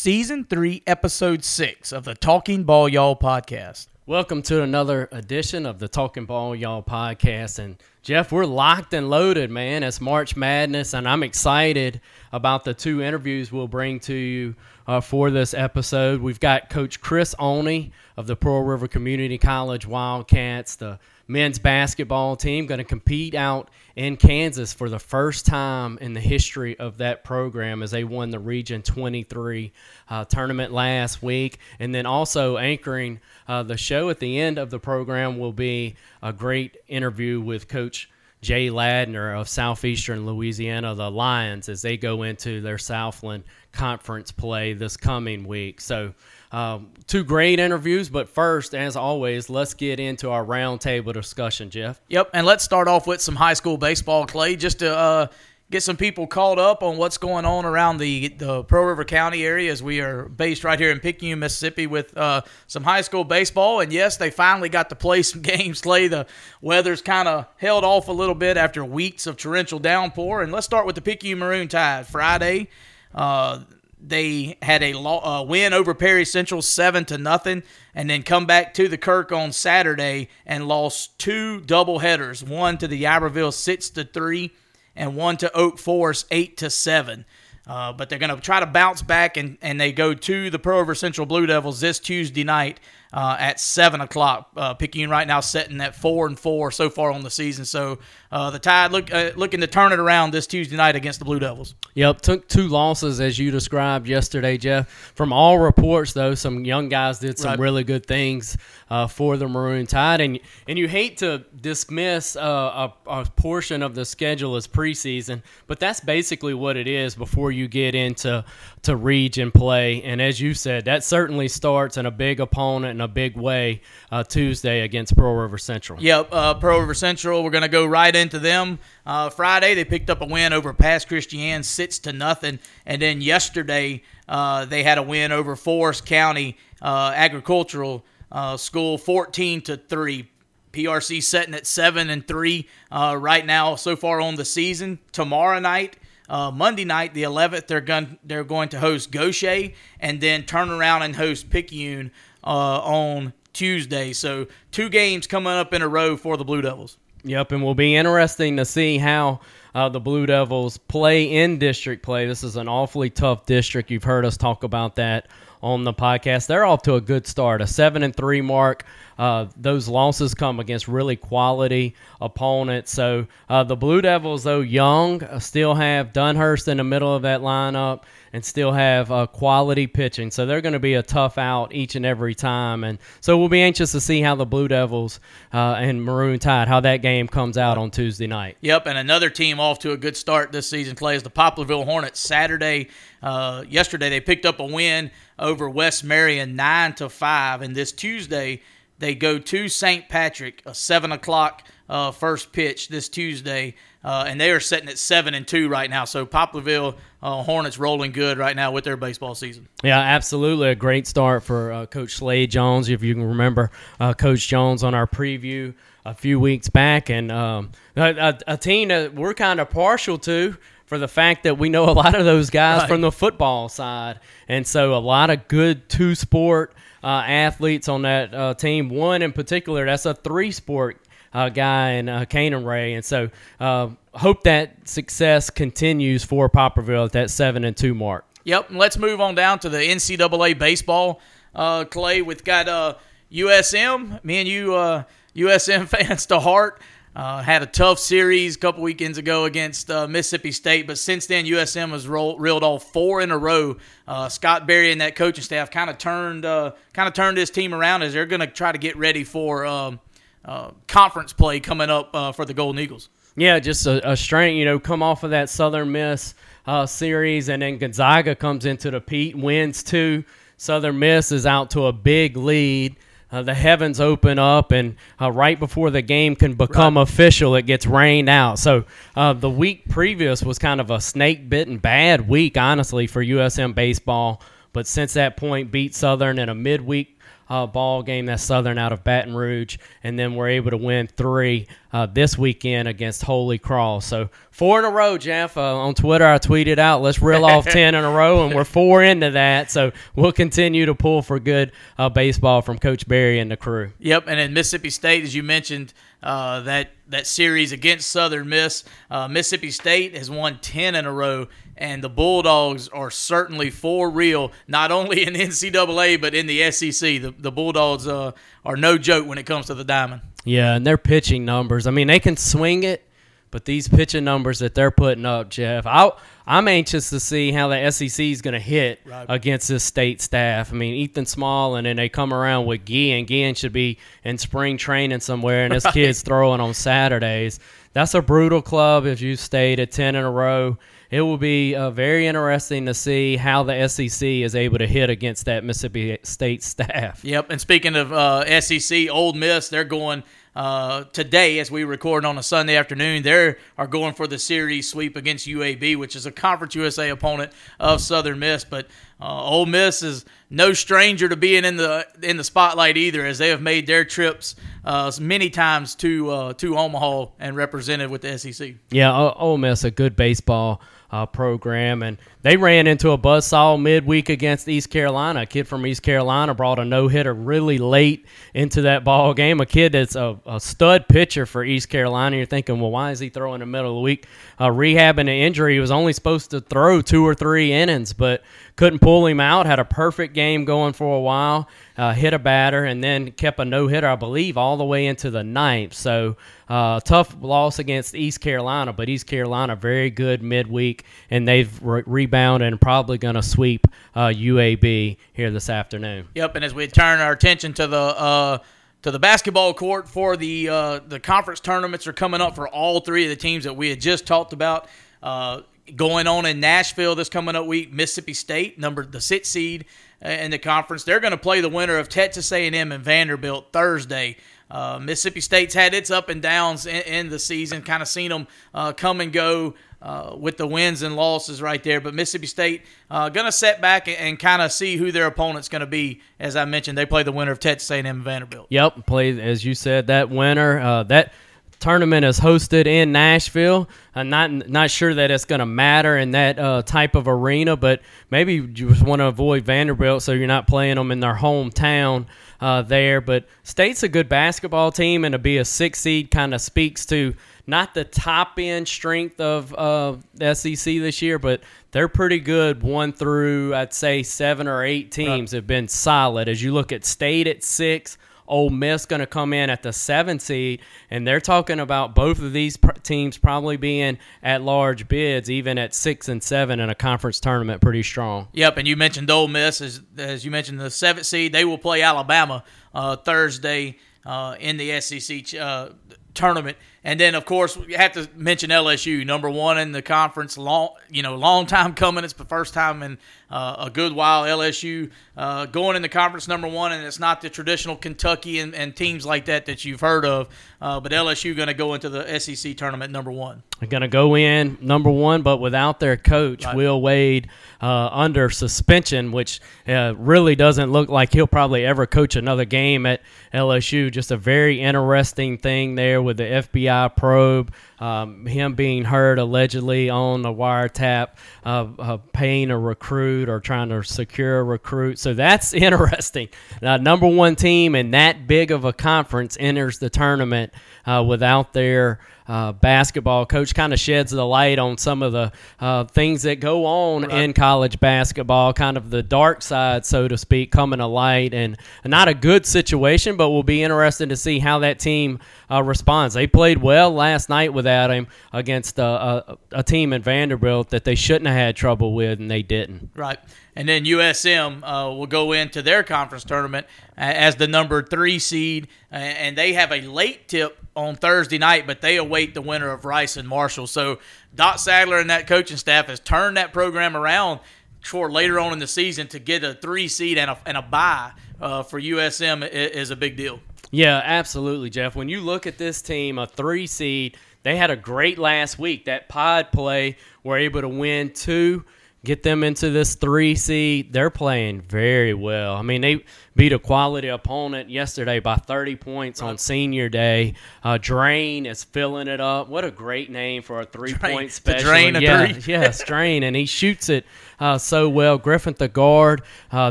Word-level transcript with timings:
Season 0.00 0.46
3, 0.46 0.82
Episode 0.86 1.44
6 1.44 1.92
of 1.92 2.04
the 2.04 2.14
Talking 2.14 2.64
Ball 2.64 2.88
Y'all 2.88 3.14
podcast. 3.14 3.88
Welcome 4.06 4.40
to 4.44 4.62
another 4.62 5.10
edition 5.12 5.66
of 5.66 5.78
the 5.78 5.88
Talking 5.88 6.24
Ball 6.24 6.56
Y'all 6.56 6.82
podcast. 6.82 7.58
And 7.58 7.76
Jeff, 8.00 8.32
we're 8.32 8.46
locked 8.46 8.94
and 8.94 9.10
loaded, 9.10 9.50
man. 9.50 9.82
It's 9.82 10.00
March 10.00 10.36
Madness, 10.36 10.94
and 10.94 11.06
I'm 11.06 11.22
excited 11.22 12.00
about 12.32 12.64
the 12.64 12.72
two 12.72 13.02
interviews 13.02 13.52
we'll 13.52 13.68
bring 13.68 14.00
to 14.00 14.14
you 14.14 14.54
uh, 14.86 15.02
for 15.02 15.30
this 15.30 15.52
episode. 15.52 16.22
We've 16.22 16.40
got 16.40 16.70
Coach 16.70 17.02
Chris 17.02 17.34
Oney 17.38 17.92
of 18.16 18.26
the 18.26 18.36
Pearl 18.36 18.62
River 18.62 18.88
Community 18.88 19.36
College 19.36 19.86
Wildcats, 19.86 20.76
the 20.76 20.98
men's 21.30 21.60
basketball 21.60 22.34
team, 22.34 22.66
going 22.66 22.78
to 22.78 22.84
compete 22.84 23.34
out 23.34 23.70
in 23.94 24.16
Kansas 24.16 24.72
for 24.72 24.88
the 24.88 24.98
first 24.98 25.46
time 25.46 25.96
in 26.00 26.12
the 26.12 26.20
history 26.20 26.78
of 26.78 26.98
that 26.98 27.22
program 27.22 27.82
as 27.82 27.92
they 27.92 28.02
won 28.02 28.30
the 28.30 28.38
Region 28.40 28.82
23 28.82 29.72
uh, 30.08 30.24
tournament 30.24 30.72
last 30.72 31.22
week. 31.22 31.58
And 31.78 31.94
then 31.94 32.04
also 32.04 32.56
anchoring 32.56 33.20
uh, 33.46 33.62
the 33.62 33.76
show 33.76 34.10
at 34.10 34.18
the 34.18 34.40
end 34.40 34.58
of 34.58 34.70
the 34.70 34.80
program 34.80 35.38
will 35.38 35.52
be 35.52 35.94
a 36.20 36.32
great 36.32 36.76
interview 36.88 37.40
with 37.40 37.68
Coach. 37.68 38.10
Jay 38.42 38.68
Ladner 38.68 39.38
of 39.38 39.50
Southeastern 39.50 40.24
Louisiana, 40.24 40.94
the 40.94 41.10
Lions, 41.10 41.68
as 41.68 41.82
they 41.82 41.98
go 41.98 42.22
into 42.22 42.62
their 42.62 42.78
Southland 42.78 43.44
Conference 43.72 44.32
play 44.32 44.72
this 44.72 44.96
coming 44.96 45.46
week. 45.46 45.78
So, 45.78 46.14
um, 46.52 46.90
two 47.06 47.22
great 47.22 47.60
interviews, 47.60 48.08
but 48.08 48.28
first, 48.28 48.74
as 48.74 48.96
always, 48.96 49.48
let's 49.48 49.74
get 49.74 50.00
into 50.00 50.30
our 50.30 50.44
roundtable 50.44 51.12
discussion, 51.12 51.70
Jeff. 51.70 52.00
Yep, 52.08 52.30
and 52.34 52.46
let's 52.46 52.64
start 52.64 52.88
off 52.88 53.06
with 53.06 53.20
some 53.20 53.36
high 53.36 53.54
school 53.54 53.76
baseball, 53.76 54.26
Clay, 54.26 54.56
just 54.56 54.80
to 54.80 54.96
uh, 54.96 55.26
get 55.70 55.84
some 55.84 55.96
people 55.96 56.26
caught 56.26 56.58
up 56.58 56.82
on 56.82 56.96
what's 56.96 57.18
going 57.18 57.44
on 57.44 57.64
around 57.64 57.98
the 57.98 58.28
the 58.28 58.64
Pearl 58.64 58.86
River 58.86 59.04
County 59.04 59.44
area, 59.44 59.70
as 59.70 59.80
we 59.80 60.00
are 60.00 60.24
based 60.24 60.64
right 60.64 60.78
here 60.78 60.90
in 60.90 60.98
Picayune, 60.98 61.38
Mississippi, 61.38 61.86
with 61.86 62.16
uh, 62.16 62.42
some 62.66 62.82
high 62.82 63.02
school 63.02 63.22
baseball. 63.22 63.78
And 63.78 63.92
yes, 63.92 64.16
they 64.16 64.30
finally 64.30 64.68
got 64.68 64.88
to 64.88 64.96
play 64.96 65.22
some 65.24 65.42
games. 65.42 65.80
Clay, 65.80 66.08
the 66.08 66.26
weather's 66.60 67.00
kind 67.00 67.28
of 67.28 67.46
held 67.58 67.84
off 67.84 68.08
a 68.08 68.12
little 68.12 68.34
bit 68.34 68.56
after 68.56 68.84
weeks 68.84 69.28
of 69.28 69.36
torrential 69.36 69.78
downpour. 69.78 70.42
And 70.42 70.50
let's 70.50 70.66
start 70.66 70.84
with 70.84 70.96
the 70.96 71.02
Picayune 71.02 71.38
Maroon 71.38 71.68
Tide. 71.68 72.08
Friday. 72.08 72.68
Uh, 73.14 73.60
they 74.02 74.56
had 74.62 74.82
a 74.82 74.96
uh, 74.96 75.42
win 75.42 75.72
over 75.72 75.94
Perry 75.94 76.24
Central 76.24 76.62
seven 76.62 77.04
to 77.06 77.18
nothing, 77.18 77.62
and 77.94 78.08
then 78.08 78.22
come 78.22 78.46
back 78.46 78.74
to 78.74 78.88
the 78.88 78.98
Kirk 78.98 79.32
on 79.32 79.52
Saturday 79.52 80.28
and 80.46 80.66
lost 80.68 81.18
two 81.18 81.60
double 81.60 81.98
headers, 81.98 82.42
one 82.42 82.78
to 82.78 82.88
the 82.88 83.06
Iberville 83.06 83.52
six 83.52 83.90
to 83.90 84.04
three, 84.04 84.52
and 84.96 85.16
one 85.16 85.36
to 85.38 85.52
Oak 85.52 85.78
Forest 85.78 86.26
eight 86.30 86.56
to 86.58 86.70
seven. 86.70 87.24
Uh, 87.66 87.92
but 87.92 88.08
they're 88.08 88.18
going 88.18 88.34
to 88.34 88.40
try 88.40 88.58
to 88.58 88.66
bounce 88.66 89.02
back, 89.02 89.36
and, 89.36 89.58
and 89.62 89.80
they 89.80 89.92
go 89.92 90.14
to 90.14 90.50
the 90.50 90.58
River 90.58 90.94
Central 90.94 91.26
Blue 91.26 91.46
Devils 91.46 91.80
this 91.80 91.98
Tuesday 92.00 92.42
night 92.42 92.80
uh, 93.12 93.36
at 93.38 93.58
seven 93.60 94.00
o'clock. 94.00 94.50
Uh, 94.56 94.74
Picayune 94.74 95.10
right 95.10 95.26
now 95.26 95.40
sitting 95.40 95.80
at 95.80 95.94
four 95.94 96.26
and 96.26 96.38
four 96.38 96.70
so 96.70 96.88
far 96.90 97.10
on 97.12 97.22
the 97.22 97.30
season. 97.30 97.64
So 97.64 97.98
uh, 98.30 98.50
the 98.50 98.58
Tide 98.58 98.92
look 98.92 99.12
uh, 99.12 99.30
looking 99.36 99.60
to 99.60 99.66
turn 99.66 99.92
it 99.92 99.98
around 99.98 100.32
this 100.32 100.46
Tuesday 100.46 100.76
night 100.76 100.96
against 100.96 101.18
the 101.18 101.24
Blue 101.24 101.38
Devils. 101.40 101.74
Yep, 101.94 102.20
took 102.20 102.48
two 102.48 102.68
losses 102.68 103.20
as 103.20 103.38
you 103.38 103.50
described 103.50 104.06
yesterday, 104.06 104.56
Jeff. 104.56 104.88
From 105.14 105.32
all 105.32 105.58
reports, 105.58 106.12
though, 106.12 106.34
some 106.34 106.64
young 106.64 106.88
guys 106.88 107.18
did 107.18 107.38
some 107.38 107.50
Right. 107.50 107.58
really 107.58 107.82
good 107.84 108.06
things 108.06 108.56
uh, 108.90 109.06
for 109.08 109.36
the 109.36 109.48
Maroon 109.48 109.86
Tide, 109.86 110.20
and 110.20 110.38
and 110.68 110.78
you 110.78 110.86
hate 110.86 111.16
to 111.18 111.44
dismiss 111.60 112.36
uh, 112.36 112.92
a, 113.06 113.10
a 113.10 113.24
portion 113.24 113.82
of 113.82 113.94
the 113.94 114.04
schedule 114.04 114.54
as 114.56 114.68
preseason, 114.68 115.42
but 115.66 115.80
that's 115.80 116.00
basically 116.00 116.54
what 116.54 116.76
it 116.76 116.86
is 116.86 117.14
before 117.16 117.50
you 117.50 117.66
get 117.66 117.94
into 117.94 118.44
to 118.82 118.96
region 118.96 119.50
play. 119.50 120.02
And 120.02 120.22
as 120.22 120.40
you 120.40 120.54
said, 120.54 120.84
that 120.84 121.02
certainly 121.04 121.48
starts 121.48 121.96
in 121.96 122.06
a 122.06 122.10
big 122.10 122.38
opponent 122.40 122.99
in 123.00 123.04
a 123.04 123.08
big 123.08 123.36
way 123.36 123.80
uh, 124.12 124.22
Tuesday 124.22 124.82
against 124.82 125.16
Pearl 125.16 125.34
River 125.34 125.56
Central. 125.56 126.00
Yep, 126.02 126.28
uh, 126.32 126.54
Pearl 126.54 126.80
River 126.80 126.94
Central. 126.94 127.42
We're 127.42 127.50
going 127.50 127.62
to 127.62 127.68
go 127.68 127.86
right 127.86 128.14
into 128.14 128.38
them. 128.38 128.78
Uh, 129.06 129.30
Friday, 129.30 129.74
they 129.74 129.84
picked 129.84 130.10
up 130.10 130.20
a 130.20 130.26
win 130.26 130.52
over 130.52 130.74
Pass 130.74 131.04
Christian, 131.04 131.62
six 131.62 131.98
to 132.00 132.12
nothing, 132.12 132.58
and 132.84 133.00
then 133.00 133.22
yesterday 133.22 134.02
uh, 134.28 134.66
they 134.66 134.82
had 134.82 134.98
a 134.98 135.02
win 135.02 135.32
over 135.32 135.56
Forrest 135.56 136.04
County 136.04 136.58
uh, 136.82 137.12
Agricultural 137.14 138.04
uh, 138.30 138.56
School, 138.56 138.98
fourteen 138.98 139.60
to 139.62 139.76
three. 139.76 140.28
PRC 140.72 141.20
setting 141.20 141.52
at 141.54 141.66
seven 141.66 142.10
and 142.10 142.28
three 142.28 142.68
right 142.92 143.44
now 143.44 143.74
so 143.74 143.96
far 143.96 144.20
on 144.20 144.36
the 144.36 144.44
season. 144.44 145.00
Tomorrow 145.10 145.58
night, 145.58 145.96
uh, 146.30 146.48
Monday 146.52 146.84
night, 146.84 147.12
the 147.12 147.24
11th, 147.24 147.66
they're 147.66 147.80
going 147.80 148.16
they're 148.22 148.44
going 148.44 148.68
to 148.68 148.78
host 148.78 149.10
Gautier 149.10 149.72
and 149.98 150.20
then 150.20 150.44
turn 150.44 150.70
around 150.70 151.02
and 151.02 151.16
host 151.16 151.50
Picayune 151.50 152.12
uh, 152.44 152.80
on 152.80 153.32
Tuesday. 153.52 154.12
So 154.12 154.46
two 154.70 154.88
games 154.88 155.26
coming 155.26 155.52
up 155.52 155.72
in 155.72 155.82
a 155.82 155.88
row 155.88 156.16
for 156.16 156.36
the 156.36 156.44
Blue 156.44 156.62
Devils. 156.62 156.98
Yep, 157.22 157.52
and 157.52 157.62
will 157.62 157.74
be 157.74 157.96
interesting 157.96 158.56
to 158.56 158.64
see 158.64 158.96
how 158.96 159.40
uh, 159.74 159.88
the 159.88 160.00
Blue 160.00 160.24
Devils 160.26 160.78
play 160.78 161.36
in 161.36 161.58
district 161.58 162.02
play. 162.02 162.26
This 162.26 162.42
is 162.42 162.56
an 162.56 162.68
awfully 162.68 163.10
tough 163.10 163.44
district. 163.46 163.90
You've 163.90 164.04
heard 164.04 164.24
us 164.24 164.36
talk 164.36 164.64
about 164.64 164.96
that 164.96 165.28
on 165.62 165.84
the 165.84 165.92
podcast. 165.92 166.46
They're 166.46 166.64
off 166.64 166.82
to 166.82 166.94
a 166.94 167.00
good 167.00 167.26
start, 167.26 167.60
a 167.60 167.66
seven 167.66 168.02
and 168.02 168.16
three 168.16 168.40
mark. 168.40 168.84
Uh, 169.18 169.46
those 169.56 169.86
losses 169.86 170.34
come 170.34 170.60
against 170.60 170.88
really 170.88 171.16
quality 171.16 171.94
opponents. 172.22 172.92
So 172.92 173.26
uh, 173.50 173.64
the 173.64 173.76
Blue 173.76 174.00
Devils, 174.00 174.44
though 174.44 174.60
young, 174.60 175.22
uh, 175.22 175.38
still 175.38 175.74
have 175.74 176.14
Dunhurst 176.14 176.68
in 176.68 176.78
the 176.78 176.84
middle 176.84 177.14
of 177.14 177.22
that 177.22 177.42
lineup 177.42 178.04
and 178.32 178.44
still 178.44 178.72
have 178.72 179.10
uh, 179.10 179.26
quality 179.26 179.86
pitching. 179.86 180.30
So 180.30 180.46
they're 180.46 180.60
going 180.60 180.74
to 180.74 180.78
be 180.78 180.94
a 180.94 181.02
tough 181.02 181.38
out 181.38 181.74
each 181.74 181.96
and 181.96 182.06
every 182.06 182.34
time. 182.34 182.84
And 182.84 182.98
so 183.20 183.36
we'll 183.38 183.48
be 183.48 183.60
anxious 183.62 183.92
to 183.92 184.00
see 184.00 184.20
how 184.20 184.34
the 184.34 184.46
Blue 184.46 184.68
Devils 184.68 185.20
uh, 185.52 185.74
and 185.78 186.04
Maroon 186.04 186.38
Tide, 186.38 186.68
how 186.68 186.80
that 186.80 186.98
game 186.98 187.28
comes 187.28 187.58
out 187.58 187.78
on 187.78 187.90
Tuesday 187.90 188.26
night. 188.26 188.56
Yep, 188.60 188.86
and 188.86 188.98
another 188.98 189.30
team 189.30 189.58
off 189.58 189.80
to 189.80 189.92
a 189.92 189.96
good 189.96 190.16
start 190.16 190.52
this 190.52 190.68
season. 190.68 190.96
Clay 190.96 191.16
is 191.16 191.22
the 191.22 191.30
Poplarville 191.30 191.84
Hornets. 191.84 192.20
Saturday, 192.20 192.88
uh, 193.22 193.64
yesterday 193.68 194.08
they 194.08 194.20
picked 194.20 194.46
up 194.46 194.60
a 194.60 194.64
win 194.64 195.10
over 195.38 195.68
West 195.68 196.04
Marion 196.04 196.54
nine 196.54 196.94
to 196.94 197.08
five, 197.08 197.62
and 197.62 197.74
this 197.74 197.92
Tuesday 197.92 198.62
they 198.98 199.14
go 199.14 199.38
to 199.38 199.68
St. 199.68 200.08
Patrick, 200.08 200.62
a 200.66 200.74
seven 200.74 201.10
o'clock 201.10 201.66
uh, 201.88 202.12
first 202.12 202.52
pitch 202.52 202.88
this 202.88 203.08
Tuesday, 203.08 203.74
uh, 204.02 204.24
and 204.26 204.40
they 204.40 204.50
are 204.50 204.60
sitting 204.60 204.88
at 204.88 204.98
seven 204.98 205.34
and 205.34 205.46
two 205.46 205.68
right 205.68 205.88
now. 205.90 206.04
So 206.04 206.24
Poplarville 206.24 206.96
uh, 207.22 207.42
Hornets 207.42 207.78
rolling 207.78 208.12
good 208.12 208.38
right 208.38 208.56
now 208.56 208.72
with 208.72 208.84
their 208.84 208.96
baseball 208.96 209.34
season. 209.34 209.68
Yeah, 209.82 209.98
absolutely. 209.98 210.70
A 210.70 210.74
great 210.74 211.06
start 211.06 211.42
for 211.44 211.72
uh, 211.72 211.86
Coach 211.86 212.14
Slade 212.16 212.50
Jones. 212.50 212.88
If 212.88 213.02
you 213.02 213.14
can 213.14 213.24
remember 213.24 213.70
uh, 213.98 214.14
Coach 214.14 214.48
Jones 214.48 214.82
on 214.82 214.94
our 214.94 215.06
preview 215.06 215.74
a 216.06 216.14
few 216.14 216.40
weeks 216.40 216.70
back, 216.70 217.10
and 217.10 217.30
um, 217.30 217.72
a, 217.94 218.38
a, 218.46 218.56
team 218.56 218.88
that 218.88 219.14
we're 219.14 219.34
kind 219.34 219.60
of 219.60 219.68
partial 219.68 220.16
to 220.16 220.56
for 220.86 220.96
the 220.96 221.06
fact 221.06 221.44
that 221.44 221.58
we 221.58 221.68
know 221.68 221.84
a 221.84 221.92
lot 221.92 222.14
of 222.14 222.24
those 222.24 222.48
guys 222.48 222.80
Right. 222.80 222.88
from 222.88 223.02
the 223.02 223.12
football 223.12 223.68
side. 223.68 224.18
And 224.48 224.66
so 224.66 224.94
a 224.94 224.98
lot 224.98 225.28
of 225.28 225.46
good 225.46 225.88
two 225.90 226.14
sport 226.14 226.72
uh, 227.04 227.06
athletes 227.06 227.86
on 227.88 228.02
that 228.02 228.34
uh, 228.34 228.54
team. 228.54 228.88
One 228.88 229.20
in 229.20 229.32
particular, 229.32 229.84
that's 229.84 230.06
a 230.06 230.14
three 230.14 230.50
sport 230.52 230.96
uh, 231.32 231.48
guy 231.48 231.90
in 231.92 232.08
uh, 232.08 232.24
Canaan 232.24 232.64
Ray. 232.64 232.94
And 232.94 233.04
so 233.04 233.30
uh, 233.58 233.88
hope 234.14 234.44
that 234.44 234.88
success 234.88 235.50
continues 235.50 236.24
for 236.24 236.48
Poplarville 236.48 237.06
at 237.06 237.12
that 237.12 237.30
7 237.30 237.64
and 237.64 237.76
2 237.76 237.94
mark. 237.94 238.24
Yep, 238.44 238.70
and 238.70 238.78
let's 238.78 238.96
move 238.98 239.20
on 239.20 239.34
down 239.34 239.58
to 239.60 239.68
the 239.68 239.78
NCAA 239.78 240.58
baseball. 240.58 241.20
Uh, 241.54 241.84
Clay, 241.84 242.22
with 242.22 242.44
got 242.44 242.68
uh, 242.68 242.94
USM. 243.30 244.22
Me 244.24 244.38
and 244.38 244.48
you, 244.48 244.74
uh, 244.74 245.04
USM 245.36 245.86
fans 245.88 246.26
to 246.26 246.40
heart. 246.40 246.80
Uh, 247.14 247.42
had 247.42 247.60
a 247.60 247.66
tough 247.66 247.98
series 247.98 248.54
a 248.54 248.58
couple 248.58 248.84
weekends 248.84 249.18
ago 249.18 249.44
against 249.44 249.90
uh, 249.90 250.06
Mississippi 250.06 250.52
State, 250.52 250.86
but 250.86 250.96
since 250.96 251.26
then 251.26 251.44
USM 251.44 251.90
has 251.90 252.06
roll, 252.06 252.38
reeled 252.38 252.62
off 252.62 252.84
four 252.92 253.20
in 253.20 253.32
a 253.32 253.36
row. 253.36 253.76
Uh, 254.06 254.28
Scott 254.28 254.64
Berry 254.64 254.92
and 254.92 255.00
that 255.00 255.16
coaching 255.16 255.42
staff 255.42 255.72
kind 255.72 255.90
of 255.90 255.98
turned 255.98 256.44
uh, 256.44 256.70
kind 256.92 257.08
of 257.08 257.14
turned 257.14 257.36
this 257.36 257.50
team 257.50 257.74
around 257.74 258.02
as 258.02 258.12
they're 258.12 258.26
going 258.26 258.40
to 258.40 258.46
try 258.46 258.70
to 258.70 258.78
get 258.78 258.96
ready 258.96 259.24
for 259.24 259.66
um, 259.66 259.98
uh, 260.44 260.70
conference 260.88 261.32
play 261.32 261.60
coming 261.60 261.90
up 261.90 262.10
uh, 262.14 262.32
for 262.32 262.44
the 262.44 262.54
Golden 262.54 262.80
Eagles. 262.80 263.08
Yeah, 263.36 263.58
just 263.58 263.86
a, 263.86 264.10
a 264.10 264.16
strength, 264.16 264.56
you 264.56 264.64
know, 264.64 264.78
come 264.78 265.02
off 265.02 265.22
of 265.22 265.30
that 265.30 265.48
Southern 265.48 265.92
Miss 265.92 266.34
uh, 266.66 266.86
series, 266.86 267.48
and 267.48 267.62
then 267.62 267.78
Gonzaga 267.78 268.34
comes 268.34 268.66
into 268.66 268.90
the 268.90 269.00
Pete, 269.00 269.36
wins 269.36 269.82
two. 269.82 270.24
Southern 270.56 270.98
Miss 270.98 271.32
is 271.32 271.46
out 271.46 271.70
to 271.70 271.86
a 271.86 271.92
big 271.92 272.36
lead. 272.36 272.96
Uh, 273.32 273.42
the 273.42 273.54
heavens 273.54 274.00
open 274.00 274.40
up, 274.40 274.72
and 274.72 274.96
uh, 275.20 275.30
right 275.30 275.58
before 275.58 275.90
the 275.90 276.02
game 276.02 276.34
can 276.34 276.54
become 276.54 276.96
official, 276.96 277.54
it 277.54 277.62
gets 277.62 277.86
rained 277.86 278.28
out. 278.28 278.58
So 278.58 278.84
uh, 279.14 279.34
the 279.34 279.48
week 279.48 279.88
previous 279.88 280.42
was 280.42 280.58
kind 280.58 280.80
of 280.80 280.90
a 280.90 281.00
snake 281.00 281.48
bitten 281.48 281.78
bad 281.78 282.28
week, 282.28 282.56
honestly, 282.56 283.06
for 283.06 283.24
USM 283.24 283.74
baseball. 283.74 284.42
But 284.72 284.88
since 284.88 285.12
that 285.14 285.36
point, 285.36 285.70
beat 285.70 285.94
Southern 285.94 286.40
in 286.40 286.48
a 286.48 286.54
midweek 286.56 287.19
uh, 287.50 287.66
ball 287.66 288.02
game 288.02 288.26
that's 288.26 288.42
Southern 288.42 288.78
out 288.78 288.92
of 288.92 289.04
Baton 289.04 289.34
Rouge, 289.34 289.76
and 290.02 290.18
then 290.18 290.36
we're 290.36 290.48
able 290.48 290.70
to 290.70 290.76
win 290.76 291.08
three 291.08 291.66
uh, 291.92 292.06
this 292.06 292.38
weekend 292.38 292.88
against 292.88 293.22
Holy 293.22 293.58
Cross. 293.58 294.06
So 294.06 294.30
Four 294.60 294.80
in 294.80 294.84
a 294.84 294.90
row, 294.90 295.16
Jeff. 295.16 295.56
Uh, 295.56 295.74
on 295.78 295.94
Twitter, 295.94 296.26
I 296.26 296.38
tweeted 296.38 296.78
out, 296.78 297.00
let's 297.00 297.22
reel 297.22 297.46
off 297.46 297.64
10 297.70 297.94
in 297.94 298.04
a 298.04 298.10
row, 298.10 298.44
and 298.44 298.54
we're 298.54 298.64
four 298.64 299.02
into 299.02 299.30
that. 299.30 299.70
So 299.70 299.90
we'll 300.14 300.32
continue 300.32 300.84
to 300.84 300.94
pull 300.94 301.22
for 301.22 301.40
good 301.40 301.72
uh, 301.96 302.10
baseball 302.10 302.60
from 302.60 302.78
Coach 302.78 303.08
Berry 303.08 303.38
and 303.38 303.50
the 303.50 303.56
crew. 303.56 303.92
Yep, 304.00 304.24
and 304.26 304.38
in 304.38 304.52
Mississippi 304.52 304.90
State, 304.90 305.24
as 305.24 305.34
you 305.34 305.42
mentioned, 305.42 305.94
uh, 306.22 306.60
that 306.60 306.90
that 307.08 307.26
series 307.26 307.72
against 307.72 308.10
Southern 308.10 308.48
Miss, 308.48 308.84
uh, 309.10 309.26
Mississippi 309.26 309.70
State 309.70 310.16
has 310.16 310.30
won 310.30 310.58
10 310.60 310.94
in 310.94 311.04
a 311.06 311.12
row, 311.12 311.48
and 311.76 312.04
the 312.04 312.08
Bulldogs 312.08 312.88
are 312.88 313.10
certainly 313.10 313.70
for 313.70 314.08
real, 314.08 314.52
not 314.68 314.92
only 314.92 315.26
in 315.26 315.34
NCAA, 315.34 316.20
but 316.20 316.34
in 316.34 316.46
the 316.46 316.70
SEC. 316.70 317.22
The, 317.22 317.34
the 317.36 317.50
Bulldogs 317.50 318.06
uh, 318.06 318.32
are 318.64 318.76
no 318.76 318.96
joke 318.96 319.26
when 319.26 319.38
it 319.38 319.46
comes 319.46 319.66
to 319.66 319.74
the 319.74 319.84
diamond. 319.84 320.22
Yeah, 320.44 320.74
and 320.74 320.86
their 320.86 320.98
pitching 320.98 321.44
numbers. 321.44 321.86
I 321.86 321.90
mean, 321.90 322.06
they 322.06 322.20
can 322.20 322.36
swing 322.36 322.84
it 322.84 323.06
but 323.50 323.64
these 323.64 323.88
pitching 323.88 324.24
numbers 324.24 324.60
that 324.60 324.74
they're 324.74 324.90
putting 324.90 325.26
up, 325.26 325.50
Jeff, 325.50 325.86
I, 325.86 326.12
am 326.58 326.68
anxious 326.68 327.10
to 327.10 327.20
see 327.20 327.52
how 327.52 327.68
the 327.68 327.90
SEC 327.90 328.24
is 328.24 328.42
going 328.42 328.54
to 328.54 328.60
hit 328.60 329.00
right. 329.04 329.26
against 329.28 329.68
this 329.68 329.84
state 329.84 330.20
staff. 330.20 330.72
I 330.72 330.76
mean, 330.76 330.94
Ethan 330.94 331.26
Small, 331.26 331.76
and 331.76 331.86
then 331.86 331.96
they 331.96 332.08
come 332.08 332.32
around 332.32 332.66
with 332.66 332.84
Guillen. 332.84 333.26
Guillen 333.26 333.54
should 333.54 333.72
be 333.72 333.98
in 334.24 334.38
spring 334.38 334.76
training 334.76 335.20
somewhere, 335.20 335.64
and 335.64 335.74
this 335.74 335.84
right. 335.84 335.94
kid's 335.94 336.22
throwing 336.22 336.60
on 336.60 336.74
Saturdays. 336.74 337.60
That's 337.92 338.14
a 338.14 338.22
brutal 338.22 338.62
club, 338.62 339.06
if 339.06 339.20
you 339.20 339.36
stayed 339.36 339.80
at 339.80 339.90
10 339.92 340.14
in 340.14 340.24
a 340.24 340.30
row. 340.30 340.78
It 341.10 341.22
will 341.22 341.38
be 341.38 341.74
uh, 341.74 341.90
very 341.90 342.28
interesting 342.28 342.86
to 342.86 342.94
see 342.94 343.36
how 343.36 343.64
the 343.64 343.88
SEC 343.88 344.22
is 344.22 344.54
able 344.54 344.78
to 344.78 344.86
hit 344.86 345.10
against 345.10 345.46
that 345.46 345.64
Mississippi 345.64 346.18
State 346.22 346.62
staff. 346.64 347.24
Yep, 347.24 347.50
and 347.50 347.60
speaking 347.60 347.96
of 347.96 348.12
uh, 348.12 348.60
SEC, 348.60 349.08
Ole 349.10 349.32
Miss, 349.32 349.68
they're 349.68 349.84
going– 349.84 350.22
uh, 350.60 351.04
today, 351.14 351.58
as 351.58 351.70
we 351.70 351.84
record 351.84 352.26
on 352.26 352.36
a 352.36 352.42
Sunday 352.42 352.76
afternoon, 352.76 353.22
they 353.22 353.56
are 353.78 353.86
going 353.86 354.12
for 354.12 354.26
the 354.26 354.38
series 354.38 354.90
sweep 354.90 355.16
against 355.16 355.46
UAB, 355.46 355.96
which 355.96 356.14
is 356.14 356.26
a 356.26 356.30
Conference 356.30 356.74
USA 356.74 357.08
opponent 357.08 357.50
of 357.78 358.02
Southern 358.02 358.40
Miss. 358.40 358.62
But 358.62 358.88
uh, 359.22 359.42
Ole 359.42 359.64
Miss 359.64 360.02
is 360.02 360.26
no 360.50 360.74
stranger 360.74 361.30
to 361.30 361.36
being 361.36 361.64
in 361.64 361.76
the 361.76 362.06
in 362.22 362.36
the 362.36 362.44
spotlight 362.44 362.98
either, 362.98 363.24
as 363.24 363.38
they 363.38 363.48
have 363.48 363.62
made 363.62 363.86
their 363.86 364.04
trips 364.04 364.54
uh, 364.84 365.10
many 365.18 365.48
times 365.48 365.94
to 365.94 366.30
uh, 366.30 366.52
to 366.52 366.76
Omaha 366.76 367.28
and 367.38 367.56
represented 367.56 368.10
with 368.10 368.20
the 368.20 368.36
SEC. 368.36 368.74
Yeah, 368.90 369.16
Ole 369.16 369.56
Miss 369.56 369.82
a 369.82 369.90
good 369.90 370.14
baseball 370.14 370.82
uh, 371.12 371.26
program, 371.26 372.02
and 372.02 372.18
they 372.42 372.56
ran 372.56 372.86
into 372.86 373.10
a 373.10 373.18
buzzsaw 373.18 373.80
midweek 373.80 374.28
against 374.28 374.68
East 374.68 374.90
Carolina. 374.90 375.42
A 375.42 375.46
kid 375.46 375.66
from 375.66 375.86
East 375.86 376.02
Carolina 376.02 376.54
brought 376.54 376.78
a 376.78 376.84
no 376.84 377.08
hitter 377.08 377.34
really 377.34 377.78
late 377.78 378.26
into 378.54 378.82
that 378.82 379.02
ball 379.04 379.34
game. 379.34 379.60
A 379.60 379.66
kid 379.66 379.92
that's 379.92 380.14
a, 380.14 380.38
a, 380.46 380.60
stud 380.60 381.08
pitcher 381.08 381.46
for 381.46 381.64
East 381.64 381.88
Carolina. 381.88 382.36
You're 382.36 382.46
thinking, 382.46 382.80
well, 382.80 382.92
why 382.92 383.10
is 383.10 383.18
he 383.18 383.28
throwing 383.28 383.54
in 383.54 383.60
the 383.60 383.66
middle 383.66 383.90
of 383.90 383.96
the 383.96 384.00
week? 384.00 384.26
Uh, 384.58 384.68
rehabbing 384.68 385.20
an 385.20 385.28
injury. 385.28 385.74
He 385.74 385.80
was 385.80 385.90
only 385.90 386.12
supposed 386.12 386.52
to 386.52 386.60
throw 386.60 387.02
two 387.02 387.26
or 387.26 387.34
three 387.34 387.72
innings, 387.72 388.12
but 388.12 388.42
couldn't 388.80 389.00
pull 389.00 389.26
him 389.26 389.40
out. 389.40 389.66
Had 389.66 389.78
a 389.78 389.84
perfect 389.84 390.32
game 390.32 390.64
going 390.64 390.94
for 390.94 391.14
a 391.14 391.20
while. 391.20 391.68
Uh, 391.98 392.14
hit 392.14 392.32
a 392.32 392.38
batter 392.38 392.86
and 392.86 393.04
then 393.04 393.30
kept 393.30 393.60
a 393.60 393.64
no 393.66 393.88
hitter, 393.88 394.08
I 394.08 394.16
believe, 394.16 394.56
all 394.56 394.78
the 394.78 394.86
way 394.86 395.04
into 395.04 395.30
the 395.30 395.44
ninth. 395.44 395.92
So 395.92 396.38
uh, 396.66 397.00
tough 397.00 397.36
loss 397.42 397.78
against 397.78 398.14
East 398.14 398.40
Carolina, 398.40 398.94
but 398.94 399.10
East 399.10 399.26
Carolina 399.26 399.76
very 399.76 400.08
good 400.08 400.42
midweek, 400.42 401.04
and 401.28 401.46
they've 401.46 401.70
re- 401.82 402.04
rebounded 402.06 402.68
and 402.68 402.80
probably 402.80 403.18
going 403.18 403.34
to 403.34 403.42
sweep 403.42 403.86
uh, 404.14 404.28
UAB 404.28 405.18
here 405.34 405.50
this 405.50 405.68
afternoon. 405.68 406.28
Yep, 406.34 406.56
and 406.56 406.64
as 406.64 406.72
we 406.72 406.86
turn 406.86 407.20
our 407.20 407.32
attention 407.32 407.74
to 407.74 407.86
the 407.86 407.98
uh, 407.98 408.58
to 409.02 409.10
the 409.10 409.18
basketball 409.18 409.74
court 409.74 410.08
for 410.08 410.38
the 410.38 410.70
uh, 410.70 411.00
the 411.06 411.20
conference 411.20 411.60
tournaments 411.60 412.06
are 412.06 412.14
coming 412.14 412.40
up 412.40 412.54
for 412.54 412.66
all 412.66 413.00
three 413.00 413.24
of 413.24 413.28
the 413.28 413.36
teams 413.36 413.64
that 413.64 413.76
we 413.76 413.90
had 413.90 414.00
just 414.00 414.26
talked 414.26 414.54
about. 414.54 414.88
Uh, 415.22 415.60
going 415.96 416.26
on 416.26 416.46
in 416.46 416.60
Nashville 416.60 417.14
this 417.14 417.28
coming 417.28 417.56
up 417.56 417.66
week, 417.66 417.92
Mississippi 417.92 418.34
State, 418.34 418.78
number 418.78 419.04
the 419.04 419.20
sixth 419.20 419.52
seed 419.52 419.84
in 420.22 420.50
the 420.50 420.58
conference, 420.58 421.04
they're 421.04 421.20
going 421.20 421.30
to 421.32 421.38
play 421.38 421.60
the 421.60 421.68
winner 421.68 421.96
of 421.96 422.08
Texas 422.08 422.52
A&M 422.52 422.92
and 422.92 423.04
Vanderbilt 423.04 423.68
Thursday. 423.72 424.36
Uh, 424.70 425.00
Mississippi 425.02 425.40
State's 425.40 425.74
had 425.74 425.94
its 425.94 426.10
up 426.10 426.28
and 426.28 426.40
downs 426.40 426.86
in, 426.86 427.02
in 427.02 427.28
the 427.28 427.38
season, 427.38 427.82
kind 427.82 428.02
of 428.02 428.08
seen 428.08 428.30
them 428.30 428.46
uh, 428.72 428.92
come 428.92 429.20
and 429.20 429.32
go 429.32 429.74
uh, 430.00 430.36
with 430.38 430.56
the 430.56 430.66
wins 430.66 431.02
and 431.02 431.16
losses 431.16 431.60
right 431.60 431.82
there. 431.82 432.00
But 432.00 432.14
Mississippi 432.14 432.46
State 432.46 432.82
uh, 433.10 433.30
going 433.30 433.46
to 433.46 433.52
set 433.52 433.80
back 433.80 434.06
and, 434.06 434.16
and 434.16 434.38
kind 434.38 434.62
of 434.62 434.70
see 434.72 434.96
who 434.96 435.10
their 435.10 435.26
opponent's 435.26 435.68
going 435.68 435.80
to 435.80 435.86
be. 435.86 436.20
As 436.38 436.54
I 436.54 436.66
mentioned, 436.66 436.96
they 436.96 437.06
play 437.06 437.22
the 437.24 437.32
winner 437.32 437.50
of 437.50 437.58
Texas 437.58 437.90
A&M 437.90 438.06
and 438.06 438.22
Vanderbilt. 438.22 438.68
Yep, 438.70 439.06
play 439.06 439.40
as 439.40 439.64
you 439.64 439.74
said 439.74 440.06
that 440.06 440.30
winner. 440.30 440.78
Uh, 440.78 441.02
that 441.04 441.32
tournament 441.80 442.24
is 442.24 442.38
hosted 442.38 442.86
in 442.86 443.10
Nashville. 443.10 443.88
I'm 444.14 444.28
not 444.28 444.50
not 444.50 444.90
sure 444.90 445.14
that 445.14 445.30
it's 445.30 445.46
going 445.46 445.58
to 445.58 445.66
matter 445.66 446.16
in 446.16 446.32
that 446.32 446.58
uh, 446.58 446.82
type 446.82 447.14
of 447.14 447.26
arena, 447.26 447.76
but 447.76 448.02
maybe 448.30 448.54
you 448.54 448.66
just 448.68 449.02
want 449.02 449.20
to 449.20 449.26
avoid 449.26 449.64
Vanderbilt 449.64 450.22
so 450.22 450.32
you're 450.32 450.46
not 450.46 450.66
playing 450.66 450.96
them 450.96 451.10
in 451.10 451.20
their 451.20 451.34
hometown 451.34 452.26
uh, 452.60 452.82
there. 452.82 453.20
But 453.20 453.46
State's 453.62 454.02
a 454.02 454.08
good 454.08 454.28
basketball 454.28 454.92
team, 454.92 455.24
and 455.24 455.32
to 455.32 455.38
be 455.38 455.56
a 455.56 455.64
six 455.64 456.00
seed 456.00 456.30
kind 456.30 456.54
of 456.54 456.60
speaks 456.60 457.06
to 457.06 457.34
not 457.66 457.94
the 457.94 458.04
top 458.04 458.58
end 458.58 458.86
strength 458.86 459.40
of 459.40 459.74
uh, 459.74 460.16
the 460.34 460.54
SEC 460.54 460.84
this 460.84 461.22
year, 461.22 461.38
but 461.38 461.62
they're 461.92 462.08
pretty 462.08 462.40
good. 462.40 462.82
One 462.82 463.12
through 463.12 463.74
I'd 463.74 463.94
say 463.94 464.22
seven 464.22 464.68
or 464.68 464.84
eight 464.84 465.10
teams 465.10 465.52
have 465.52 465.66
been 465.66 465.88
solid. 465.88 466.48
As 466.48 466.62
you 466.62 466.72
look 466.72 466.92
at 466.92 467.04
State 467.04 467.46
at 467.46 467.64
six. 467.64 468.18
Ole 468.50 468.70
Miss 468.70 469.06
going 469.06 469.20
to 469.20 469.26
come 469.26 469.52
in 469.52 469.70
at 469.70 469.82
the 469.82 469.92
seven 469.92 470.38
seed, 470.38 470.82
and 471.08 471.26
they're 471.26 471.40
talking 471.40 471.80
about 471.80 472.14
both 472.14 472.40
of 472.40 472.52
these 472.52 472.76
teams 473.02 473.38
probably 473.38 473.76
being 473.76 474.18
at 474.42 474.60
large 474.60 475.08
bids, 475.08 475.48
even 475.48 475.78
at 475.78 475.94
six 475.94 476.28
and 476.28 476.42
seven 476.42 476.80
in 476.80 476.90
a 476.90 476.94
conference 476.94 477.40
tournament, 477.40 477.80
pretty 477.80 478.02
strong. 478.02 478.48
Yep, 478.52 478.76
and 478.78 478.88
you 478.88 478.96
mentioned 478.96 479.30
Ole 479.30 479.48
Miss 479.48 479.80
as 479.80 480.00
as 480.18 480.44
you 480.44 480.50
mentioned 480.50 480.80
the 480.80 480.90
seventh 480.90 481.26
seed. 481.26 481.52
They 481.52 481.64
will 481.64 481.78
play 481.78 482.02
Alabama 482.02 482.64
uh, 482.92 483.16
Thursday 483.16 483.96
uh, 484.26 484.56
in 484.58 484.76
the 484.76 485.00
SEC 485.00 485.54
uh, 485.58 485.90
tournament. 486.34 486.76
And 487.02 487.18
then, 487.18 487.34
of 487.34 487.46
course, 487.46 487.78
we 487.78 487.94
have 487.94 488.12
to 488.12 488.28
mention 488.36 488.68
LSU, 488.68 489.24
number 489.24 489.48
one 489.48 489.78
in 489.78 489.92
the 489.92 490.02
conference. 490.02 490.58
Long, 490.58 490.90
you 491.08 491.22
know, 491.22 491.34
long 491.34 491.64
time 491.64 491.94
coming. 491.94 492.24
It's 492.24 492.34
the 492.34 492.44
first 492.44 492.74
time 492.74 493.02
in 493.02 493.16
uh, 493.50 493.76
a 493.86 493.90
good 493.90 494.12
while. 494.12 494.44
LSU 494.44 495.10
uh, 495.34 495.64
going 495.64 495.96
in 495.96 496.02
the 496.02 496.10
conference 496.10 496.46
number 496.46 496.68
one, 496.68 496.92
and 496.92 497.02
it's 497.02 497.18
not 497.18 497.40
the 497.40 497.48
traditional 497.48 497.96
Kentucky 497.96 498.58
and, 498.58 498.74
and 498.74 498.94
teams 498.94 499.24
like 499.24 499.46
that 499.46 499.64
that 499.64 499.82
you've 499.82 500.00
heard 500.00 500.26
of. 500.26 500.48
Uh, 500.82 501.00
but 501.00 501.12
LSU 501.12 501.56
going 501.56 501.68
to 501.68 501.74
go 501.74 501.94
into 501.94 502.10
the 502.10 502.38
SEC 502.38 502.76
tournament 502.76 503.10
number 503.10 503.32
one. 503.32 503.62
They're 503.78 503.88
going 503.88 504.02
to 504.02 504.08
go 504.08 504.36
in 504.36 504.76
number 504.82 505.10
one, 505.10 505.40
but 505.40 505.56
without 505.56 506.00
their 506.00 506.18
coach, 506.18 506.66
right. 506.66 506.76
Will 506.76 507.00
Wade, 507.00 507.48
uh, 507.80 508.10
under 508.12 508.50
suspension, 508.50 509.32
which 509.32 509.60
uh, 509.88 510.12
really 510.18 510.54
doesn't 510.54 510.92
look 510.92 511.08
like 511.08 511.32
he'll 511.32 511.46
probably 511.46 511.86
ever 511.86 512.06
coach 512.06 512.36
another 512.36 512.66
game 512.66 513.06
at 513.06 513.22
LSU. 513.54 514.12
Just 514.12 514.30
a 514.30 514.36
very 514.36 514.82
interesting 514.82 515.56
thing 515.56 515.94
there 515.94 516.20
with 516.20 516.36
the 516.36 516.44
FBI 516.44 516.89
probe. 517.16 517.72
Um, 517.98 518.46
him 518.46 518.74
being 518.74 519.04
heard 519.04 519.38
allegedly 519.38 520.08
on 520.08 520.44
a 520.44 520.52
wiretap 520.52 521.36
of, 521.64 522.32
paying 522.32 522.70
a 522.70 522.78
recruit 522.78 523.48
or 523.48 523.60
trying 523.60 523.90
to 523.90 524.02
secure 524.02 524.60
a 524.60 524.62
recruit. 524.62 525.18
So 525.18 525.34
that's 525.34 525.74
interesting. 525.74 526.48
Uh, 526.82 526.96
number 526.96 527.26
one 527.26 527.56
team 527.56 527.94
in 527.94 528.12
that 528.12 528.46
big 528.46 528.70
of 528.70 528.84
a 528.84 528.92
conference 528.92 529.56
enters 529.60 529.98
the 529.98 530.10
tournament 530.10 530.72
uh, 531.06 531.24
without 531.26 531.72
their 531.72 532.20
uh, 532.50 532.72
basketball 532.72 533.46
coach 533.46 533.76
kind 533.76 533.92
of 533.92 534.00
sheds 534.00 534.32
the 534.32 534.44
light 534.44 534.80
on 534.80 534.98
some 534.98 535.22
of 535.22 535.30
the 535.30 535.52
uh, 535.78 536.02
things 536.02 536.42
that 536.42 536.58
go 536.58 536.84
on 536.84 537.22
right. 537.22 537.44
in 537.44 537.52
college 537.52 538.00
basketball, 538.00 538.72
kind 538.72 538.96
of 538.96 539.08
the 539.08 539.22
dark 539.22 539.62
side, 539.62 540.04
so 540.04 540.26
to 540.26 540.36
speak, 540.36 540.72
coming 540.72 540.98
to 540.98 541.06
light, 541.06 541.54
and 541.54 541.78
not 542.04 542.26
a 542.26 542.34
good 542.34 542.66
situation, 542.66 543.36
but 543.36 543.50
we'll 543.50 543.62
be 543.62 543.84
interested 543.84 544.30
to 544.30 544.36
see 544.36 544.58
how 544.58 544.80
that 544.80 544.98
team 544.98 545.38
uh, 545.70 545.80
responds. 545.80 546.34
They 546.34 546.48
played 546.48 546.78
well 546.78 547.12
last 547.12 547.48
night 547.48 547.72
without 547.72 548.10
him 548.10 548.26
against 548.52 548.98
a, 548.98 549.04
a, 549.04 549.58
a 549.70 549.82
team 549.84 550.12
in 550.12 550.20
Vanderbilt 550.20 550.90
that 550.90 551.04
they 551.04 551.14
shouldn't 551.14 551.46
have 551.46 551.56
had 551.56 551.76
trouble 551.76 552.14
with, 552.14 552.40
and 552.40 552.50
they 552.50 552.62
didn't. 552.62 553.10
Right. 553.14 553.38
And 553.76 553.88
then 553.88 554.04
USM 554.04 554.82
uh, 554.82 555.14
will 555.14 555.28
go 555.28 555.52
into 555.52 555.82
their 555.82 556.02
conference 556.02 556.42
tournament 556.42 556.88
as 557.16 557.54
the 557.54 557.68
number 557.68 558.02
three 558.02 558.40
seed, 558.40 558.88
and 559.12 559.56
they 559.56 559.74
have 559.74 559.92
a 559.92 560.00
late 560.00 560.48
tip 560.48 560.76
on 561.00 561.16
Thursday 561.16 561.58
night, 561.58 561.86
but 561.86 562.00
they 562.00 562.16
await 562.16 562.54
the 562.54 562.62
winner 562.62 562.90
of 562.90 563.04
Rice 563.04 563.36
and 563.36 563.48
Marshall. 563.48 563.86
So 563.86 564.18
Doc 564.54 564.78
Sadler 564.78 565.18
and 565.18 565.30
that 565.30 565.46
coaching 565.46 565.76
staff 565.76 566.06
has 566.06 566.20
turned 566.20 566.56
that 566.56 566.72
program 566.72 567.16
around 567.16 567.60
for 568.02 568.30
later 568.30 568.58
on 568.58 568.72
in 568.72 568.78
the 568.78 568.86
season 568.86 569.26
to 569.28 569.38
get 569.38 569.64
a 569.64 569.74
three 569.74 570.08
seed 570.08 570.38
and 570.38 570.50
a, 570.50 570.58
and 570.66 570.76
a 570.76 570.82
bye 570.82 571.32
uh, 571.60 571.82
for 571.82 572.00
USM 572.00 572.68
is 572.68 573.10
a 573.10 573.16
big 573.16 573.36
deal. 573.36 573.60
Yeah, 573.90 574.20
absolutely, 574.24 574.90
Jeff. 574.90 575.16
When 575.16 575.28
you 575.28 575.40
look 575.40 575.66
at 575.66 575.78
this 575.78 576.00
team, 576.00 576.38
a 576.38 576.46
three 576.46 576.86
seed, 576.86 577.36
they 577.62 577.76
had 577.76 577.90
a 577.90 577.96
great 577.96 578.38
last 578.38 578.78
week. 578.78 579.06
That 579.06 579.28
pod 579.28 579.72
play 579.72 580.16
were 580.44 580.56
able 580.56 580.80
to 580.80 580.88
win 580.88 581.32
two 581.32 581.84
get 582.24 582.42
them 582.42 582.62
into 582.62 582.90
this 582.90 583.14
three 583.14 583.54
seed. 583.54 584.12
They're 584.12 584.30
playing 584.30 584.82
very 584.82 585.34
well. 585.34 585.74
I 585.74 585.82
mean, 585.82 586.00
they 586.02 586.24
beat 586.56 586.72
a 586.72 586.78
quality 586.78 587.28
opponent 587.28 587.88
yesterday 587.88 588.38
by 588.40 588.56
30 588.56 588.96
points 588.96 589.40
on 589.40 589.56
senior 589.56 590.08
day. 590.10 590.52
Uh, 590.84 590.98
Draine 590.98 591.64
is 591.66 591.84
filling 591.84 592.28
it 592.28 592.40
up. 592.40 592.68
What 592.68 592.84
a 592.84 592.90
great 592.90 593.30
name 593.30 593.62
for 593.62 593.80
a 593.80 593.84
three 593.86 594.14
point 594.14 594.52
special. 594.52 594.90
Drain 594.90 595.16
a 595.16 595.20
yeah, 595.20 595.46
three. 595.46 595.62
yes, 595.72 596.02
Draine, 596.04 596.42
and 596.42 596.54
he 596.54 596.66
shoots 596.66 597.08
it 597.08 597.24
uh, 597.58 597.78
so 597.78 598.08
well. 598.08 598.36
Griffin 598.36 598.74
the 598.78 598.88
guard 598.88 599.42
uh, 599.72 599.90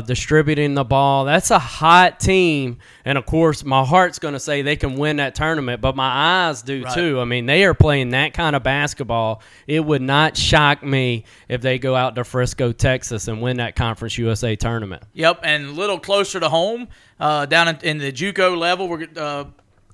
distributing 0.00 0.74
the 0.74 0.84
ball. 0.84 1.24
That's 1.24 1.50
a 1.50 1.58
hot 1.58 2.20
team, 2.20 2.78
and 3.04 3.18
of 3.18 3.26
course, 3.26 3.64
my 3.64 3.84
heart's 3.84 4.18
going 4.18 4.34
to 4.34 4.40
say 4.40 4.62
they 4.62 4.76
can 4.76 4.96
win 4.96 5.16
that 5.16 5.34
tournament, 5.34 5.80
but 5.80 5.96
my 5.96 6.48
eyes 6.48 6.62
do 6.62 6.84
Right. 6.84 6.94
too. 6.94 7.20
I 7.20 7.24
mean, 7.24 7.46
they 7.46 7.64
are 7.64 7.74
playing 7.74 8.10
that 8.10 8.32
kind 8.32 8.54
of 8.54 8.62
basketball. 8.62 9.42
It 9.66 9.80
would 9.84 10.02
not 10.02 10.36
shock 10.36 10.82
me 10.84 11.24
if 11.48 11.62
they 11.62 11.78
go 11.78 11.96
out 11.96 12.14
to 12.20 12.24
Frisco, 12.24 12.72
Texas, 12.72 13.28
and 13.28 13.42
win 13.42 13.56
that 13.56 13.76
Conference 13.76 14.16
USA 14.18 14.54
tournament. 14.56 15.02
Yep, 15.14 15.40
and 15.42 15.66
a 15.66 15.72
little 15.72 15.98
closer 15.98 16.40
to 16.40 16.48
home, 16.48 16.88
uh, 17.18 17.46
down 17.46 17.68
in, 17.68 17.76
in 17.82 17.98
the 17.98 18.12
JUCO 18.12 18.56
level, 18.56 18.88
we're 18.88 19.06
uh, 19.16 19.44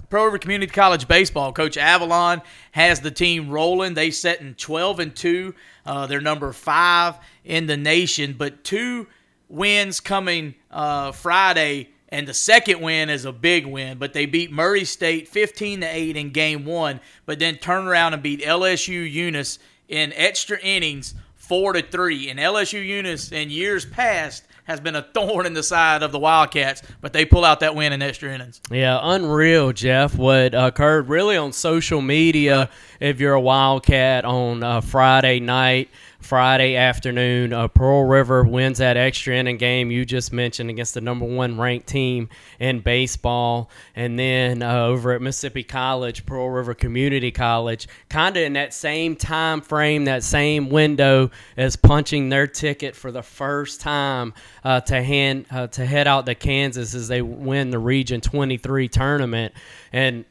Pearl 0.08 0.26
River 0.26 0.38
Community 0.38 0.70
College 0.70 1.08
baseball. 1.08 1.52
Coach 1.52 1.76
Avalon 1.76 2.42
has 2.72 3.00
the 3.00 3.10
team 3.10 3.50
rolling. 3.50 3.94
They 3.94 4.10
set 4.10 4.40
in 4.40 4.54
twelve 4.54 5.00
and 5.00 5.14
two. 5.14 5.54
Uh, 5.84 6.06
they're 6.06 6.20
number 6.20 6.52
five 6.52 7.16
in 7.44 7.66
the 7.66 7.76
nation, 7.76 8.34
but 8.38 8.62
two 8.62 9.06
wins 9.48 10.00
coming 10.00 10.54
uh, 10.70 11.12
Friday, 11.12 11.90
and 12.08 12.26
the 12.26 12.34
second 12.34 12.80
win 12.80 13.10
is 13.10 13.24
a 13.24 13.32
big 13.32 13.66
win. 13.66 13.98
But 13.98 14.12
they 14.12 14.26
beat 14.26 14.52
Murray 14.52 14.84
State 14.84 15.28
fifteen 15.28 15.80
to 15.80 15.86
eight 15.86 16.16
in 16.16 16.30
game 16.30 16.64
one, 16.64 17.00
but 17.24 17.38
then 17.38 17.56
turn 17.56 17.86
around 17.86 18.14
and 18.14 18.22
beat 18.22 18.42
LSU 18.42 19.10
Eunice 19.10 19.58
in 19.88 20.12
extra 20.14 20.58
innings 20.60 21.14
four 21.48 21.72
to 21.72 21.82
three. 21.82 22.28
And 22.30 22.38
LSU 22.38 22.84
Eunice 22.84 23.32
in 23.32 23.50
years 23.50 23.84
past 23.84 24.44
has 24.64 24.80
been 24.80 24.96
a 24.96 25.02
thorn 25.02 25.46
in 25.46 25.54
the 25.54 25.62
side 25.62 26.02
of 26.02 26.10
the 26.12 26.18
Wildcats, 26.18 26.82
but 27.00 27.12
they 27.12 27.24
pull 27.24 27.44
out 27.44 27.60
that 27.60 27.74
win 27.74 27.92
in 27.92 28.02
extra 28.02 28.34
innings. 28.34 28.60
Yeah, 28.70 28.98
unreal, 29.00 29.72
Jeff. 29.72 30.16
What 30.16 30.54
occurred 30.54 31.08
really 31.08 31.36
on 31.36 31.52
social 31.52 32.00
media, 32.00 32.68
if 32.98 33.20
you're 33.20 33.34
a 33.34 33.40
Wildcat 33.40 34.24
on 34.24 34.62
uh, 34.62 34.80
Friday 34.80 35.38
night, 35.38 35.88
Friday 36.26 36.74
afternoon, 36.74 37.52
uh, 37.52 37.68
Pearl 37.68 38.02
River 38.02 38.42
wins 38.42 38.78
that 38.78 38.96
extra 38.96 39.36
inning 39.36 39.58
game 39.58 39.92
you 39.92 40.04
just 40.04 40.32
mentioned 40.32 40.70
against 40.70 40.94
the 40.94 41.00
number 41.00 41.24
one 41.24 41.56
ranked 41.56 41.86
team 41.86 42.28
in 42.58 42.80
baseball. 42.80 43.70
And 43.94 44.18
then 44.18 44.60
uh, 44.60 44.86
over 44.86 45.12
at 45.12 45.22
Mississippi 45.22 45.62
College, 45.62 46.26
Pearl 46.26 46.50
River 46.50 46.74
Community 46.74 47.30
College, 47.30 47.86
kind 48.08 48.36
of 48.36 48.42
in 48.42 48.54
that 48.54 48.74
same 48.74 49.14
time 49.14 49.60
frame, 49.60 50.06
that 50.06 50.24
same 50.24 50.68
window 50.68 51.30
as 51.56 51.76
punching 51.76 52.28
their 52.28 52.48
ticket 52.48 52.96
for 52.96 53.12
the 53.12 53.22
first 53.22 53.80
time 53.80 54.34
uh, 54.64 54.80
to 54.80 55.00
hand 55.00 55.46
uh, 55.52 55.68
to 55.68 55.86
head 55.86 56.08
out 56.08 56.26
to 56.26 56.34
Kansas 56.34 56.92
as 56.92 57.06
they 57.06 57.22
win 57.22 57.70
the 57.70 57.78
Region 57.78 58.20
23 58.20 58.88
tournament. 58.88 59.54
And 59.92 60.24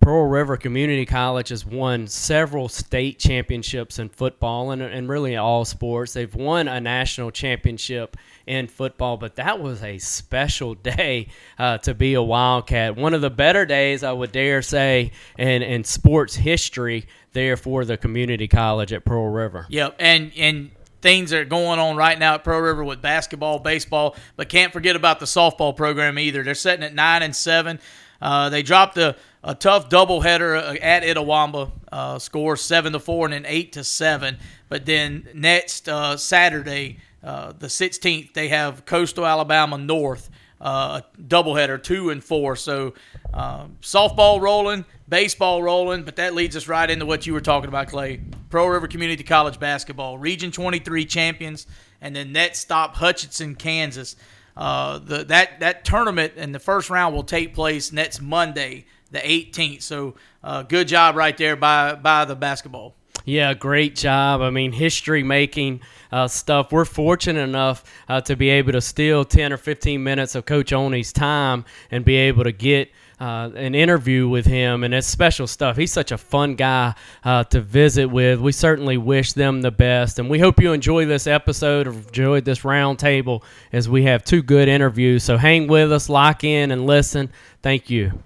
Pearl 0.00 0.26
River 0.26 0.56
Community 0.56 1.04
College 1.04 1.50
has 1.50 1.66
won 1.66 2.06
several 2.06 2.70
state 2.70 3.18
championships 3.18 3.98
in 3.98 4.08
football 4.08 4.70
and, 4.70 4.80
and 4.80 5.10
really 5.10 5.36
all 5.36 5.66
sports. 5.66 6.14
They've 6.14 6.34
won 6.34 6.68
a 6.68 6.80
national 6.80 7.30
championship 7.30 8.16
in 8.46 8.66
football, 8.66 9.18
but 9.18 9.36
that 9.36 9.60
was 9.60 9.82
a 9.82 9.98
special 9.98 10.74
day 10.82 11.28
uh, 11.58 11.78
to 11.78 11.92
be 11.92 12.14
a 12.14 12.22
Wildcat. 12.22 12.96
One 12.96 13.12
of 13.12 13.20
the 13.20 13.30
better 13.30 13.66
days, 13.66 14.02
I 14.02 14.12
would 14.12 14.32
dare 14.32 14.62
say, 14.62 15.12
in, 15.36 15.62
in 15.62 15.84
sports 15.84 16.34
history 16.34 17.06
there 17.32 17.58
for 17.58 17.84
the 17.84 17.98
community 17.98 18.48
college 18.48 18.94
at 18.94 19.04
Pearl 19.04 19.28
River. 19.28 19.66
Yep, 19.68 19.96
and 19.98 20.32
and 20.36 20.70
things 21.02 21.32
are 21.32 21.44
going 21.44 21.78
on 21.78 21.96
right 21.96 22.18
now 22.18 22.34
at 22.34 22.44
Pearl 22.44 22.60
River 22.60 22.84
with 22.84 23.02
basketball, 23.02 23.58
baseball, 23.58 24.16
but 24.36 24.48
can't 24.48 24.72
forget 24.72 24.96
about 24.96 25.20
the 25.20 25.26
softball 25.26 25.76
program 25.76 26.18
either. 26.18 26.42
They're 26.42 26.54
sitting 26.54 26.84
at 26.84 26.94
nine 26.94 27.22
and 27.22 27.36
seven. 27.36 27.80
Uh, 28.20 28.50
they 28.50 28.62
dropped 28.62 28.98
a, 28.98 29.16
a 29.42 29.54
tough 29.54 29.88
doubleheader 29.88 30.78
at 30.82 31.02
Itawamba, 31.02 31.70
uh, 31.90 32.18
score 32.18 32.56
seven 32.56 32.92
to 32.92 33.00
four 33.00 33.26
and 33.26 33.32
then 33.32 33.46
eight 33.46 33.72
to 33.72 33.84
seven. 33.84 34.38
But 34.68 34.86
then 34.86 35.28
next 35.34 35.88
uh, 35.88 36.16
Saturday, 36.16 36.98
uh, 37.22 37.52
the 37.58 37.66
16th, 37.66 38.32
they 38.34 38.48
have 38.48 38.84
Coastal 38.84 39.26
Alabama 39.26 39.78
North, 39.78 40.30
uh, 40.60 41.00
doubleheader, 41.20 41.82
two 41.82 42.10
and 42.10 42.22
four. 42.22 42.54
So 42.56 42.94
uh, 43.32 43.66
softball 43.80 44.40
rolling, 44.40 44.84
baseball 45.08 45.62
rolling, 45.62 46.04
but 46.04 46.16
that 46.16 46.34
leads 46.34 46.56
us 46.56 46.68
right 46.68 46.88
into 46.88 47.06
what 47.06 47.26
you 47.26 47.32
were 47.32 47.40
talking 47.40 47.68
about, 47.68 47.88
Clay. 47.88 48.20
Pearl 48.50 48.68
River 48.68 48.88
Community 48.88 49.22
College 49.22 49.58
basketball, 49.58 50.18
Region 50.18 50.50
23 50.50 51.04
champions, 51.06 51.66
and 52.00 52.14
then 52.14 52.32
next 52.32 52.58
stop 52.58 52.96
Hutchinson, 52.96 53.54
Kansas. 53.54 54.16
Uh, 54.56 54.98
the 54.98 55.24
that 55.24 55.60
that 55.60 55.84
tournament 55.84 56.34
and 56.36 56.54
the 56.54 56.58
first 56.58 56.90
round 56.90 57.14
will 57.14 57.22
take 57.22 57.54
place 57.54 57.92
next 57.92 58.20
Monday, 58.20 58.84
the 59.10 59.18
18th. 59.18 59.82
So 59.82 60.14
uh, 60.42 60.62
good 60.62 60.88
job 60.88 61.16
right 61.16 61.36
there 61.36 61.56
by 61.56 61.94
by 61.94 62.24
the 62.24 62.36
basketball. 62.36 62.94
Yeah, 63.24 63.54
great 63.54 63.96
job. 63.96 64.40
I 64.40 64.50
mean, 64.50 64.72
history 64.72 65.22
making 65.22 65.80
uh, 66.10 66.28
stuff. 66.28 66.72
We're 66.72 66.84
fortunate 66.84 67.42
enough 67.42 67.84
uh, 68.08 68.20
to 68.22 68.36
be 68.36 68.48
able 68.50 68.72
to 68.72 68.80
steal 68.80 69.24
10 69.24 69.52
or 69.52 69.56
15 69.56 70.02
minutes 70.02 70.34
of 70.34 70.46
Coach 70.46 70.72
Oney's 70.72 71.12
time 71.12 71.64
and 71.90 72.04
be 72.04 72.16
able 72.16 72.44
to 72.44 72.52
get 72.52 72.90
uh, 73.20 73.50
an 73.54 73.74
interview 73.74 74.26
with 74.28 74.46
him, 74.46 74.82
and 74.82 74.94
it's 74.94 75.06
special 75.06 75.46
stuff. 75.46 75.76
He's 75.76 75.92
such 75.92 76.10
a 76.10 76.16
fun 76.16 76.54
guy 76.54 76.94
uh, 77.22 77.44
to 77.44 77.60
visit 77.60 78.06
with. 78.06 78.40
We 78.40 78.52
certainly 78.52 78.96
wish 78.96 79.34
them 79.34 79.60
the 79.60 79.70
best, 79.70 80.18
and 80.18 80.30
we 80.30 80.38
hope 80.38 80.58
you 80.58 80.72
enjoy 80.72 81.04
this 81.04 81.26
episode, 81.26 81.86
or 81.86 81.92
enjoyed 81.92 82.46
this 82.46 82.60
roundtable, 82.60 83.42
as 83.72 83.88
we 83.90 84.04
have 84.04 84.24
two 84.24 84.42
good 84.42 84.68
interviews. 84.68 85.22
So 85.22 85.36
hang 85.36 85.66
with 85.66 85.92
us, 85.92 86.08
lock 86.08 86.44
in, 86.44 86.70
and 86.70 86.86
listen. 86.86 87.30
Thank 87.62 87.90
you. 87.90 88.22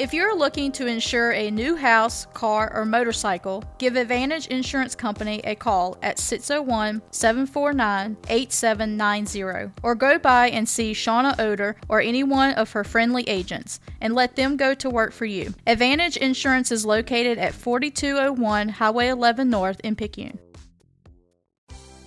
If 0.00 0.14
you're 0.14 0.34
looking 0.34 0.72
to 0.72 0.86
insure 0.86 1.32
a 1.32 1.50
new 1.50 1.76
house, 1.76 2.24
car, 2.32 2.72
or 2.74 2.86
motorcycle, 2.86 3.62
give 3.76 3.96
Advantage 3.96 4.46
Insurance 4.46 4.94
Company 4.94 5.42
a 5.44 5.54
call 5.54 5.98
at 6.00 6.18
601 6.18 7.02
749 7.10 8.16
8790 8.26 9.72
or 9.82 9.94
go 9.94 10.18
by 10.18 10.48
and 10.48 10.66
see 10.66 10.92
Shauna 10.92 11.38
Oder 11.38 11.76
or 11.90 12.00
any 12.00 12.22
one 12.22 12.54
of 12.54 12.72
her 12.72 12.82
friendly 12.82 13.28
agents 13.28 13.78
and 14.00 14.14
let 14.14 14.36
them 14.36 14.56
go 14.56 14.72
to 14.72 14.88
work 14.88 15.12
for 15.12 15.26
you. 15.26 15.52
Advantage 15.66 16.16
Insurance 16.16 16.72
is 16.72 16.86
located 16.86 17.36
at 17.36 17.52
4201 17.52 18.70
Highway 18.70 19.08
11 19.08 19.50
North 19.50 19.82
in 19.84 19.96
Picayune. 19.96 20.38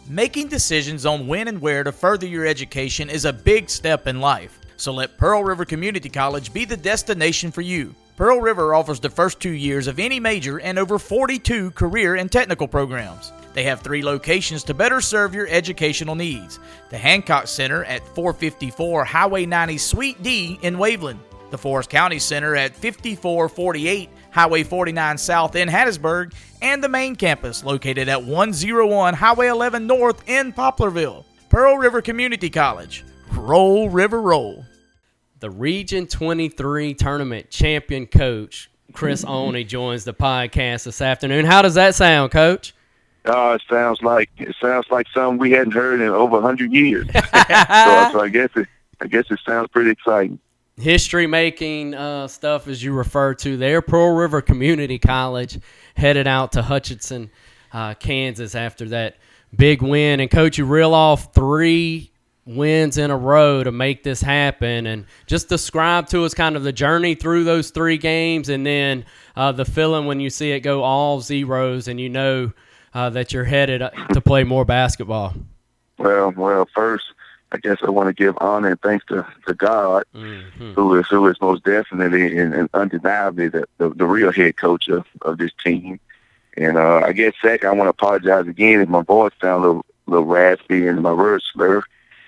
Making 0.09 0.47
decisions 0.47 1.05
on 1.05 1.27
when 1.27 1.47
and 1.47 1.61
where 1.61 1.83
to 1.83 1.91
further 1.91 2.25
your 2.25 2.47
education 2.47 3.11
is 3.11 3.25
a 3.25 3.31
big 3.31 3.69
step 3.69 4.07
in 4.07 4.19
life. 4.19 4.62
So 4.83 4.91
let 4.91 5.17
Pearl 5.17 5.45
River 5.45 5.63
Community 5.63 6.09
College 6.09 6.51
be 6.51 6.65
the 6.65 6.75
destination 6.75 7.53
for 7.53 7.61
you. 7.61 7.95
Pearl 8.17 8.41
River 8.41 8.75
offers 8.75 8.99
the 8.99 9.09
first 9.09 9.39
two 9.39 9.53
years 9.53 9.87
of 9.87 9.97
any 9.97 10.19
major 10.19 10.59
and 10.59 10.77
over 10.77 10.99
42 10.99 11.71
career 11.71 12.15
and 12.15 12.29
technical 12.29 12.67
programs. 12.67 13.31
They 13.53 13.63
have 13.63 13.79
three 13.79 14.03
locations 14.03 14.61
to 14.65 14.73
better 14.73 14.99
serve 14.99 15.33
your 15.33 15.47
educational 15.47 16.15
needs 16.15 16.59
the 16.89 16.97
Hancock 16.97 17.47
Center 17.47 17.85
at 17.85 18.05
454 18.13 19.05
Highway 19.05 19.45
90 19.45 19.77
Suite 19.77 20.21
D 20.21 20.59
in 20.63 20.75
Waveland, 20.75 21.19
the 21.49 21.57
Forrest 21.57 21.89
County 21.89 22.19
Center 22.19 22.53
at 22.53 22.75
5448 22.75 24.09
Highway 24.31 24.63
49 24.63 25.17
South 25.17 25.55
in 25.55 25.69
Hattiesburg, 25.69 26.33
and 26.61 26.83
the 26.83 26.89
main 26.89 27.15
campus 27.15 27.63
located 27.63 28.09
at 28.09 28.21
101 28.21 29.13
Highway 29.13 29.47
11 29.47 29.87
North 29.87 30.27
in 30.27 30.51
Poplarville. 30.51 31.23
Pearl 31.47 31.77
River 31.77 32.01
Community 32.01 32.49
College. 32.49 33.05
Roll, 33.31 33.89
River, 33.89 34.21
roll. 34.21 34.65
The 35.43 35.49
Region 35.49 36.07
23 36.07 36.93
tournament 36.93 37.49
champion 37.49 38.05
coach, 38.05 38.71
Chris 38.93 39.25
Oney, 39.27 39.65
joins 39.65 40.05
the 40.05 40.13
podcast 40.13 40.85
this 40.85 41.01
afternoon. 41.01 41.43
How 41.43 41.61
does 41.61 41.73
that 41.73 41.95
sound, 41.95 42.31
coach? 42.31 42.73
Oh, 43.25 43.51
it 43.51 43.61
sounds 43.69 44.01
like 44.01 44.29
it 44.37 44.55
sounds 44.61 44.85
like 44.89 45.05
something 45.13 45.37
we 45.37 45.51
hadn't 45.51 45.73
heard 45.73 45.99
in 45.99 46.07
over 46.07 46.39
hundred 46.39 46.71
years. 46.71 47.07
so, 47.13 47.21
so 47.21 48.21
I 48.21 48.29
guess 48.31 48.51
it 48.55 48.69
I 49.01 49.07
guess 49.07 49.25
it 49.29 49.39
sounds 49.45 49.67
pretty 49.67 49.89
exciting. 49.91 50.39
history 50.77 51.27
making 51.27 51.93
uh, 51.93 52.29
stuff 52.29 52.69
as 52.69 52.81
you 52.81 52.93
refer 52.93 53.33
to 53.33 53.57
there. 53.57 53.81
Pearl 53.81 54.15
River 54.15 54.41
Community 54.41 54.97
College 54.97 55.59
headed 55.97 56.25
out 56.25 56.53
to 56.53 56.61
Hutchinson, 56.61 57.29
uh, 57.73 57.95
Kansas 57.95 58.55
after 58.55 58.87
that 58.87 59.17
big 59.53 59.81
win. 59.81 60.21
And 60.21 60.31
coach, 60.31 60.57
you 60.57 60.63
reel 60.63 60.93
off 60.93 61.33
three 61.33 62.12
wins 62.45 62.97
in 62.97 63.09
a 63.11 63.17
row 63.17 63.63
to 63.63 63.71
make 63.71 64.03
this 64.03 64.21
happen. 64.21 64.85
And 64.87 65.05
just 65.27 65.49
describe 65.49 66.07
to 66.07 66.23
us 66.25 66.33
kind 66.33 66.55
of 66.55 66.63
the 66.63 66.73
journey 66.73 67.15
through 67.15 67.43
those 67.45 67.69
three 67.69 67.97
games 67.97 68.49
and 68.49 68.65
then 68.65 69.05
uh, 69.35 69.51
the 69.51 69.65
feeling 69.65 70.05
when 70.05 70.19
you 70.19 70.29
see 70.29 70.51
it 70.51 70.59
go 70.61 70.83
all 70.83 71.21
zeros 71.21 71.87
and 71.87 71.99
you 71.99 72.09
know 72.09 72.51
uh, 72.93 73.09
that 73.11 73.33
you're 73.33 73.45
headed 73.45 73.81
to 74.13 74.21
play 74.21 74.43
more 74.43 74.65
basketball. 74.65 75.33
Well, 75.97 76.33
well, 76.35 76.67
first 76.75 77.05
I 77.51 77.57
guess 77.57 77.77
I 77.83 77.89
want 77.91 78.07
to 78.07 78.13
give 78.13 78.35
honor 78.41 78.69
and 78.69 78.81
thanks 78.81 79.05
to, 79.05 79.25
to 79.47 79.53
God, 79.53 80.03
Mhm. 80.15 80.73
who 80.73 80.99
is 80.99 81.07
who 81.07 81.27
is 81.27 81.39
most 81.39 81.63
definitely 81.63 82.35
and, 82.37 82.53
and 82.53 82.69
undeniably 82.73 83.47
the, 83.47 83.65
the, 83.77 83.89
the 83.89 84.05
real 84.05 84.31
head 84.31 84.57
coach 84.57 84.87
of, 84.89 85.05
of 85.21 85.37
this 85.37 85.51
team. 85.63 85.99
And 86.57 86.77
uh, 86.77 87.01
I 87.05 87.13
guess 87.13 87.33
second, 87.41 87.69
I 87.69 87.73
want 87.73 87.85
to 87.85 87.89
apologize 87.89 88.47
again 88.47 88.81
if 88.81 88.89
my 88.89 89.01
voice 89.03 89.31
sounds 89.39 89.63
a 89.63 89.67
little, 89.67 89.85
little 90.07 90.25
raspy 90.25 90.87
and 90.87 91.01
my 91.01 91.13
words 91.13 91.45
slur. 91.53 91.83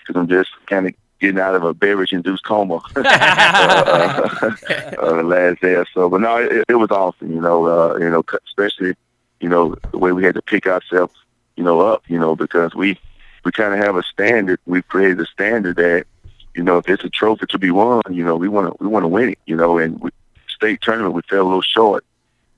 Because 0.05 0.19
I'm 0.19 0.27
just 0.27 0.49
kind 0.67 0.87
of 0.87 0.93
getting 1.19 1.39
out 1.39 1.55
of 1.55 1.63
a 1.63 1.73
beverage-induced 1.73 2.43
coma 2.43 2.81
uh, 2.95 4.39
uh, 5.01 5.23
last 5.23 5.61
day 5.61 5.75
or 5.75 5.85
so. 5.93 6.09
But 6.09 6.21
no, 6.21 6.37
it, 6.37 6.65
it 6.67 6.75
was 6.75 6.91
awesome. 6.91 7.31
You 7.31 7.41
know, 7.41 7.65
uh, 7.65 7.97
you 7.97 8.09
know, 8.09 8.23
especially 8.47 8.95
you 9.39 9.49
know 9.49 9.75
the 9.91 9.97
way 9.97 10.11
we 10.11 10.23
had 10.23 10.35
to 10.35 10.41
pick 10.41 10.67
ourselves, 10.67 11.15
you 11.55 11.63
know, 11.63 11.81
up. 11.81 12.03
You 12.07 12.19
know, 12.19 12.35
because 12.35 12.75
we 12.75 12.99
we 13.43 13.51
kind 13.51 13.73
of 13.73 13.79
have 13.79 13.95
a 13.95 14.03
standard. 14.03 14.59
We've 14.65 14.87
created 14.87 15.19
a 15.19 15.25
standard 15.25 15.77
that 15.77 16.05
you 16.53 16.63
know 16.63 16.77
if 16.77 16.89
it's 16.89 17.03
a 17.03 17.09
trophy 17.09 17.45
to 17.47 17.59
be 17.59 17.71
won, 17.71 18.01
you 18.09 18.23
know, 18.23 18.35
we 18.35 18.47
want 18.47 18.67
to 18.67 18.83
we 18.83 18.87
want 18.87 19.03
to 19.03 19.09
win 19.09 19.29
it. 19.29 19.39
You 19.45 19.55
know, 19.55 19.77
and 19.77 19.99
we, 19.99 20.11
state 20.49 20.81
tournament 20.81 21.13
we 21.13 21.21
fell 21.29 21.43
a 21.43 21.43
little 21.43 21.61
short. 21.61 22.05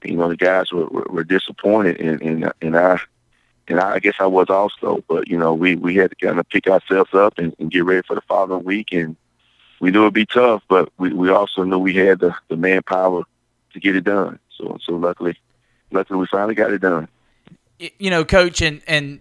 You 0.04 0.16
know, 0.16 0.30
the 0.30 0.38
guys 0.38 0.72
were 0.72 0.86
were, 0.86 1.08
were 1.10 1.24
disappointed, 1.24 2.00
and 2.00 2.22
and 2.22 2.51
and 2.62 2.77
I 2.77 3.00
and 3.70 3.80
I 3.80 4.00
guess 4.00 4.16
I 4.20 4.28
was 4.28 4.50
also. 4.50 5.04
But 5.08 5.28
you 5.28 5.38
know, 5.38 5.54
we 5.54 5.76
we 5.76 5.96
had 5.96 6.12
to 6.12 6.16
kind 6.16 6.40
of 6.40 6.48
pick 6.50 6.68
ourselves 6.68 7.14
up 7.14 7.38
and, 7.38 7.56
and 7.60 7.72
get 7.72 7.86
ready 7.86 8.02
for 8.08 8.16
the 8.16 8.22
following 8.22 8.64
week, 8.64 8.92
and 8.92 9.16
we 9.80 9.92
knew 9.92 10.02
it'd 10.02 10.14
be 10.14 10.26
tough, 10.26 10.64
but 10.68 10.90
we 10.98 11.14
we 11.14 11.30
also 11.30 11.64
knew 11.64 11.80
we 11.80 11.94
had 11.94 12.20
the 12.20 12.36
the 12.50 12.58
manpower 12.58 13.24
to 13.74 13.80
get 13.80 13.96
it 13.96 14.04
done. 14.04 14.40
So 14.56 14.78
so 14.84 14.94
luckily, 14.94 15.38
luckily 15.92 16.20
we 16.20 16.28
finally 16.28 16.56
got 16.56 16.72
it 16.72 16.82
done. 16.82 17.08
You 17.80 18.10
know, 18.10 18.26
coach, 18.26 18.62
and 18.62 18.82
and 18.88 19.20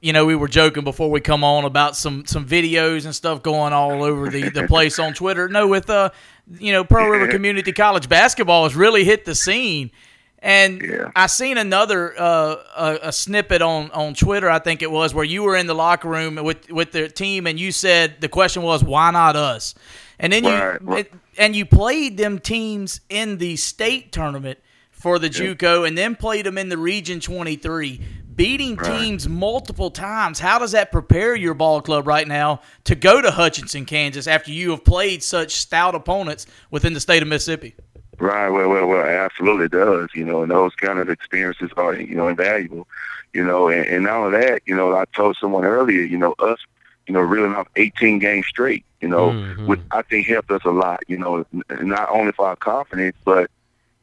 you 0.00 0.12
know, 0.12 0.24
we 0.24 0.36
were 0.36 0.48
joking 0.48 0.84
before 0.84 1.10
we 1.10 1.20
come 1.20 1.42
on 1.42 1.64
about 1.64 1.96
some 1.96 2.26
some 2.26 2.46
videos 2.46 3.06
and 3.06 3.14
stuff 3.14 3.42
going 3.42 3.72
all 3.72 4.04
over 4.04 4.28
the 4.28 4.50
the 4.50 4.66
place 4.68 4.98
on 4.98 5.14
Twitter. 5.14 5.48
No, 5.48 5.66
with 5.66 5.90
uh, 5.90 6.10
you 6.58 6.72
know, 6.72 6.84
Pearl 6.84 7.08
River 7.08 7.28
Community 7.32 7.72
College 7.72 8.08
basketball 8.08 8.64
has 8.64 8.76
really 8.76 9.04
hit 9.04 9.24
the 9.24 9.34
scene. 9.34 9.90
And 10.40 10.82
Yeah. 10.82 11.10
I 11.16 11.26
seen 11.26 11.58
another 11.58 12.14
uh, 12.18 12.56
a, 12.76 12.98
a 13.08 13.12
snippet 13.12 13.62
on, 13.62 13.90
on 13.92 14.14
Twitter, 14.14 14.48
I 14.50 14.58
think 14.58 14.82
it 14.82 14.90
was, 14.90 15.14
where 15.14 15.24
you 15.24 15.42
were 15.42 15.56
in 15.56 15.66
the 15.66 15.74
locker 15.74 16.08
room 16.08 16.36
with 16.36 16.70
with 16.70 16.92
the 16.92 17.08
team, 17.08 17.46
and 17.46 17.58
you 17.58 17.72
said 17.72 18.20
the 18.20 18.28
question 18.28 18.62
was, 18.62 18.84
"Why 18.84 19.10
not 19.10 19.34
us?" 19.34 19.74
And 20.18 20.32
then 20.32 20.44
you 20.44 20.50
Right, 20.50 20.82
right. 20.82 21.12
and 21.38 21.56
you 21.56 21.66
played 21.66 22.16
them 22.16 22.38
teams 22.38 23.00
in 23.08 23.38
the 23.38 23.56
state 23.56 24.12
tournament 24.12 24.58
for 24.90 25.18
the 25.18 25.28
JUCO, 25.28 25.86
and 25.86 25.96
then 25.96 26.16
played 26.16 26.46
them 26.46 26.56
in 26.58 26.68
the 26.68 26.78
Region 26.78 27.20
23, 27.20 28.00
beating 28.34 28.76
Right. 28.76 29.00
teams 29.00 29.28
multiple 29.28 29.90
times. 29.90 30.38
How 30.40 30.58
does 30.58 30.72
that 30.72 30.90
prepare 30.92 31.34
your 31.34 31.54
ball 31.54 31.80
club 31.82 32.06
right 32.06 32.26
now 32.26 32.60
to 32.84 32.94
go 32.94 33.20
to 33.20 33.30
Hutchinson, 33.30 33.84
Kansas, 33.84 34.26
after 34.26 34.50
you 34.52 34.70
have 34.70 34.84
played 34.84 35.22
such 35.22 35.52
stout 35.52 35.94
opponents 35.94 36.46
within 36.70 36.92
the 36.94 37.00
state 37.00 37.22
of 37.22 37.28
Mississippi? 37.28 37.74
Right. 38.18 38.48
Well, 38.48 38.68
well, 38.68 38.86
well, 38.86 39.06
it 39.06 39.10
absolutely 39.10 39.68
does. 39.68 40.08
You 40.14 40.24
know, 40.24 40.42
and 40.42 40.50
those 40.50 40.74
kind 40.74 40.98
of 40.98 41.08
experiences 41.08 41.70
are, 41.76 41.94
you 41.94 42.14
know, 42.14 42.28
invaluable. 42.28 42.86
You 43.32 43.44
know, 43.44 43.68
and, 43.68 43.86
and 43.86 44.04
not 44.04 44.16
only 44.16 44.38
that, 44.40 44.62
you 44.66 44.74
know, 44.74 44.94
I 44.96 45.04
told 45.14 45.36
someone 45.38 45.64
earlier, 45.64 46.00
you 46.02 46.16
know, 46.16 46.34
us, 46.38 46.58
you 47.06 47.12
know, 47.12 47.20
reeling 47.20 47.54
off 47.54 47.68
18 47.76 48.18
games 48.18 48.46
straight, 48.46 48.84
you 49.00 49.08
know, 49.08 49.32
Mhm. 49.32 49.66
which 49.66 49.80
I 49.90 50.02
think 50.02 50.26
helped 50.26 50.50
us 50.50 50.64
a 50.64 50.70
lot. 50.70 51.00
You 51.08 51.18
know, 51.18 51.44
not 51.82 52.08
only 52.10 52.32
for 52.32 52.46
our 52.48 52.56
confidence, 52.56 53.16
but 53.24 53.50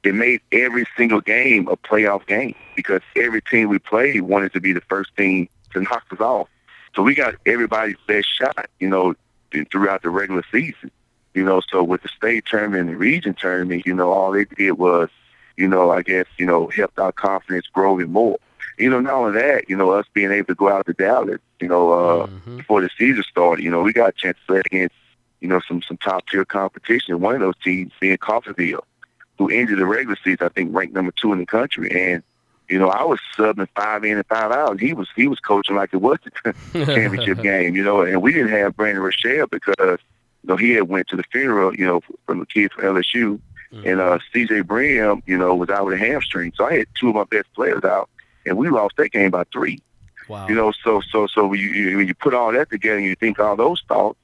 it 0.04 0.14
made 0.14 0.42
every 0.52 0.86
single 0.96 1.22
game 1.22 1.68
a 1.68 1.76
playoff 1.78 2.26
game 2.28 2.54
because 2.76 3.02
every 3.16 3.42
team 3.42 3.70
we 3.70 3.80
played 3.80 4.22
wanted 4.22 4.54
to 4.54 4.62
be 4.62 4.74
the 4.74 4.82
first 4.82 5.16
team 5.18 5.48
to 5.72 5.82
knock 5.82 6.04
us 6.12 6.20
off. 6.20 6.48
So 6.96 7.02
we 7.02 7.16
got 7.16 7.36
everybody's 7.46 7.98
best 8.08 8.28
shot, 8.38 8.68
you 8.80 8.88
know, 8.90 9.16
throughout 9.72 10.04
the 10.04 10.10
regular 10.10 10.44
season. 10.52 10.92
You 11.34 11.44
know, 11.44 11.62
so 11.70 11.84
with 11.84 12.04
the 12.04 12.10
state 12.10 12.46
tournament 12.46 12.82
and 12.82 12.90
the 12.90 12.98
region 12.98 13.34
tournament, 13.34 13.86
you 13.86 13.94
know, 13.94 14.12
all 14.12 14.32
they 14.32 14.46
did 14.46 14.74
was, 14.74 15.10
you 15.58 15.68
know, 15.68 15.92
I 15.92 16.02
guess, 16.02 16.26
you 16.38 16.46
know, 16.46 16.68
helped 16.68 17.00
our 17.00 17.12
confidence 17.12 17.68
grow 17.68 18.00
even 18.00 18.12
more. 18.12 18.38
You 18.78 18.90
know, 18.90 19.00
not 19.00 19.14
only 19.14 19.42
that, 19.42 19.70
you 19.70 19.76
know, 19.76 19.92
us 19.92 20.06
being 20.14 20.32
able 20.32 20.48
to 20.48 20.56
go 20.56 20.70
out 20.70 20.86
to 20.88 20.94
Dallas, 20.94 21.40
you 21.60 21.68
know, 21.68 21.92
uh, 21.92 22.28
Mhm. 22.28 22.58
before 22.58 22.82
the 22.82 22.90
season 22.98 23.24
started, 23.24 23.64
you 23.64 23.70
know, 23.72 23.82
we 23.82 23.94
got 23.94 24.10
a 24.10 24.14
chance 24.14 24.38
to 24.40 24.46
play 24.48 24.62
against, 24.66 24.96
you 25.42 25.48
know, 25.48 25.60
some 25.68 25.82
some 25.82 25.98
top 25.98 26.28
tier 26.28 26.46
competition. 26.46 27.20
One 27.20 27.36
of 27.36 27.42
those 27.42 27.58
teams 27.64 27.92
being 28.00 28.18
Coffeyville, 28.18 28.84
who 29.38 29.50
ended 29.50 29.78
the 29.80 29.86
regular 29.86 30.18
season, 30.24 30.46
I 30.46 30.50
think, 30.50 30.76
ranked 30.76 30.94
number 30.94 31.12
two 31.12 31.34
in 31.34 31.40
the 31.40 31.46
country. 31.46 31.90
And, 31.92 32.24
you 32.70 32.80
know, 32.80 32.90
I 32.90 33.04
was 33.04 33.20
subbing 33.38 33.68
five 33.76 34.04
in 34.06 34.18
and 34.18 34.26
five 34.28 34.52
out. 34.52 34.80
He 34.80 34.94
was 34.94 35.10
he 35.16 35.28
was 35.28 35.40
coaching 35.40 35.76
like 35.76 35.94
it 35.94 35.98
was 36.02 36.20
the 36.24 36.54
championship 36.94 37.42
game, 37.44 37.76
you 37.76 37.84
know, 37.84 38.02
and 38.02 38.22
we 38.22 38.32
didn't 38.34 38.50
have 38.50 38.76
Brandon 38.76 39.04
Rochelle 39.04 39.48
because 39.48 40.00
you 40.44 40.50
know, 40.50 40.58
he 40.58 40.72
had 40.72 40.84
went 40.84 41.08
to 41.08 41.16
the 41.16 41.24
funeral, 41.24 41.74
you 41.76 41.86
know, 41.86 42.02
from 42.26 42.40
the 42.40 42.46
kids 42.46 42.74
from 42.74 42.84
LSU, 42.84 43.40
and 43.86 44.00
uh, 44.00 44.20
C.J. 44.32 44.62
Brim, 44.62 45.24
you 45.26 45.38
know, 45.38 45.56
was 45.56 45.70
out 45.70 45.86
with 45.86 45.96
a 45.96 45.98
hamstring. 45.98 46.54
So 46.56 46.66
I 46.66 46.78
had 46.78 46.88
two 47.00 47.10
of 47.10 47.16
my 47.16 47.24
best 47.24 47.52
players 47.56 47.84
out, 47.84 48.10
and 48.46 48.56
we 48.58 48.70
lost 48.70 48.96
that 48.98 49.12
game 49.12 49.32
by 49.32 49.46
three. 49.52 49.82
Wow. 50.28 50.48
You 50.48 50.56
know, 50.56 50.72
so 50.84 51.02
so 51.02 51.28
so 51.28 51.48
when 51.48 51.60
you, 51.60 51.70
you 51.70 51.98
when 51.98 52.08
you 52.08 52.14
put 52.14 52.34
all 52.34 52.52
that 52.52 52.70
together, 52.70 52.98
and 52.98 53.06
you 53.06 53.16
think 53.16 53.40
all 53.40 53.56
those 53.56 53.82
thoughts, 53.88 54.20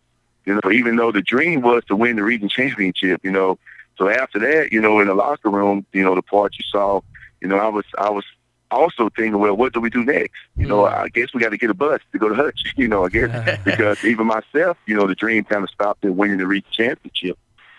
you 0.46 0.54
know, 0.54 0.72
even 0.72 0.98
though 0.98 1.12
the 1.12 1.22
dream 1.22 1.62
was 1.62 1.84
to 1.86 1.96
win 1.96 2.16
the 2.16 2.24
region 2.24 2.48
championship, 2.48 3.22
you 3.24 3.32
know, 3.32 3.58
so 3.98 4.08
after 4.08 4.40
that, 4.40 4.72
you 4.72 4.80
know, 4.80 5.00
in 5.00 5.08
the 5.08 5.14
locker 5.14 5.50
room, 5.50 5.86
you 5.94 6.04
know, 6.04 6.16
the 6.16 6.22
part 6.22 6.58
you 6.58 6.64
saw, 6.70 7.02
you 7.42 7.48
know, 7.48 7.58
I 7.58 7.68
was 7.68 7.86
I 7.98 8.10
was 8.10 8.24
also 8.72 9.10
thinking, 9.16 9.40
well, 9.40 9.56
what 9.56 9.74
do 9.74 9.80
we 9.80 9.90
do 9.90 10.04
next? 10.04 10.38
You 10.56 10.68
know, 10.68 10.84
Mm. 10.84 10.94
I 10.94 11.08
guess 11.10 11.34
we 11.34 11.42
got 11.42 11.50
to 11.50 11.58
get 11.58 11.70
a 11.70 11.74
bus 11.74 12.02
to 12.12 12.20
go 12.20 12.30
to 12.30 12.36
Hutch. 12.36 12.62
You 12.78 12.88
know, 12.88 13.06
I 13.06 13.10
guess 13.10 13.60
because 13.66 14.04
even 14.06 14.28
myself, 14.28 14.78
you 14.86 14.96
know, 14.96 15.08
the 15.08 15.16
dream 15.16 15.44
kind 15.44 15.64
of 15.64 15.70
stopped 15.70 16.06
at 16.06 16.14
winning 16.16 16.38
the 16.38 16.48
region 16.48 16.70
championship. 16.72 17.38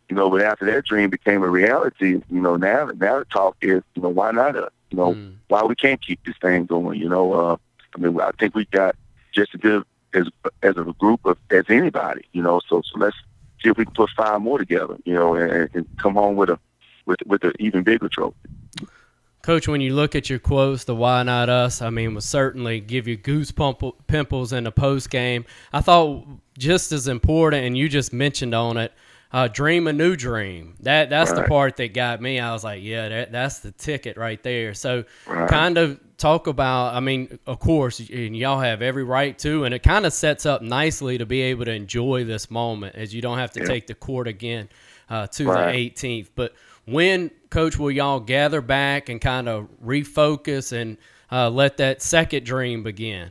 You 0.09 0.16
know, 0.16 0.29
but 0.29 0.42
after 0.42 0.64
that 0.66 0.85
dream 0.87 1.09
became 1.09 1.42
a 1.44 1.48
reality, 1.48 2.20
you 2.31 2.40
know, 2.40 2.57
now 2.57 2.87
now 2.96 3.20
the 3.20 3.24
talk 3.26 3.57
is, 3.62 3.83
you 3.94 4.03
know, 4.03 4.09
why 4.09 4.33
not 4.33 4.57
us? 4.57 4.72
You 4.90 4.96
know, 4.98 5.14
Mm. 5.14 5.35
why 5.48 5.62
we 5.62 5.74
can't 5.76 6.00
keep 6.05 6.18
this 6.24 6.35
thing 6.42 6.66
going? 6.66 6.98
You 6.98 7.09
know, 7.09 7.33
uh, 7.33 7.57
I 7.94 7.98
mean, 8.00 8.20
I 8.20 8.33
think 8.38 8.55
we 8.57 8.64
got 8.66 8.96
just 9.33 9.55
as 9.55 9.61
good 9.61 9.85
as 10.14 10.26
as 10.62 10.76
a 10.76 10.83
group 10.98 11.24
of 11.24 11.38
as 11.50 11.64
anybody. 11.68 12.24
You 12.33 12.42
know, 12.42 12.61
so 12.68 12.83
so 12.83 12.98
let's 12.98 13.16
see 13.62 13.70
if 13.70 13.76
we 13.79 13.85
can 13.85 13.94
put 13.94 14.11
five 14.16 14.40
more 14.40 14.59
together. 14.59 14.96
You 15.05 15.14
know, 15.14 15.35
and, 15.37 15.70
and 15.74 15.87
come 15.98 16.14
home 16.14 16.35
with 16.35 16.50
a 16.50 16.59
with 17.07 17.20
with 17.26 17.44
an 17.44 17.53
even 17.61 17.85
bigger 17.85 18.09
trophy. 18.09 18.37
Coach, 19.42 19.66
when 19.68 19.81
you 19.81 19.94
look 19.94 20.14
at 20.14 20.29
your 20.29 20.38
quotes, 20.38 20.85
the 20.85 20.94
"Why 20.94 21.22
not 21.22 21.48
us?" 21.48 21.81
I 21.81 21.88
mean, 21.90 22.14
will 22.14 22.20
certainly 22.20 22.81
give 22.81 23.09
you 23.09 23.16
goose 23.16 23.53
pimples 24.07 24.53
in 24.53 24.64
the 24.64 24.72
post 24.72 25.11
game. 25.11 25.44
I 25.72 25.81
thought 25.81 26.26
just 26.59 26.92
as 26.92 27.09
important, 27.09 27.64
and 27.64 27.76
you 27.76 27.88
just 27.88 28.12
mentioned 28.12 28.55
on 28.55 28.76
it, 28.76 28.92
uh, 29.33 29.48
dream 29.48 29.87
a 29.87 29.92
new 29.94 30.14
dream. 30.14 30.74
That 30.81 31.09
that's 31.09 31.33
the 31.33 31.44
part 31.44 31.76
that 31.76 31.94
got 31.94 32.20
me. 32.20 32.38
I 32.38 32.53
was 32.53 32.64
like, 32.64 32.83
yeah, 32.83 33.09
that, 33.09 33.33
that's 33.33 33.61
the 33.61 33.70
ticket 33.70 34.16
right 34.18 34.42
there. 34.42 34.74
So, 34.74 35.05
Right. 35.26 35.48
kind 35.48 35.79
of 35.79 35.98
talk 36.18 36.46
about. 36.46 36.94
I 36.94 37.00
mean, 37.00 37.38
of 37.46 37.61
course, 37.61 37.98
and 37.98 38.37
y'all 38.37 38.61
have 38.61 38.83
every 38.83 39.05
right 39.05 39.38
to, 39.38 39.64
and 39.64 39.72
it 39.72 39.83
kind 39.83 40.05
of 40.05 40.12
sets 40.12 40.44
up 40.44 40.61
nicely 40.61 41.16
to 41.16 41.24
be 41.24 41.40
able 41.42 41.64
to 41.64 41.72
enjoy 41.72 42.24
this 42.24 42.50
moment 42.50 42.94
as 42.96 43.14
you 43.14 43.22
don't 43.22 43.38
have 43.38 43.53
to 43.53 43.61
Yeah. 43.61 43.66
take 43.66 43.87
the 43.87 43.94
court 43.94 44.29
again 44.29 44.68
uh, 45.09 45.26
to 45.29 45.46
Right. 45.46 45.72
the 45.72 45.79
18th. 45.79 46.31
But 46.35 46.53
when, 46.85 47.31
Coach, 47.51 47.77
will 47.79 47.91
y'all 47.91 48.21
gather 48.21 48.61
back 48.61 49.09
and 49.09 49.21
kind 49.21 49.49
of 49.49 49.69
refocus 49.85 50.73
and 50.73 50.97
uh, 51.33 51.51
let 51.51 51.79
that 51.79 52.01
second 52.01 52.47
dream 52.47 52.85
begin? 52.85 53.31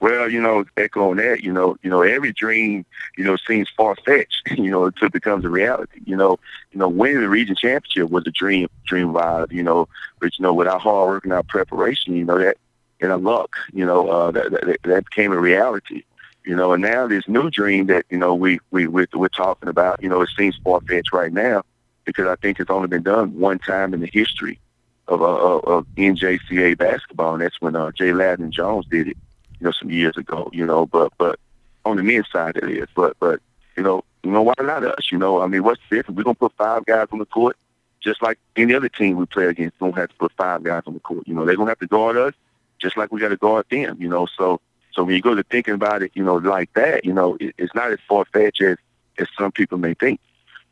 Well, 0.00 0.28
you 0.28 0.42
know, 0.42 0.64
echoing 0.76 1.18
that, 1.18 1.44
you 1.44 1.52
know, 1.52 1.76
you 1.82 1.88
know, 1.88 2.02
every 2.02 2.32
dream, 2.32 2.84
you 3.16 3.22
know, 3.24 3.36
seems 3.46 3.70
far 3.76 3.94
fetched, 4.04 4.42
you 4.50 4.70
know, 4.70 4.86
until 4.86 5.06
it 5.06 5.12
becomes 5.12 5.44
a 5.44 5.48
reality. 5.48 6.00
You 6.04 6.16
know, 6.16 6.38
you 6.72 6.80
know, 6.80 6.88
winning 6.88 7.20
the 7.20 7.28
region 7.28 7.54
championship 7.54 8.10
was 8.10 8.26
a 8.26 8.32
dream, 8.32 8.68
dream 8.84 9.12
vibe, 9.12 9.52
you 9.52 9.62
know, 9.62 9.88
but 10.20 10.36
you 10.36 10.42
know, 10.42 10.52
with 10.52 10.66
our 10.66 10.80
hard 10.80 11.08
work 11.08 11.24
and 11.24 11.32
our 11.32 11.44
preparation, 11.44 12.16
you 12.16 12.24
know, 12.24 12.38
that 12.38 12.58
and 13.00 13.12
our 13.12 13.18
luck, 13.18 13.56
you 13.72 13.86
know, 13.86 14.08
uh, 14.08 14.30
that, 14.32 14.50
that 14.50 14.82
that 14.82 15.04
became 15.04 15.32
a 15.32 15.38
reality. 15.38 16.02
You 16.44 16.56
know, 16.56 16.72
and 16.72 16.82
now 16.82 17.06
this 17.06 17.26
new 17.28 17.50
dream 17.50 17.86
that 17.86 18.04
you 18.10 18.18
know 18.18 18.34
we 18.34 18.58
we 18.72 18.88
we're, 18.88 19.06
we're 19.14 19.28
talking 19.28 19.68
about, 19.68 20.02
you 20.02 20.08
know, 20.08 20.22
it 20.22 20.28
seems 20.36 20.56
far 20.64 20.80
fetched 20.80 21.12
right 21.12 21.32
now 21.32 21.62
because 22.04 22.26
I 22.26 22.36
think 22.36 22.60
it's 22.60 22.70
only 22.70 22.88
been 22.88 23.02
done 23.02 23.38
one 23.38 23.58
time 23.58 23.94
in 23.94 24.00
the 24.00 24.10
history 24.12 24.58
of 25.08 25.22
uh, 25.22 25.58
of, 25.58 25.86
NJCAA 25.96 26.78
basketball, 26.78 27.34
and 27.34 27.42
that's 27.42 27.60
when 27.60 27.76
uh, 27.76 27.90
Jay 27.92 28.10
Ladner 28.10 28.50
Jones 28.50 28.86
did 28.86 29.08
it 29.08 29.16
you 29.60 29.64
know, 29.64 29.72
some 29.72 29.90
years 29.90 30.16
ago, 30.16 30.50
you 30.52 30.64
know, 30.64 30.86
but 30.86 31.12
but 31.18 31.38
on 31.84 31.96
the 31.96 32.02
men's 32.02 32.28
side 32.30 32.56
it 32.56 32.68
is. 32.70 32.88
But 32.94 33.16
but 33.20 33.40
you 33.76 33.82
know, 33.82 34.04
you 34.22 34.30
know, 34.30 34.42
why 34.42 34.54
not 34.60 34.84
us? 34.84 35.10
You 35.12 35.18
know, 35.18 35.40
I 35.40 35.46
mean, 35.46 35.62
what's 35.62 35.80
the 35.88 35.96
difference? 35.96 36.16
We're 36.16 36.24
gonna 36.24 36.34
put 36.34 36.52
five 36.52 36.84
guys 36.86 37.08
on 37.12 37.18
the 37.18 37.26
court, 37.26 37.56
just 38.00 38.22
like 38.22 38.38
any 38.56 38.74
other 38.74 38.88
team 38.88 39.16
we 39.16 39.26
play 39.26 39.46
against. 39.46 39.78
Don't 39.78 39.96
have 39.96 40.08
to 40.08 40.16
put 40.16 40.32
five 40.32 40.62
guys 40.62 40.82
on 40.86 40.94
the 40.94 41.00
court. 41.00 41.26
You 41.26 41.34
know, 41.34 41.44
they're 41.44 41.56
gonna 41.56 41.70
have 41.70 41.78
to 41.80 41.86
guard 41.86 42.16
us, 42.16 42.34
just 42.78 42.96
like 42.96 43.12
we 43.12 43.20
got 43.20 43.28
to 43.28 43.36
guard 43.36 43.66
them. 43.70 43.96
You 44.00 44.08
know, 44.08 44.26
so 44.26 44.60
so 44.92 45.04
when 45.04 45.14
you 45.14 45.22
go 45.22 45.34
to 45.34 45.42
thinking 45.42 45.74
about 45.74 46.02
it, 46.02 46.12
you 46.14 46.24
know, 46.24 46.36
like 46.36 46.72
that, 46.74 47.04
you 47.04 47.12
know, 47.12 47.36
it, 47.40 47.54
it's 47.58 47.74
not 47.74 47.92
as 47.92 47.98
far 48.08 48.24
fetched 48.26 48.62
as 48.62 48.78
as 49.18 49.28
some 49.38 49.52
people 49.52 49.78
may 49.78 49.94
think. 49.94 50.20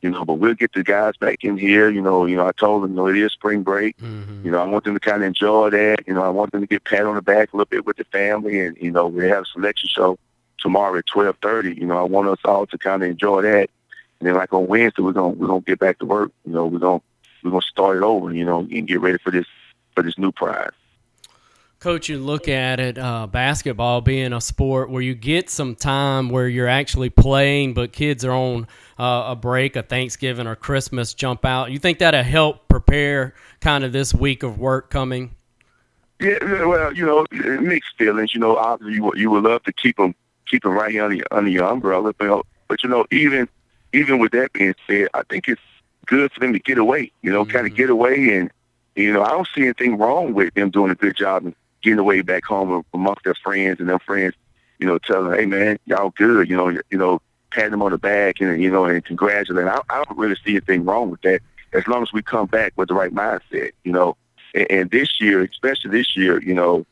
You 0.02 0.10
know, 0.10 0.24
but 0.24 0.34
we'll 0.34 0.54
get 0.54 0.72
the 0.72 0.82
guys 0.82 1.16
back 1.16 1.44
in 1.44 1.56
here. 1.56 1.88
You 1.88 2.02
know, 2.02 2.26
you 2.26 2.36
know, 2.36 2.46
I 2.46 2.52
told 2.52 2.82
them, 2.82 2.90
you 2.90 2.96
know, 2.96 3.06
it 3.06 3.16
is 3.16 3.32
spring 3.32 3.62
break. 3.62 3.96
Mm-hmm. 3.98 4.44
You 4.44 4.50
know, 4.50 4.60
I 4.60 4.66
want 4.66 4.82
them 4.84 4.94
to 4.94 5.00
kind 5.00 5.22
of 5.22 5.28
enjoy 5.28 5.70
that. 5.70 6.08
You 6.08 6.14
know, 6.14 6.22
I 6.22 6.28
want 6.28 6.50
them 6.50 6.60
to 6.60 6.66
get 6.66 6.82
pat 6.82 7.06
on 7.06 7.14
the 7.14 7.22
back 7.22 7.52
a 7.52 7.56
little 7.56 7.70
bit 7.70 7.86
with 7.86 7.98
the 7.98 8.04
family, 8.04 8.60
and 8.60 8.76
you 8.78 8.90
know, 8.90 9.06
we 9.06 9.28
have 9.28 9.44
a 9.44 9.46
selection 9.46 9.88
show 9.88 10.18
tomorrow 10.58 10.98
at 10.98 11.06
twelve 11.06 11.36
thirty. 11.40 11.74
You 11.74 11.86
know, 11.86 11.98
I 11.98 12.02
want 12.02 12.28
us 12.28 12.40
all 12.44 12.66
to 12.66 12.78
kind 12.78 13.02
of 13.04 13.10
enjoy 13.10 13.42
that, 13.42 13.70
and 14.18 14.28
then 14.28 14.34
like 14.34 14.52
on 14.52 14.66
Wednesday, 14.66 15.02
we're 15.02 15.12
gonna 15.12 15.28
we're 15.28 15.46
gonna 15.46 15.60
get 15.60 15.78
back 15.78 16.00
to 16.00 16.06
work. 16.06 16.32
You 16.44 16.52
know, 16.52 16.66
we're 16.66 16.80
gonna 16.80 17.02
we're 17.44 17.50
gonna 17.50 17.62
start 17.62 17.96
it 17.96 18.02
over. 18.02 18.32
You 18.32 18.44
know, 18.44 18.60
and 18.60 18.88
get 18.88 19.00
ready 19.00 19.18
for 19.18 19.30
this 19.30 19.46
for 19.94 20.02
this 20.02 20.18
new 20.18 20.32
prize. 20.32 20.70
Coach, 21.82 22.08
you 22.08 22.16
look 22.16 22.46
at 22.46 22.78
it, 22.78 22.96
uh, 22.96 23.26
basketball 23.26 24.02
being 24.02 24.32
a 24.32 24.40
sport 24.40 24.88
where 24.88 25.02
you 25.02 25.16
get 25.16 25.50
some 25.50 25.74
time 25.74 26.28
where 26.28 26.46
you're 26.46 26.68
actually 26.68 27.10
playing, 27.10 27.74
but 27.74 27.90
kids 27.90 28.24
are 28.24 28.30
on 28.30 28.68
uh, 29.00 29.24
a 29.30 29.34
break, 29.34 29.74
a 29.74 29.82
Thanksgiving 29.82 30.46
or 30.46 30.54
Christmas 30.54 31.12
jump 31.12 31.44
out. 31.44 31.72
You 31.72 31.80
think 31.80 31.98
that'll 31.98 32.22
help 32.22 32.68
prepare 32.68 33.34
kind 33.60 33.82
of 33.82 33.90
this 33.90 34.14
week 34.14 34.44
of 34.44 34.60
work 34.60 34.90
coming? 34.90 35.34
Yeah, 36.20 36.38
well, 36.66 36.92
you 36.94 37.04
know, 37.04 37.26
mixed 37.32 37.96
feelings. 37.98 38.32
You 38.32 38.38
know, 38.38 38.56
obviously 38.56 38.94
you, 38.94 39.12
you 39.16 39.30
would 39.32 39.42
love 39.42 39.64
to 39.64 39.72
keep 39.72 39.96
them 39.96 40.14
keep 40.48 40.62
them 40.62 40.74
right 40.74 40.92
here 40.92 41.04
under, 41.04 41.24
under 41.32 41.50
your 41.50 41.64
umbrella, 41.64 42.14
but 42.16 42.46
but 42.68 42.84
you 42.84 42.90
know, 42.90 43.06
even 43.10 43.48
even 43.92 44.20
with 44.20 44.30
that 44.30 44.52
being 44.52 44.76
said, 44.86 45.08
I 45.14 45.24
think 45.24 45.48
it's 45.48 45.60
good 46.06 46.30
for 46.30 46.38
them 46.38 46.52
to 46.52 46.60
get 46.60 46.78
away. 46.78 47.10
You 47.22 47.32
know, 47.32 47.42
mm-hmm. 47.42 47.50
kind 47.50 47.66
of 47.66 47.74
get 47.74 47.90
away, 47.90 48.36
and 48.36 48.52
you 48.94 49.12
know, 49.12 49.24
I 49.24 49.30
don't 49.30 49.48
see 49.52 49.62
anything 49.62 49.98
wrong 49.98 50.32
with 50.32 50.54
them 50.54 50.70
doing 50.70 50.92
a 50.92 50.94
good 50.94 51.16
job 51.16 51.44
and 51.44 51.56
getting 51.82 51.98
away 51.98 52.22
back 52.22 52.44
home 52.44 52.84
amongst 52.94 53.24
their 53.24 53.34
friends 53.34 53.80
and 53.80 53.88
their 53.88 53.98
friends, 53.98 54.34
you 54.78 54.86
know, 54.86 54.98
telling 54.98 55.30
them, 55.30 55.38
hey 55.38 55.46
man, 55.46 55.78
y'all 55.86 56.10
good, 56.10 56.48
you 56.48 56.56
know, 56.56 56.68
you 56.68 56.98
know, 56.98 57.20
patting 57.50 57.72
them 57.72 57.82
on 57.82 57.92
the 57.92 57.98
back 57.98 58.40
and 58.40 58.62
you 58.62 58.70
know, 58.70 58.84
and 58.84 59.04
congratulating. 59.04 59.68
I, 59.68 59.80
I 59.90 60.04
don't 60.04 60.18
really 60.18 60.36
see 60.44 60.52
anything 60.52 60.84
wrong 60.84 61.10
with 61.10 61.22
that 61.22 61.40
as 61.72 61.86
long 61.86 62.02
as 62.02 62.12
we 62.12 62.22
come 62.22 62.46
back 62.46 62.72
with 62.76 62.88
the 62.88 62.94
right 62.94 63.12
mindset, 63.12 63.72
you 63.84 63.92
know. 63.92 64.16
And, 64.54 64.70
and 64.70 64.90
this 64.90 65.20
year, 65.20 65.42
especially 65.42 65.90
this 65.90 66.16
year, 66.16 66.42
you 66.42 66.54
know, 66.54 66.86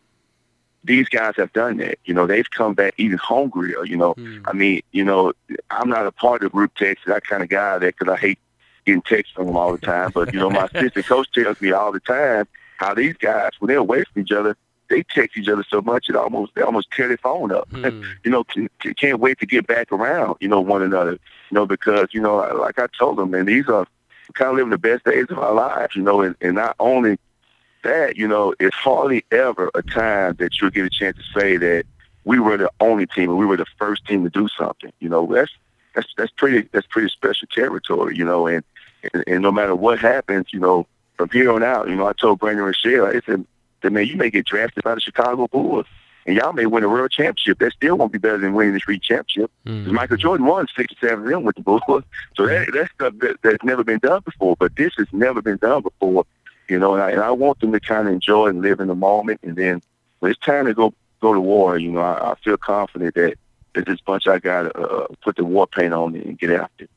these 0.84 1.08
guys 1.08 1.34
have 1.36 1.52
done 1.52 1.76
that. 1.78 1.98
You 2.04 2.14
know, 2.14 2.26
they've 2.26 2.48
come 2.50 2.74
back 2.74 2.94
even 2.96 3.18
hungrier. 3.18 3.84
You 3.84 3.96
know, 3.96 4.14
mm. 4.14 4.42
I 4.46 4.52
mean, 4.52 4.82
you 4.92 5.04
know, 5.04 5.32
I'm 5.70 5.88
not 5.88 6.06
a 6.06 6.12
part 6.12 6.42
of 6.42 6.52
group 6.52 6.74
text, 6.74 7.04
that 7.06 7.24
kind 7.24 7.42
of 7.42 7.48
guy 7.48 7.78
that 7.78 7.98
because 7.98 8.12
I 8.12 8.18
hate 8.18 8.38
getting 8.86 9.02
texts 9.02 9.34
from 9.34 9.46
them 9.46 9.56
all 9.56 9.72
the 9.72 9.78
time. 9.78 10.10
But 10.14 10.32
you 10.32 10.38
know, 10.40 10.50
my 10.50 10.68
assistant 10.74 11.06
coach 11.06 11.30
tells 11.32 11.60
me 11.60 11.72
all 11.72 11.92
the 11.92 12.00
time 12.00 12.46
how 12.78 12.94
these 12.94 13.16
guys, 13.16 13.50
when 13.58 13.68
they're 13.68 13.78
away 13.78 14.04
from 14.04 14.22
each 14.22 14.32
other, 14.32 14.56
they 14.90 15.04
text 15.04 15.38
each 15.38 15.48
other 15.48 15.64
so 15.70 15.80
much 15.80 16.10
it 16.10 16.16
almost 16.16 16.54
they 16.54 16.62
almost 16.62 16.90
tear 16.90 17.08
their 17.08 17.16
phone 17.16 17.52
up. 17.52 17.70
Mm. 17.70 18.04
you 18.24 18.30
know, 18.30 18.44
can, 18.44 18.68
can't 18.96 19.20
wait 19.20 19.38
to 19.38 19.46
get 19.46 19.66
back 19.66 19.90
around. 19.92 20.36
You 20.40 20.48
know, 20.48 20.60
one 20.60 20.82
another. 20.82 21.12
You 21.12 21.54
know, 21.54 21.64
because 21.64 22.08
you 22.12 22.20
know, 22.20 22.36
like 22.60 22.78
I 22.78 22.88
told 22.98 23.16
them, 23.16 23.30
man, 23.30 23.46
these 23.46 23.68
are 23.68 23.86
kind 24.34 24.50
of 24.50 24.56
living 24.56 24.70
the 24.70 24.78
best 24.78 25.04
days 25.04 25.26
of 25.30 25.38
our 25.38 25.54
lives. 25.54 25.96
You 25.96 26.02
know, 26.02 26.20
and, 26.20 26.36
and 26.40 26.56
not 26.56 26.76
only 26.78 27.18
that, 27.84 28.16
you 28.16 28.28
know, 28.28 28.54
it's 28.60 28.76
hardly 28.76 29.24
ever 29.30 29.70
a 29.74 29.82
time 29.82 30.34
that 30.38 30.60
you'll 30.60 30.70
get 30.70 30.84
a 30.84 30.90
chance 30.90 31.16
to 31.16 31.40
say 31.40 31.56
that 31.56 31.84
we 32.24 32.38
were 32.38 32.58
the 32.58 32.70
only 32.80 33.06
team 33.06 33.30
and 33.30 33.38
we 33.38 33.46
were 33.46 33.56
the 33.56 33.66
first 33.78 34.04
team 34.06 34.24
to 34.24 34.30
do 34.30 34.48
something. 34.58 34.92
You 35.00 35.08
know, 35.08 35.26
that's 35.32 35.52
that's 35.94 36.08
that's 36.16 36.32
pretty 36.32 36.68
that's 36.72 36.86
pretty 36.88 37.08
special 37.08 37.48
territory. 37.52 38.16
You 38.16 38.24
know, 38.24 38.48
and 38.48 38.64
and, 39.14 39.24
and 39.26 39.42
no 39.42 39.52
matter 39.52 39.74
what 39.74 40.00
happens, 40.00 40.48
you 40.52 40.58
know, 40.58 40.86
from 41.16 41.30
here 41.30 41.52
on 41.52 41.62
out, 41.62 41.88
you 41.88 41.94
know, 41.94 42.06
I 42.06 42.12
told 42.12 42.40
Brandon 42.40 42.64
Rochelle, 42.64 43.06
I 43.06 43.20
said 43.24 43.46
that 43.82 43.92
man, 43.92 44.06
you 44.06 44.16
may 44.16 44.30
get 44.30 44.46
drafted 44.46 44.84
by 44.84 44.94
the 44.94 45.00
Chicago 45.00 45.48
Bulls, 45.48 45.86
and 46.26 46.36
y'all 46.36 46.52
may 46.52 46.66
win 46.66 46.84
a 46.84 46.88
world 46.88 47.10
championship. 47.10 47.58
That 47.58 47.72
still 47.72 47.96
won't 47.96 48.12
be 48.12 48.18
better 48.18 48.38
than 48.38 48.54
winning 48.54 48.74
the 48.74 48.80
street 48.80 49.02
championship. 49.02 49.50
Mm-hmm. 49.66 49.94
Michael 49.94 50.16
Jordan 50.16 50.46
won 50.46 50.66
six 50.76 50.92
or 50.92 51.08
seven 51.08 51.24
of 51.24 51.30
them 51.30 51.44
with 51.44 51.56
the 51.56 51.62
Bulls, 51.62 51.82
so 52.36 52.46
that 52.46 52.70
that's 52.72 52.92
stuff 52.92 53.14
that, 53.20 53.36
that's 53.42 53.64
never 53.64 53.84
been 53.84 53.98
done 53.98 54.22
before. 54.24 54.56
But 54.56 54.76
this 54.76 54.92
has 54.98 55.06
never 55.12 55.42
been 55.42 55.58
done 55.58 55.82
before, 55.82 56.24
you 56.68 56.78
know. 56.78 56.94
And 56.94 57.02
I, 57.02 57.10
and 57.10 57.20
I 57.20 57.30
want 57.30 57.60
them 57.60 57.72
to 57.72 57.80
kind 57.80 58.08
of 58.08 58.14
enjoy 58.14 58.48
and 58.48 58.60
live 58.60 58.80
in 58.80 58.88
the 58.88 58.94
moment, 58.94 59.40
and 59.42 59.56
then 59.56 59.82
when 60.20 60.30
it's 60.32 60.40
time 60.40 60.66
to 60.66 60.74
go 60.74 60.94
go 61.20 61.34
to 61.34 61.40
war, 61.40 61.78
you 61.78 61.90
know, 61.90 62.00
I, 62.00 62.32
I 62.32 62.34
feel 62.36 62.56
confident 62.56 63.14
that 63.14 63.34
that 63.74 63.86
this 63.86 64.00
bunch 64.00 64.26
I 64.26 64.38
got 64.38 64.62
to 64.62 64.78
uh, 64.78 65.06
put 65.22 65.36
the 65.36 65.44
war 65.44 65.66
paint 65.66 65.94
on 65.94 66.14
and 66.14 66.38
get 66.38 66.50
after 66.50 66.84
it. 66.84 66.90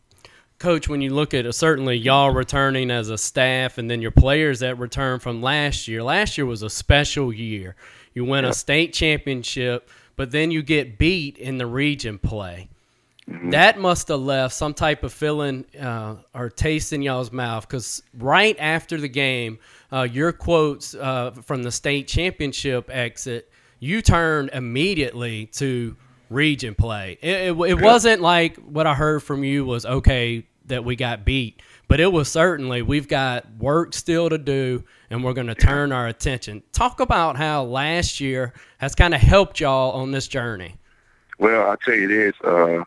Coach, 0.64 0.88
when 0.88 1.02
you 1.02 1.14
look 1.14 1.34
at 1.34 1.54
certainly 1.54 1.98
y'all 1.98 2.32
returning 2.32 2.90
as 2.90 3.10
a 3.10 3.18
staff 3.18 3.78
and 3.78 3.92
then 3.92 4.02
your 4.02 4.12
players 4.12 4.62
that 4.62 4.80
return 4.80 5.20
from 5.20 5.42
last 5.42 5.90
year, 5.90 6.02
last 6.02 6.38
year 6.38 6.46
was 6.46 6.64
a 6.64 6.70
special 6.70 7.34
year. 7.34 7.76
You 8.14 8.24
win 8.24 8.46
a 8.46 8.54
state 8.54 8.94
championship, 8.94 9.90
but 10.16 10.32
then 10.32 10.52
you 10.52 10.64
get 10.64 10.98
beat 10.98 11.38
in 11.38 11.58
the 11.58 11.66
region 11.66 12.18
play. 12.18 12.70
Mm-hmm. 13.30 13.50
That 13.50 13.78
must 13.78 14.08
have 14.08 14.22
left 14.22 14.54
some 14.54 14.74
type 14.74 15.04
of 15.04 15.12
feeling 15.12 15.66
uh, 15.78 16.16
or 16.34 16.50
taste 16.50 16.94
in 16.94 17.02
y'all's 17.02 17.34
mouth 17.34 17.68
because 17.68 18.02
right 18.18 18.56
after 18.58 18.98
the 18.98 19.10
game, 19.10 19.60
uh, 19.92 20.04
your 20.04 20.32
quotes 20.32 20.96
uh, 20.96 21.32
from 21.44 21.64
the 21.64 21.74
state 21.74 22.08
championship 22.08 22.90
exit, 22.90 23.52
you 23.80 24.02
turned 24.02 24.50
immediately 24.54 25.48
to 25.48 25.98
region 26.30 26.74
play. 26.74 27.18
It, 27.22 27.52
it, 27.52 27.60
it 27.60 27.82
wasn't 27.82 28.22
like 28.22 28.56
what 28.56 28.88
I 28.88 28.94
heard 28.94 29.22
from 29.24 29.44
you 29.44 29.66
was 29.66 29.86
okay 29.86 30.46
that 30.68 30.86
we 30.86 30.96
got 30.96 31.26
beat, 31.26 31.62
but 31.88 32.00
it 32.00 32.12
was 32.12 32.30
certainly 32.30 32.82
we've 32.82 33.08
got 33.08 33.46
work 33.58 33.94
still 33.94 34.30
to 34.30 34.38
do, 34.38 34.84
and 35.10 35.24
we're 35.24 35.34
going 35.34 35.48
to 35.48 35.56
turn 35.56 35.92
our 35.92 36.08
attention. 36.08 36.64
Talk 36.72 37.00
about 37.00 37.36
how 37.38 37.64
last 37.64 38.20
year 38.20 38.54
has 38.78 38.96
kind 38.96 39.14
of 39.14 39.22
helped 39.22 39.60
y'all 39.60 39.92
on 39.92 40.12
this 40.12 40.28
journey. 40.28 40.76
Well, 41.40 41.70
I'll 41.70 41.78
tell 41.78 41.96
you 41.96 42.08
this, 42.08 42.34
uh, 42.44 42.84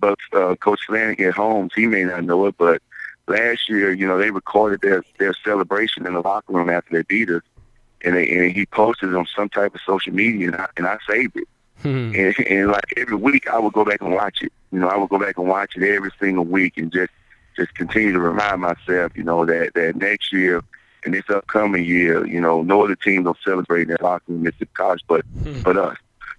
but 0.00 0.18
uh, 0.32 0.56
Coach 0.56 0.80
Flanagan 0.86 1.32
Holmes, 1.32 1.72
he 1.74 1.86
may 1.86 2.04
not 2.04 2.24
know 2.24 2.46
it, 2.46 2.56
but 2.58 2.82
last 3.28 3.68
year, 3.68 3.92
you 3.92 4.06
know, 4.06 4.18
they 4.18 4.30
recorded 4.30 4.80
their 4.80 5.04
their 5.18 5.34
celebration 5.44 6.06
in 6.06 6.14
the 6.14 6.20
locker 6.20 6.52
room 6.52 6.68
after 6.68 6.94
they 6.94 7.02
beat 7.02 7.30
us, 7.30 7.42
and, 8.04 8.16
they, 8.16 8.28
and 8.28 8.52
he 8.52 8.66
posted 8.66 9.10
it 9.10 9.14
on 9.14 9.26
some 9.34 9.48
type 9.48 9.74
of 9.74 9.80
social 9.86 10.12
media, 10.12 10.48
and 10.48 10.56
I, 10.56 10.66
and 10.76 10.86
I 10.86 10.98
saved 11.08 11.36
it. 11.36 11.48
Hmm. 11.82 12.12
And, 12.14 12.38
and 12.46 12.68
like 12.70 12.94
every 12.96 13.16
week, 13.16 13.48
I 13.48 13.58
would 13.58 13.72
go 13.72 13.84
back 13.84 14.00
and 14.00 14.14
watch 14.14 14.42
it. 14.42 14.52
You 14.70 14.78
know, 14.78 14.88
I 14.88 14.96
would 14.96 15.08
go 15.08 15.18
back 15.18 15.36
and 15.36 15.48
watch 15.48 15.76
it 15.76 15.82
every 15.82 16.10
single 16.20 16.44
week, 16.44 16.76
and 16.76 16.92
just 16.92 17.10
just 17.56 17.74
continue 17.74 18.12
to 18.12 18.20
remind 18.20 18.60
myself, 18.60 19.16
you 19.16 19.24
know, 19.24 19.44
that 19.44 19.74
that 19.74 19.96
next 19.96 20.32
year 20.32 20.62
and 21.04 21.12
this 21.12 21.28
upcoming 21.28 21.84
year, 21.84 22.24
you 22.26 22.40
know, 22.40 22.62
no 22.62 22.84
other 22.84 22.94
team 22.94 23.24
will 23.24 23.36
celebrate 23.44 23.82
in 23.82 23.88
that 23.88 24.02
locker 24.02 24.24
room, 24.28 24.42
Mississippi 24.44 24.70
College, 24.74 25.02
but 25.08 25.24
hmm. 25.42 25.62
but 25.62 25.76
us. 25.76 25.96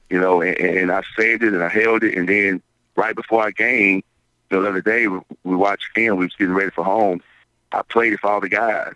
You 0.09 0.19
know, 0.19 0.41
and, 0.41 0.57
and 0.57 0.91
I 0.91 1.01
saved 1.17 1.43
it 1.43 1.53
and 1.53 1.63
I 1.63 1.69
held 1.69 2.03
it, 2.03 2.15
and 2.17 2.27
then 2.29 2.61
right 2.95 3.15
before 3.15 3.43
our 3.43 3.51
game, 3.51 4.03
the 4.49 4.65
other 4.65 4.81
day 4.81 5.07
we 5.07 5.55
watched 5.55 5.87
film. 5.93 6.19
We 6.19 6.25
was 6.25 6.35
getting 6.35 6.53
ready 6.53 6.71
for 6.71 6.83
home. 6.83 7.21
I 7.71 7.81
played 7.81 8.13
it 8.13 8.19
for 8.19 8.29
all 8.31 8.39
the 8.39 8.49
guys, 8.49 8.93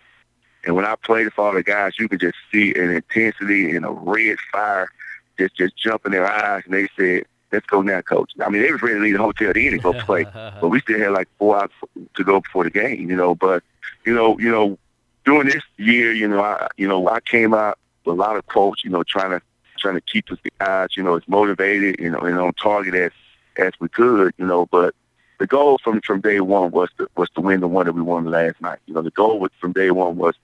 and 0.64 0.76
when 0.76 0.84
I 0.84 0.94
played 0.94 1.26
it 1.26 1.34
for 1.34 1.46
all 1.46 1.54
the 1.54 1.62
guys, 1.62 1.98
you 1.98 2.08
could 2.08 2.20
just 2.20 2.38
see 2.50 2.74
an 2.74 2.90
intensity 2.90 3.74
and 3.76 3.84
a 3.84 3.90
red 3.90 4.38
fire 4.52 4.88
just 5.38 5.56
just 5.56 5.76
jump 5.76 6.04
in 6.06 6.12
their 6.12 6.26
eyes, 6.26 6.62
and 6.64 6.74
they 6.74 6.88
said, 6.96 7.24
"Let's 7.52 7.66
go 7.66 7.82
now, 7.82 8.00
coach." 8.00 8.32
I 8.44 8.48
mean, 8.48 8.62
they 8.62 8.72
was 8.72 8.82
ready 8.82 8.96
to 8.96 9.00
leave 9.00 9.16
the 9.16 9.22
hotel 9.22 9.52
then 9.54 9.72
and 9.72 9.82
go 9.82 9.92
play, 9.92 10.24
but 10.24 10.68
we 10.68 10.80
still 10.80 10.98
had 10.98 11.12
like 11.12 11.28
four 11.38 11.56
hours 11.56 11.70
to 12.14 12.24
go 12.24 12.40
before 12.40 12.64
the 12.64 12.70
game, 12.70 13.08
you 13.08 13.16
know. 13.16 13.34
But 13.34 13.62
you 14.04 14.14
know, 14.14 14.38
you 14.38 14.50
know, 14.50 14.78
during 15.24 15.48
this 15.48 15.62
year, 15.76 16.12
you 16.12 16.28
know, 16.28 16.42
I 16.42 16.68
you 16.76 16.88
know 16.88 17.08
I 17.08 17.20
came 17.20 17.54
out 17.54 17.78
with 18.04 18.14
a 18.14 18.18
lot 18.18 18.36
of 18.36 18.46
quotes, 18.46 18.84
you 18.84 18.90
know, 18.90 19.02
trying 19.02 19.30
to 19.30 19.42
trying 19.78 19.94
to 19.94 20.00
keep 20.00 20.30
us 20.30 20.38
the 20.42 20.50
guys, 20.58 20.96
you 20.96 21.02
know, 21.02 21.16
as 21.16 21.26
motivated, 21.28 22.00
you 22.00 22.10
know, 22.10 22.18
and 22.18 22.38
on 22.38 22.52
target 22.54 22.94
as 22.94 23.12
as 23.56 23.72
we 23.80 23.88
could, 23.88 24.32
you 24.38 24.46
know. 24.46 24.66
But 24.66 24.94
the 25.38 25.46
goal 25.46 25.78
from 25.82 26.00
from 26.00 26.20
day 26.20 26.40
one 26.40 26.70
was 26.70 26.90
to 26.98 27.08
was 27.16 27.30
to 27.30 27.40
win 27.40 27.60
the 27.60 27.68
one 27.68 27.86
that 27.86 27.92
we 27.92 28.02
won 28.02 28.24
last 28.24 28.60
night. 28.60 28.78
You 28.86 28.94
know, 28.94 29.02
the 29.02 29.10
goal 29.10 29.38
was, 29.38 29.50
from 29.60 29.72
day 29.72 29.90
one 29.90 30.16
was 30.16 30.34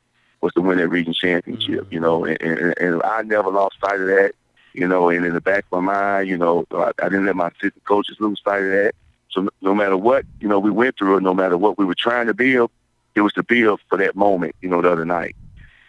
was 0.40 0.52
to 0.54 0.60
win 0.60 0.78
that 0.78 0.88
region 0.88 1.14
championship. 1.14 1.84
Mm-hmm. 1.84 1.94
You 1.94 2.00
know, 2.00 2.24
and, 2.24 2.40
and 2.40 2.74
and 2.78 3.02
I 3.02 3.22
never 3.22 3.50
lost 3.50 3.76
sight 3.80 4.00
of 4.00 4.06
that 4.06 4.32
you 4.74 4.86
know, 4.88 5.08
and 5.08 5.24
in 5.24 5.32
the 5.32 5.40
back 5.40 5.64
of 5.70 5.82
my 5.82 5.92
mind, 5.92 6.28
you 6.28 6.36
know, 6.36 6.66
I, 6.72 6.90
I 7.00 7.08
didn't 7.08 7.26
let 7.26 7.36
my 7.36 7.48
assistant 7.48 7.84
coaches 7.84 8.16
lose 8.18 8.40
sight 8.44 8.62
of 8.62 8.70
that. 8.70 8.94
So 9.30 9.48
no 9.62 9.74
matter 9.74 9.96
what, 9.96 10.26
you 10.40 10.48
know, 10.48 10.58
we 10.58 10.70
went 10.70 10.98
through, 10.98 11.20
no 11.20 11.32
matter 11.32 11.56
what 11.56 11.78
we 11.78 11.84
were 11.84 11.94
trying 11.94 12.26
to 12.26 12.34
build, 12.34 12.70
it 13.14 13.20
was 13.20 13.32
to 13.34 13.42
build 13.42 13.80
for 13.88 13.96
that 13.98 14.16
moment, 14.16 14.54
you 14.60 14.68
know, 14.68 14.82
the 14.82 14.90
other 14.90 15.04
night. 15.04 15.36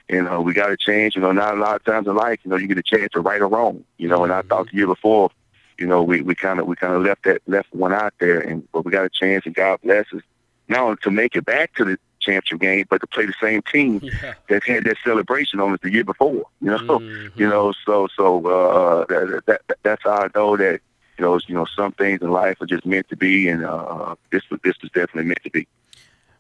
And 0.08 0.30
uh, 0.30 0.40
we 0.40 0.54
got 0.54 0.68
to 0.68 0.78
change, 0.78 1.16
you 1.16 1.22
know, 1.22 1.32
not 1.32 1.58
a 1.58 1.60
lot 1.60 1.76
of 1.76 1.84
times 1.84 2.08
in 2.08 2.16
life, 2.16 2.40
you 2.44 2.52
know, 2.52 2.58
you 2.58 2.68
get 2.68 2.78
a 2.78 2.84
chance 2.84 3.12
to 3.14 3.22
right 3.22 3.42
or 3.42 3.48
wrong, 3.48 3.84
you 3.98 4.08
know, 4.08 4.24
and 4.24 4.32
I 4.32 4.44
thought 4.44 4.70
the 4.70 4.78
year 4.78 4.88
before, 4.88 5.32
you 5.80 5.88
know, 5.88 6.04
we, 6.04 6.22
we 6.22 6.36
kind 6.36 6.60
of, 6.60 6.68
we 6.68 6.76
kind 6.76 6.94
of 6.94 7.02
left 7.02 7.24
that, 7.24 7.42
left 7.48 7.74
one 7.74 7.92
out 7.92 8.14
there 8.20 8.40
and, 8.40 8.68
but 8.72 8.86
we 8.86 8.92
got 8.92 9.06
a 9.06 9.10
chance 9.10 9.46
and 9.48 9.56
God 9.56 9.80
bless 9.82 10.06
us 10.14 10.22
now 10.68 10.94
to 10.94 11.12
make 11.12 11.36
it 11.36 11.46
back 11.46 11.74
to 11.76 11.86
the, 11.86 11.98
championship 12.26 12.60
game, 12.60 12.86
but 12.90 13.02
to 13.02 13.08
play 13.08 13.26
the 13.26 13.34
same 13.42 13.62
team 13.62 14.00
yeah. 14.04 14.34
that 14.50 14.64
had 14.64 14.84
that 14.86 14.98
celebration 15.04 15.60
on 15.60 15.74
us 15.74 15.80
the 15.82 15.92
year 15.92 16.04
before. 16.04 16.46
You 16.62 16.72
know, 16.72 16.78
mm-hmm. 16.78 17.28
you 17.40 17.48
know, 17.48 17.74
so 17.86 18.08
so 18.16 18.46
uh, 18.46 19.06
that, 19.06 19.44
that, 19.46 19.62
that's 19.84 20.04
how 20.04 20.24
I 20.24 20.28
know 20.36 20.58
that 20.58 20.82
you 21.18 21.26
know 21.26 21.40
you 21.48 21.56
know 21.56 21.66
some 21.66 21.92
things 21.94 22.22
in 22.22 22.32
life 22.32 22.62
are 22.62 22.66
just 22.66 22.86
meant 22.86 23.10
to 23.10 23.16
be, 23.16 23.48
and 23.48 23.66
uh, 23.66 24.16
this 24.32 24.44
this 24.64 24.76
was 24.82 24.92
definitely 24.92 25.26
meant 25.26 25.44
to 25.44 25.50
be. 25.50 25.68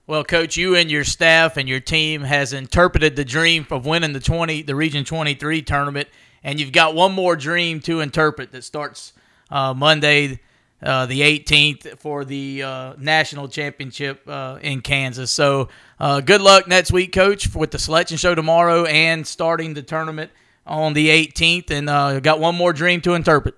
Well, 0.07 0.23
coach, 0.23 0.55
you 0.55 0.75
and 0.75 0.91
your 0.91 1.03
staff 1.03 1.57
and 1.57 1.67
your 1.67 1.79
team 1.79 2.21
has 2.21 2.53
interpreted 2.53 3.15
the 3.15 3.25
dream 3.25 3.65
of 3.71 3.85
winning 3.85 4.13
the 4.13 4.19
twenty 4.19 4.61
the 4.61 4.75
Region 4.75 5.05
Twenty 5.05 5.33
Three 5.33 5.61
tournament, 5.61 6.09
and 6.43 6.59
you've 6.59 6.71
got 6.71 6.95
one 6.95 7.13
more 7.13 7.35
dream 7.35 7.79
to 7.81 8.01
interpret 8.01 8.51
that 8.51 8.63
starts 8.63 9.13
uh, 9.49 9.73
Monday 9.73 10.39
uh, 10.85 11.05
the 11.05 11.21
18th 11.21 11.97
for 11.99 12.23
the 12.23 12.63
uh, 12.63 12.93
national 12.97 13.47
championship 13.47 14.21
uh, 14.27 14.59
in 14.61 14.81
Kansas. 14.81 15.31
So 15.31 15.69
uh, 15.99 16.21
good 16.21 16.41
luck 16.41 16.67
next 16.67 16.91
week, 16.91 17.11
Coach, 17.11 17.53
with 17.53 17.71
the 17.71 17.79
selection 17.79 18.17
show 18.17 18.35
tomorrow 18.35 18.85
and 18.85 19.25
starting 19.25 19.73
the 19.73 19.81
tournament 19.81 20.31
on 20.65 20.93
the 20.93 21.09
18th. 21.09 21.71
And 21.71 21.89
uh, 21.89 22.19
got 22.19 22.39
one 22.39 22.55
more 22.55 22.71
dream 22.71 23.01
to 23.01 23.13
interpret. 23.13 23.55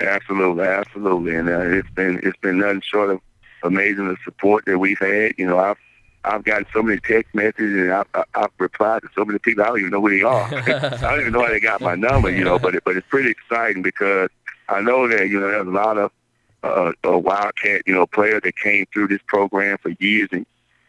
Absolutely, 0.00 0.64
absolutely, 0.64 1.36
and 1.36 1.48
it's 1.48 1.90
been 1.90 2.20
it's 2.22 2.38
been 2.38 2.58
nothing 2.58 2.80
short 2.80 3.10
of 3.10 3.20
amazing 3.62 4.08
the 4.08 4.16
support 4.24 4.64
that 4.64 4.78
we've 4.78 4.98
had. 4.98 5.34
You 5.36 5.46
know, 5.46 5.58
I've 5.58 5.76
I've 6.24 6.44
gotten 6.44 6.66
so 6.72 6.82
many 6.82 7.00
text 7.00 7.34
messages 7.34 7.74
and 7.74 7.92
I've, 7.92 8.06
I've 8.34 8.50
replied 8.58 9.02
to 9.02 9.08
so 9.14 9.24
many 9.24 9.38
people 9.38 9.64
I 9.64 9.68
don't 9.68 9.80
even 9.80 9.90
know 9.90 10.00
who 10.00 10.10
they 10.10 10.22
are. 10.22 10.44
I 10.54 10.96
don't 10.96 11.20
even 11.20 11.32
know 11.32 11.42
how 11.42 11.48
they 11.48 11.60
got 11.60 11.80
my 11.80 11.96
number, 11.96 12.30
you 12.30 12.44
know. 12.44 12.58
But 12.58 12.76
it, 12.76 12.84
but 12.84 12.96
it's 12.96 13.06
pretty 13.08 13.30
exciting 13.30 13.82
because 13.82 14.30
I 14.68 14.80
know 14.80 15.06
that 15.08 15.28
you 15.28 15.38
know 15.38 15.48
there's 15.48 15.66
a 15.66 15.70
lot 15.70 15.98
of 15.98 16.12
a 16.62 17.18
Wildcat, 17.18 17.82
you 17.86 17.94
know, 17.94 18.06
players 18.06 18.42
that 18.44 18.56
came 18.56 18.86
through 18.92 19.08
this 19.08 19.20
program 19.26 19.78
for 19.78 19.90
years 19.98 20.28
and 20.32 20.46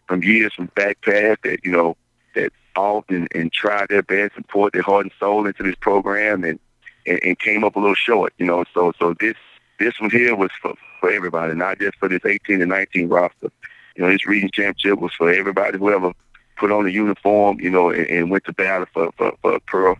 from 0.07 0.23
years 0.23 0.53
from 0.53 0.65
back 0.75 1.01
past 1.01 1.39
that 1.43 1.63
you 1.63 1.71
know 1.71 1.95
that 2.35 2.51
often 2.75 3.27
and 3.33 3.51
tried 3.51 3.87
their 3.89 4.03
best 4.03 4.33
and 4.35 4.47
poured 4.47 4.73
their 4.73 4.81
heart 4.81 5.05
and 5.05 5.11
soul 5.19 5.45
into 5.45 5.63
this 5.63 5.75
program 5.75 6.43
and, 6.43 6.59
and 7.07 7.19
and 7.23 7.39
came 7.39 7.63
up 7.63 7.75
a 7.75 7.79
little 7.79 7.95
short, 7.95 8.33
you 8.37 8.45
know. 8.45 8.63
So 8.73 8.91
so 8.99 9.13
this 9.19 9.35
this 9.79 9.99
one 9.99 10.09
here 10.09 10.35
was 10.35 10.51
for 10.61 10.73
for 10.99 11.11
everybody, 11.11 11.55
not 11.55 11.79
just 11.79 11.97
for 11.97 12.07
this 12.07 12.25
18 12.25 12.61
and 12.61 12.69
19 12.69 13.09
roster. 13.09 13.51
You 13.95 14.03
know, 14.03 14.09
this 14.09 14.27
region 14.27 14.49
championship 14.53 14.99
was 14.99 15.13
for 15.13 15.31
everybody, 15.31 15.77
whoever 15.77 16.13
put 16.57 16.71
on 16.71 16.85
the 16.85 16.91
uniform, 16.91 17.59
you 17.59 17.69
know, 17.69 17.89
and, 17.89 18.07
and 18.07 18.29
went 18.29 18.45
to 18.45 18.53
battle 18.53 18.87
for 18.93 19.11
for, 19.17 19.33
for 19.41 19.59
Pearl 19.61 19.97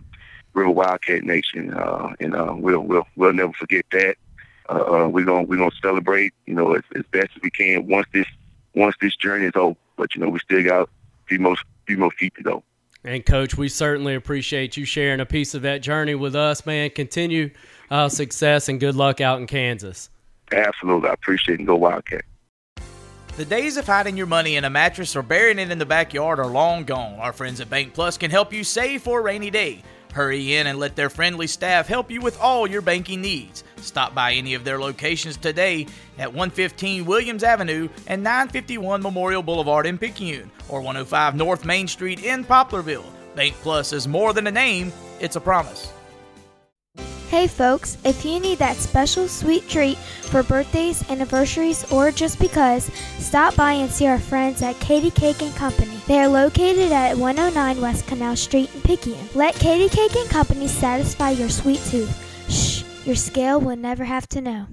River 0.54 0.70
Wildcat 0.70 1.24
Nation, 1.24 1.72
uh, 1.74 2.12
and 2.20 2.34
uh, 2.34 2.54
we'll 2.56 2.80
we'll 2.80 3.06
we'll 3.16 3.32
never 3.32 3.52
forget 3.52 3.84
that. 3.92 4.16
Uh, 4.68 5.04
uh, 5.04 5.08
we're 5.08 5.24
gonna 5.24 5.42
we're 5.42 5.56
gonna 5.56 5.70
celebrate, 5.80 6.32
you 6.46 6.54
know, 6.54 6.74
as, 6.74 6.82
as 6.94 7.04
best 7.10 7.30
as 7.36 7.42
we 7.42 7.50
can 7.50 7.86
once 7.86 8.06
this 8.12 8.26
once 8.74 8.94
this 9.00 9.16
journey 9.16 9.46
is 9.46 9.52
over. 9.56 9.76
But 9.96 10.14
you 10.14 10.20
know, 10.20 10.28
we 10.28 10.38
still 10.38 10.62
got 10.64 10.82
a 10.82 10.88
few 11.26 11.38
more 11.38 11.56
few 11.86 11.98
more 11.98 12.10
feet 12.12 12.34
to 12.36 12.42
go. 12.42 12.62
And 13.04 13.26
coach, 13.26 13.56
we 13.56 13.68
certainly 13.68 14.14
appreciate 14.14 14.76
you 14.76 14.84
sharing 14.84 15.20
a 15.20 15.26
piece 15.26 15.54
of 15.54 15.62
that 15.62 15.82
journey 15.82 16.14
with 16.14 16.36
us, 16.36 16.64
man. 16.64 16.90
Continue 16.90 17.50
uh, 17.90 18.08
success 18.08 18.68
and 18.68 18.78
good 18.78 18.94
luck 18.94 19.20
out 19.20 19.40
in 19.40 19.46
Kansas. 19.46 20.08
Absolutely, 20.52 21.08
I 21.08 21.12
appreciate 21.14 21.60
it. 21.60 21.64
Go 21.64 21.76
Wildcat. 21.76 22.22
The 23.36 23.44
days 23.46 23.78
of 23.78 23.86
hiding 23.86 24.18
your 24.18 24.26
money 24.26 24.56
in 24.56 24.64
a 24.64 24.70
mattress 24.70 25.16
or 25.16 25.22
burying 25.22 25.58
it 25.58 25.70
in 25.70 25.78
the 25.78 25.86
backyard 25.86 26.38
are 26.38 26.46
long 26.46 26.84
gone. 26.84 27.18
Our 27.18 27.32
friends 27.32 27.62
at 27.62 27.70
Bank 27.70 27.94
Plus 27.94 28.18
can 28.18 28.30
help 28.30 28.52
you 28.52 28.62
save 28.62 29.02
for 29.02 29.20
a 29.20 29.22
rainy 29.22 29.50
day. 29.50 29.82
Hurry 30.12 30.56
in 30.56 30.66
and 30.66 30.78
let 30.78 30.94
their 30.94 31.10
friendly 31.10 31.46
staff 31.46 31.88
help 31.88 32.10
you 32.10 32.20
with 32.20 32.38
all 32.40 32.66
your 32.66 32.82
banking 32.82 33.22
needs. 33.22 33.64
Stop 33.76 34.14
by 34.14 34.32
any 34.32 34.54
of 34.54 34.64
their 34.64 34.78
locations 34.78 35.36
today 35.36 35.86
at 36.18 36.28
115 36.28 37.04
Williams 37.04 37.42
Avenue 37.42 37.88
and 38.06 38.22
951 38.22 39.02
Memorial 39.02 39.42
Boulevard 39.42 39.86
in 39.86 39.98
Picayune 39.98 40.50
or 40.68 40.80
105 40.80 41.34
North 41.34 41.64
Main 41.64 41.88
Street 41.88 42.22
in 42.22 42.44
Poplarville. 42.44 43.06
Bank 43.34 43.54
Plus 43.62 43.92
is 43.92 44.06
more 44.06 44.32
than 44.32 44.46
a 44.46 44.52
name, 44.52 44.92
it's 45.20 45.36
a 45.36 45.40
promise. 45.40 45.92
Hey 47.32 47.46
folks, 47.46 47.96
if 48.04 48.26
you 48.26 48.38
need 48.40 48.58
that 48.58 48.76
special 48.76 49.26
sweet 49.26 49.66
treat 49.66 49.96
for 49.96 50.42
birthdays, 50.42 51.02
anniversaries, 51.10 51.90
or 51.90 52.10
just 52.10 52.38
because, 52.38 52.92
stop 53.18 53.56
by 53.56 53.72
and 53.72 53.90
see 53.90 54.06
our 54.06 54.18
friends 54.18 54.60
at 54.60 54.78
Katie 54.80 55.10
Cake 55.10 55.40
and 55.40 55.54
Company. 55.54 55.98
They 56.06 56.18
are 56.18 56.28
located 56.28 56.92
at 56.92 57.16
109 57.16 57.80
West 57.80 58.06
Canal 58.06 58.36
Street 58.36 58.74
in 58.74 58.82
Picayune. 58.82 59.30
Let 59.34 59.54
Katie 59.54 59.88
Cake 59.88 60.14
and 60.14 60.28
Company 60.28 60.68
satisfy 60.68 61.30
your 61.30 61.48
sweet 61.48 61.80
tooth. 61.86 62.12
Shh, 62.50 62.84
your 63.06 63.16
scale 63.16 63.58
will 63.58 63.76
never 63.76 64.04
have 64.04 64.28
to 64.28 64.42
know. 64.42 64.66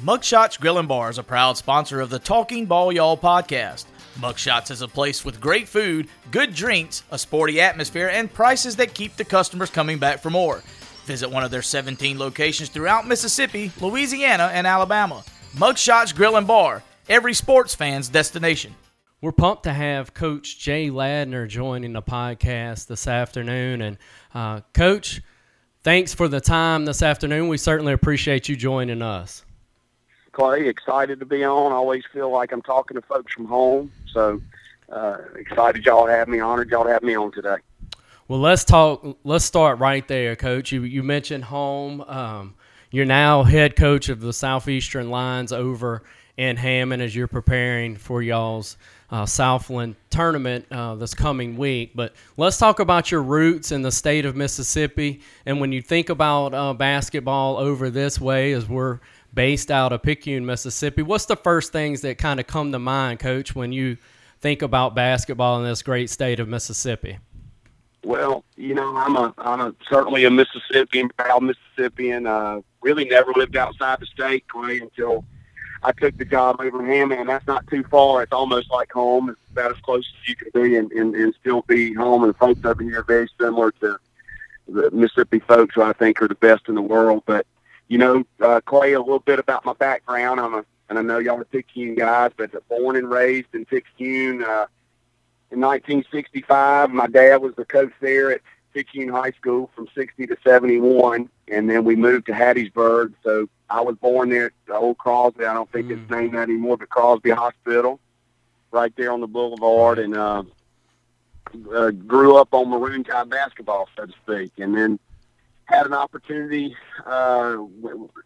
Mugshots 0.00 0.60
Grill 0.60 0.78
and 0.78 0.86
Bar 0.86 1.10
is 1.10 1.18
a 1.18 1.24
proud 1.24 1.56
sponsor 1.56 2.00
of 2.00 2.08
the 2.08 2.20
Talking 2.20 2.66
Ball 2.66 2.92
Y'all 2.92 3.16
podcast. 3.16 3.86
Mugshots 4.14 4.70
is 4.70 4.82
a 4.82 4.86
place 4.86 5.24
with 5.24 5.40
great 5.40 5.66
food, 5.66 6.06
good 6.30 6.54
drinks, 6.54 7.02
a 7.10 7.18
sporty 7.18 7.60
atmosphere, 7.60 8.08
and 8.08 8.32
prices 8.32 8.76
that 8.76 8.94
keep 8.94 9.16
the 9.16 9.24
customers 9.24 9.70
coming 9.70 9.98
back 9.98 10.20
for 10.20 10.30
more. 10.30 10.62
Visit 11.04 11.30
one 11.30 11.44
of 11.44 11.50
their 11.50 11.62
17 11.62 12.18
locations 12.18 12.68
throughout 12.68 13.06
Mississippi, 13.06 13.72
Louisiana, 13.80 14.50
and 14.52 14.66
Alabama. 14.66 15.24
Mugshots 15.56 16.14
Grill 16.14 16.36
and 16.36 16.46
Bar, 16.46 16.82
every 17.08 17.34
sports 17.34 17.74
fan's 17.74 18.08
destination. 18.08 18.74
We're 19.20 19.32
pumped 19.32 19.64
to 19.64 19.72
have 19.72 20.14
Coach 20.14 20.58
Jay 20.58 20.88
Ladner 20.88 21.46
joining 21.46 21.92
the 21.92 22.00
podcast 22.00 22.86
this 22.86 23.06
afternoon. 23.06 23.82
And, 23.82 23.98
uh, 24.34 24.60
Coach, 24.72 25.20
thanks 25.82 26.14
for 26.14 26.28
the 26.28 26.40
time 26.40 26.86
this 26.86 27.02
afternoon. 27.02 27.48
We 27.48 27.58
certainly 27.58 27.92
appreciate 27.92 28.48
you 28.48 28.56
joining 28.56 29.02
us. 29.02 29.44
Clay, 30.32 30.68
excited 30.68 31.20
to 31.20 31.26
be 31.26 31.44
on. 31.44 31.72
I 31.72 31.74
always 31.74 32.04
feel 32.12 32.30
like 32.30 32.52
I'm 32.52 32.62
talking 32.62 32.94
to 32.94 33.02
folks 33.02 33.34
from 33.34 33.46
home. 33.46 33.92
So 34.12 34.40
uh, 34.90 35.18
excited 35.36 35.84
y'all 35.84 36.06
to 36.06 36.12
have 36.12 36.28
me, 36.28 36.40
honored 36.40 36.70
y'all 36.70 36.84
to 36.84 36.90
have 36.90 37.02
me 37.02 37.14
on 37.14 37.32
today. 37.32 37.56
Well, 38.30 38.38
let's 38.38 38.62
talk. 38.62 39.18
Let's 39.24 39.44
start 39.44 39.80
right 39.80 40.06
there, 40.06 40.36
Coach. 40.36 40.70
You 40.70 40.84
you 40.84 41.02
mentioned 41.02 41.42
home. 41.42 42.00
Um, 42.02 42.54
you're 42.92 43.04
now 43.04 43.42
head 43.42 43.74
coach 43.74 44.08
of 44.08 44.20
the 44.20 44.32
Southeastern 44.32 45.10
Lions 45.10 45.50
over 45.50 46.04
in 46.36 46.56
Hammond 46.56 47.02
as 47.02 47.12
you're 47.12 47.26
preparing 47.26 47.96
for 47.96 48.22
y'all's 48.22 48.76
uh, 49.10 49.26
Southland 49.26 49.96
tournament 50.10 50.64
uh, 50.70 50.94
this 50.94 51.12
coming 51.12 51.56
week. 51.56 51.90
But 51.96 52.14
let's 52.36 52.56
talk 52.56 52.78
about 52.78 53.10
your 53.10 53.24
roots 53.24 53.72
in 53.72 53.82
the 53.82 53.90
state 53.90 54.24
of 54.24 54.36
Mississippi. 54.36 55.22
And 55.44 55.60
when 55.60 55.72
you 55.72 55.82
think 55.82 56.08
about 56.08 56.54
uh, 56.54 56.72
basketball 56.72 57.56
over 57.56 57.90
this 57.90 58.20
way, 58.20 58.52
as 58.52 58.68
we're 58.68 59.00
based 59.34 59.72
out 59.72 59.92
of 59.92 60.04
Picayune, 60.04 60.46
Mississippi, 60.46 61.02
what's 61.02 61.26
the 61.26 61.34
first 61.34 61.72
things 61.72 62.02
that 62.02 62.16
kind 62.18 62.38
of 62.38 62.46
come 62.46 62.70
to 62.70 62.78
mind, 62.78 63.18
Coach, 63.18 63.56
when 63.56 63.72
you 63.72 63.96
think 64.40 64.62
about 64.62 64.94
basketball 64.94 65.58
in 65.58 65.64
this 65.64 65.82
great 65.82 66.10
state 66.10 66.38
of 66.38 66.46
Mississippi? 66.46 67.18
Well, 68.02 68.44
you 68.56 68.74
know, 68.74 68.96
I'm 68.96 69.16
a 69.16 69.34
I'm 69.38 69.60
a 69.60 69.74
certainly 69.88 70.24
a 70.24 70.30
Mississippian, 70.30 71.10
proud 71.10 71.42
Mississippian. 71.42 72.26
Uh, 72.26 72.60
really 72.80 73.04
never 73.04 73.32
lived 73.36 73.56
outside 73.56 74.00
the 74.00 74.06
state, 74.06 74.48
Clay, 74.48 74.78
until 74.78 75.24
I 75.82 75.92
took 75.92 76.16
the 76.16 76.24
job 76.24 76.60
over 76.60 76.84
Hammond, 76.84 77.20
and 77.20 77.28
that's 77.28 77.46
not 77.46 77.66
too 77.68 77.84
far. 77.84 78.22
It's 78.22 78.32
almost 78.32 78.70
like 78.70 78.92
home. 78.92 79.30
It's 79.30 79.40
about 79.50 79.72
as 79.72 79.80
close 79.82 80.06
as 80.22 80.28
you 80.28 80.36
can 80.36 80.50
be, 80.54 80.76
and, 80.76 80.90
and, 80.92 81.14
and 81.14 81.34
still 81.40 81.62
be 81.62 81.94
home. 81.94 82.24
And 82.24 82.36
folks 82.36 82.60
over 82.64 82.82
here 82.82 83.00
are 83.00 83.04
very 83.04 83.28
similar 83.38 83.70
to 83.72 83.98
the 84.68 84.90
Mississippi 84.90 85.40
folks, 85.40 85.74
who 85.74 85.82
I 85.82 85.92
think 85.92 86.20
are 86.22 86.28
the 86.28 86.34
best 86.34 86.68
in 86.68 86.74
the 86.74 86.82
world. 86.82 87.22
But 87.26 87.46
you 87.88 87.98
know, 87.98 88.24
uh, 88.40 88.60
Clay, 88.64 88.92
a 88.92 89.00
little 89.00 89.18
bit 89.18 89.38
about 89.38 89.64
my 89.64 89.74
background. 89.74 90.40
I'm 90.40 90.54
a, 90.54 90.64
and 90.88 90.98
I 90.98 91.02
know 91.02 91.18
y'all 91.18 91.40
are 91.40 91.44
Picayune 91.44 91.96
guys, 91.96 92.32
but 92.36 92.50
born 92.68 92.96
and 92.96 93.10
raised 93.10 93.54
in 93.54 93.64
Picayune. 93.64 94.42
Uh, 94.42 94.66
in 95.50 95.60
1965. 95.60 96.90
My 96.90 97.06
dad 97.06 97.36
was 97.42 97.54
the 97.56 97.64
coach 97.64 97.92
there 98.00 98.30
at 98.30 98.40
Picayune 98.72 99.08
High 99.08 99.32
School 99.32 99.70
from 99.74 99.88
60 99.94 100.26
to 100.26 100.36
71, 100.44 101.28
and 101.48 101.68
then 101.68 101.84
we 101.84 101.96
moved 101.96 102.26
to 102.26 102.32
Hattiesburg. 102.32 103.14
So 103.24 103.48
I 103.68 103.80
was 103.80 103.96
born 103.96 104.30
there 104.30 104.46
at 104.46 104.52
the 104.66 104.74
old 104.74 104.98
Crosby. 104.98 105.44
I 105.44 105.54
don't 105.54 105.70
think 105.72 105.88
mm. 105.88 106.00
it's 106.00 106.10
named 106.10 106.34
that 106.34 106.44
anymore, 106.44 106.76
but 106.76 106.88
Crosby 106.88 107.30
Hospital, 107.30 107.98
right 108.70 108.94
there 108.96 109.12
on 109.12 109.20
the 109.20 109.26
boulevard, 109.26 109.98
and 109.98 110.16
uh, 110.16 110.44
uh, 111.74 111.90
grew 111.90 112.36
up 112.36 112.54
on 112.54 112.68
Maroon 112.68 113.04
Tide 113.04 113.28
basketball, 113.28 113.88
so 113.96 114.06
to 114.06 114.12
speak, 114.22 114.52
and 114.58 114.76
then 114.76 114.98
had 115.64 115.86
an 115.86 115.94
opportunity. 115.94 116.76
Uh, 117.06 117.58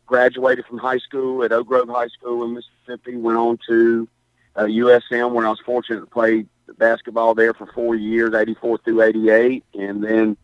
graduated 0.07 0.65
from 0.67 0.79
high 0.79 0.99
school 0.99 1.43
at 1.45 1.53
Oak 1.53 1.67
Grove 1.67 1.89
High 1.89 2.09
School 2.09 2.45
in 2.45 2.55
Mississippi. 2.55 3.17
Went 3.17 3.39
on 3.39 3.59
to 3.69 4.09
uh, 4.57 4.63
USM, 4.63 5.33
where 5.33 5.47
I 5.47 5.51
was 5.51 5.61
fortunate 5.61 6.01
to 6.01 6.07
play 6.07 6.47
basketball 6.79 7.35
there 7.35 7.55
for 7.55 7.67
four 7.67 7.95
years, 7.95 8.35
84 8.35 8.79
through 8.79 9.03
88, 9.03 9.65
and 9.75 10.03
then 10.03 10.37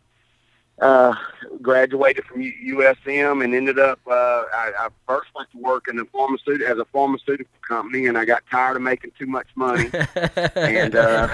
uh, 0.80 1.14
graduated 1.60 2.24
from 2.24 2.42
USM 2.42 3.44
and 3.44 3.54
ended 3.54 3.78
up. 3.78 4.00
Uh, 4.06 4.12
I, 4.52 4.72
I 4.78 4.88
first 5.06 5.28
went 5.34 5.50
to 5.52 5.58
work 5.58 5.88
in 5.88 5.98
a 5.98 6.04
pharmaceutical 6.06 6.66
as 6.66 6.78
a 6.78 6.86
pharmaceutical 6.86 7.52
company, 7.66 8.06
and 8.06 8.16
I 8.16 8.24
got 8.24 8.42
tired 8.50 8.76
of 8.76 8.82
making 8.82 9.12
too 9.18 9.26
much 9.26 9.46
money, 9.54 9.90
and 9.92 10.96
uh, 10.96 11.26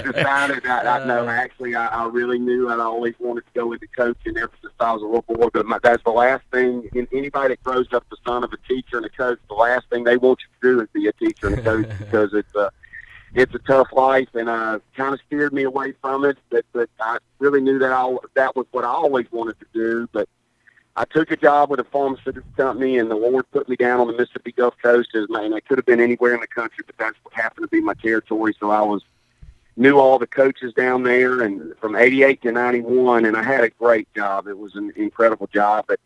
decided 0.00 0.62
that 0.62 0.86
I 0.86 1.04
no, 1.04 1.28
actually, 1.28 1.74
I, 1.74 1.86
I 1.88 2.06
really 2.06 2.38
knew 2.38 2.68
I 2.70 2.78
always 2.78 3.14
wanted 3.18 3.42
to 3.42 3.52
go 3.54 3.72
into 3.72 3.86
coaching 3.88 4.38
ever 4.38 4.52
since 4.62 4.74
I 4.80 4.92
was 4.92 5.02
a 5.02 5.06
little 5.06 5.22
boy. 5.22 5.48
But 5.52 5.66
my, 5.66 5.78
that's 5.82 6.02
the 6.04 6.10
last 6.10 6.44
thing. 6.50 6.88
Anybody 7.12 7.48
that 7.48 7.62
grows 7.62 7.92
up 7.92 8.06
the 8.10 8.16
son 8.26 8.42
of 8.42 8.52
a 8.52 8.58
teacher 8.68 8.96
and 8.96 9.04
a 9.04 9.10
coach, 9.10 9.38
the 9.48 9.54
last 9.54 9.86
thing 9.90 10.04
they 10.04 10.16
want 10.16 10.38
you 10.40 10.70
to 10.70 10.76
do 10.76 10.82
is 10.82 10.88
be 10.94 11.08
a 11.08 11.12
teacher 11.12 11.48
and 11.48 11.58
a 11.58 11.62
coach 11.62 11.88
because 11.98 12.32
it's 12.32 12.54
uh, 12.56 12.70
it's 13.34 13.54
a 13.54 13.58
tough 13.60 13.88
life, 13.92 14.28
and 14.34 14.48
uh, 14.48 14.78
kind 14.96 15.14
of 15.14 15.20
steered 15.26 15.52
me 15.52 15.64
away 15.64 15.92
from 16.00 16.24
it. 16.24 16.38
But 16.50 16.64
but 16.72 16.88
I 17.00 17.18
really 17.38 17.60
knew 17.60 17.78
that 17.78 17.92
I 17.92 18.16
that 18.34 18.56
was 18.56 18.66
what 18.70 18.84
I 18.84 18.88
always 18.88 19.26
wanted 19.30 19.58
to 19.60 19.66
do. 19.72 20.08
But 20.12 20.28
I 20.96 21.04
took 21.04 21.30
a 21.30 21.36
job 21.36 21.70
with 21.70 21.80
a 21.80 21.84
pharmaceutical 21.84 22.50
company, 22.56 22.98
and 22.98 23.10
the 23.10 23.16
Lord 23.16 23.50
put 23.52 23.68
me 23.68 23.76
down 23.76 24.00
on 24.00 24.06
the 24.06 24.14
Mississippi 24.14 24.52
Gulf 24.52 24.74
Coast. 24.82 25.10
As 25.14 25.28
man, 25.28 25.54
I 25.54 25.60
could 25.60 25.78
have 25.78 25.86
been 25.86 26.00
anywhere 26.00 26.34
in 26.34 26.40
the 26.40 26.46
country, 26.46 26.84
but 26.86 26.96
that's 26.98 27.16
what 27.22 27.34
happened 27.34 27.64
to 27.64 27.68
be 27.68 27.80
my 27.80 27.94
territory. 27.94 28.54
So 28.58 28.70
I 28.70 28.80
was 28.80 29.02
knew 29.76 29.98
all 29.98 30.18
the 30.18 30.26
coaches 30.26 30.72
down 30.74 31.04
there, 31.04 31.42
and 31.42 31.74
from 31.78 31.96
'88 31.96 32.42
to 32.42 32.52
'91, 32.52 33.24
and 33.26 33.36
I 33.36 33.42
had 33.42 33.62
a 33.62 33.70
great 33.70 34.12
job. 34.14 34.48
It 34.48 34.58
was 34.58 34.74
an 34.74 34.92
incredible 34.96 35.48
job, 35.52 35.84
but 35.86 36.00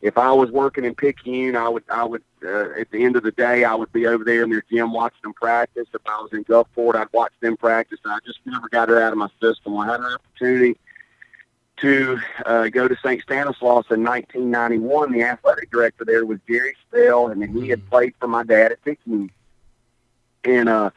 if 0.00 0.16
I 0.16 0.32
was 0.32 0.50
working 0.50 0.84
in 0.84 0.94
Picayune, 0.94 1.56
I 1.56 1.68
would, 1.68 1.82
I 1.90 2.04
would, 2.04 2.22
uh, 2.44 2.70
at 2.78 2.90
the 2.90 3.04
end 3.04 3.16
of 3.16 3.24
the 3.24 3.32
day, 3.32 3.64
I 3.64 3.74
would 3.74 3.92
be 3.92 4.06
over 4.06 4.22
there 4.22 4.44
in 4.44 4.50
their 4.50 4.64
gym 4.70 4.92
watching 4.92 5.20
them 5.22 5.34
practice. 5.34 5.88
If 5.92 6.02
I 6.06 6.20
was 6.20 6.32
in 6.32 6.44
Gulfport, 6.44 6.94
I'd 6.94 7.12
watch 7.12 7.32
them 7.40 7.56
practice. 7.56 7.98
I 8.04 8.18
just 8.24 8.38
never 8.44 8.68
got 8.68 8.90
it 8.90 8.98
out 8.98 9.12
of 9.12 9.18
my 9.18 9.28
system. 9.40 9.76
I 9.76 9.86
had 9.86 10.00
an 10.00 10.06
opportunity 10.06 10.78
to 11.78 12.20
uh, 12.46 12.68
go 12.68 12.86
to 12.86 12.96
St. 13.02 13.22
Stanislaus 13.22 13.86
in 13.90 14.04
1991. 14.04 15.12
The 15.12 15.22
athletic 15.22 15.70
director 15.70 16.04
there 16.04 16.24
was 16.24 16.38
Jerry 16.48 16.76
Spell, 16.86 17.28
and 17.28 17.42
he 17.56 17.68
had 17.68 17.88
played 17.90 18.14
for 18.20 18.28
my 18.28 18.44
dad 18.44 18.72
at 18.72 18.84
Picayune. 18.84 19.30
And 20.44 20.68
uh, 20.68 20.90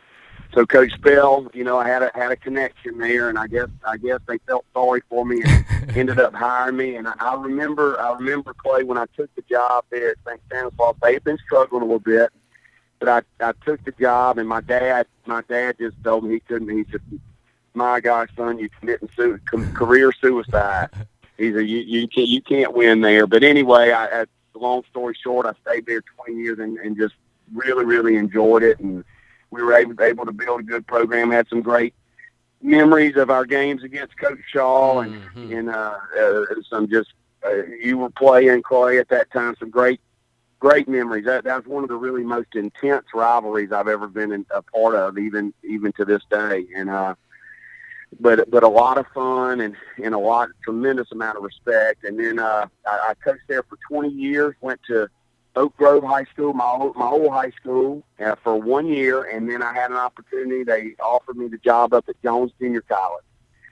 so 0.53 0.65
Coach 0.65 0.99
Bell, 1.01 1.49
you 1.53 1.63
know, 1.63 1.77
I 1.77 1.87
had 1.87 2.03
a 2.03 2.11
had 2.13 2.31
a 2.31 2.35
connection 2.35 2.97
there, 2.97 3.29
and 3.29 3.39
I 3.39 3.47
guess 3.47 3.69
I 3.85 3.97
guess 3.97 4.19
they 4.27 4.37
felt 4.39 4.65
sorry 4.73 5.01
for 5.09 5.25
me 5.25 5.41
and 5.43 5.65
ended 5.97 6.19
up 6.19 6.33
hiring 6.33 6.77
me. 6.77 6.95
And 6.95 7.07
I, 7.07 7.13
I 7.19 7.35
remember 7.35 7.99
I 7.99 8.13
remember 8.13 8.53
Clay 8.53 8.83
when 8.83 8.97
I 8.97 9.05
took 9.15 9.33
the 9.35 9.43
job 9.43 9.85
there 9.89 10.11
at 10.11 10.17
St. 10.27 10.41
Stanislaus. 10.47 10.95
They 11.01 11.13
had 11.13 11.23
been 11.23 11.37
struggling 11.45 11.83
a 11.83 11.85
little 11.85 11.99
bit, 11.99 12.31
but 12.99 13.07
I 13.07 13.21
I 13.45 13.53
took 13.65 13.83
the 13.85 13.93
job, 13.93 14.37
and 14.37 14.47
my 14.47 14.61
dad 14.61 15.07
my 15.25 15.41
dad 15.47 15.77
just 15.79 15.95
told 16.03 16.25
me 16.25 16.33
he 16.33 16.39
couldn't. 16.41 16.69
He 16.69 16.85
said, 16.91 17.01
"My 17.73 18.01
gosh, 18.01 18.29
son, 18.35 18.59
you're 18.59 18.69
committing 18.79 19.09
su- 19.15 19.39
career 19.73 20.11
suicide." 20.11 20.89
He 21.37 21.53
said, 21.53 21.67
"You 21.67 21.79
you 21.79 22.07
can't 22.09 22.27
you 22.27 22.41
can't 22.41 22.73
win 22.73 22.99
there." 22.99 23.25
But 23.25 23.43
anyway, 23.43 23.91
I, 23.91 24.21
I 24.21 24.25
long 24.53 24.83
story 24.89 25.15
short, 25.21 25.45
I 25.45 25.53
stayed 25.61 25.85
there 25.85 26.01
20 26.25 26.39
years 26.41 26.59
and, 26.59 26.77
and 26.77 26.97
just 26.97 27.15
really 27.53 27.83
really 27.83 28.15
enjoyed 28.15 28.63
it 28.63 28.79
and 28.79 29.03
we 29.51 29.61
were 29.61 29.73
able, 29.73 30.01
able 30.01 30.25
to 30.25 30.31
build 30.31 30.61
a 30.61 30.63
good 30.63 30.87
program. 30.87 31.31
Had 31.31 31.47
some 31.49 31.61
great 31.61 31.93
memories 32.61 33.15
of 33.17 33.29
our 33.29 33.45
games 33.45 33.83
against 33.83 34.17
Coach 34.17 34.39
Shaw 34.51 35.01
and 35.01 35.15
mm-hmm. 35.15 35.53
and 35.53 35.69
uh, 35.69 35.97
uh, 36.19 36.45
some 36.69 36.89
just 36.89 37.13
uh, 37.45 37.65
you 37.81 37.97
were 37.97 38.09
playing 38.09 38.63
Clay 38.63 38.97
at 38.97 39.09
that 39.09 39.31
time. 39.31 39.55
Some 39.59 39.69
great 39.69 39.99
great 40.59 40.87
memories. 40.87 41.25
That 41.25 41.43
that 41.43 41.57
was 41.57 41.65
one 41.65 41.83
of 41.83 41.89
the 41.89 41.95
really 41.95 42.23
most 42.23 42.55
intense 42.55 43.05
rivalries 43.13 43.71
I've 43.71 43.87
ever 43.87 44.07
been 44.07 44.31
in, 44.31 44.45
a 44.51 44.61
part 44.61 44.95
of, 44.95 45.17
even 45.17 45.53
even 45.63 45.91
to 45.93 46.05
this 46.05 46.23
day. 46.29 46.65
And 46.75 46.89
uh, 46.89 47.15
but 48.19 48.49
but 48.49 48.63
a 48.63 48.67
lot 48.67 48.97
of 48.97 49.07
fun 49.13 49.61
and 49.61 49.75
and 50.01 50.13
a 50.13 50.19
lot 50.19 50.49
tremendous 50.63 51.11
amount 51.11 51.37
of 51.37 51.43
respect. 51.43 52.03
And 52.03 52.19
then 52.19 52.39
uh, 52.39 52.67
I, 52.85 53.09
I 53.09 53.13
coached 53.15 53.47
there 53.47 53.63
for 53.63 53.77
20 53.89 54.09
years. 54.09 54.55
Went 54.61 54.79
to 54.87 55.09
Oak 55.55 55.75
Grove 55.77 56.03
High 56.03 56.23
School, 56.25 56.53
my 56.53 56.65
old, 56.65 56.95
my 56.95 57.07
old 57.07 57.31
high 57.31 57.51
school, 57.51 58.03
uh, 58.23 58.35
for 58.43 58.55
one 58.55 58.87
year, 58.87 59.23
and 59.23 59.49
then 59.49 59.61
I 59.61 59.73
had 59.73 59.91
an 59.91 59.97
opportunity. 59.97 60.63
They 60.63 60.95
offered 61.03 61.37
me 61.37 61.47
the 61.47 61.57
job 61.57 61.93
up 61.93 62.07
at 62.07 62.21
Jones 62.23 62.51
Junior 62.59 62.81
College, 62.81 63.25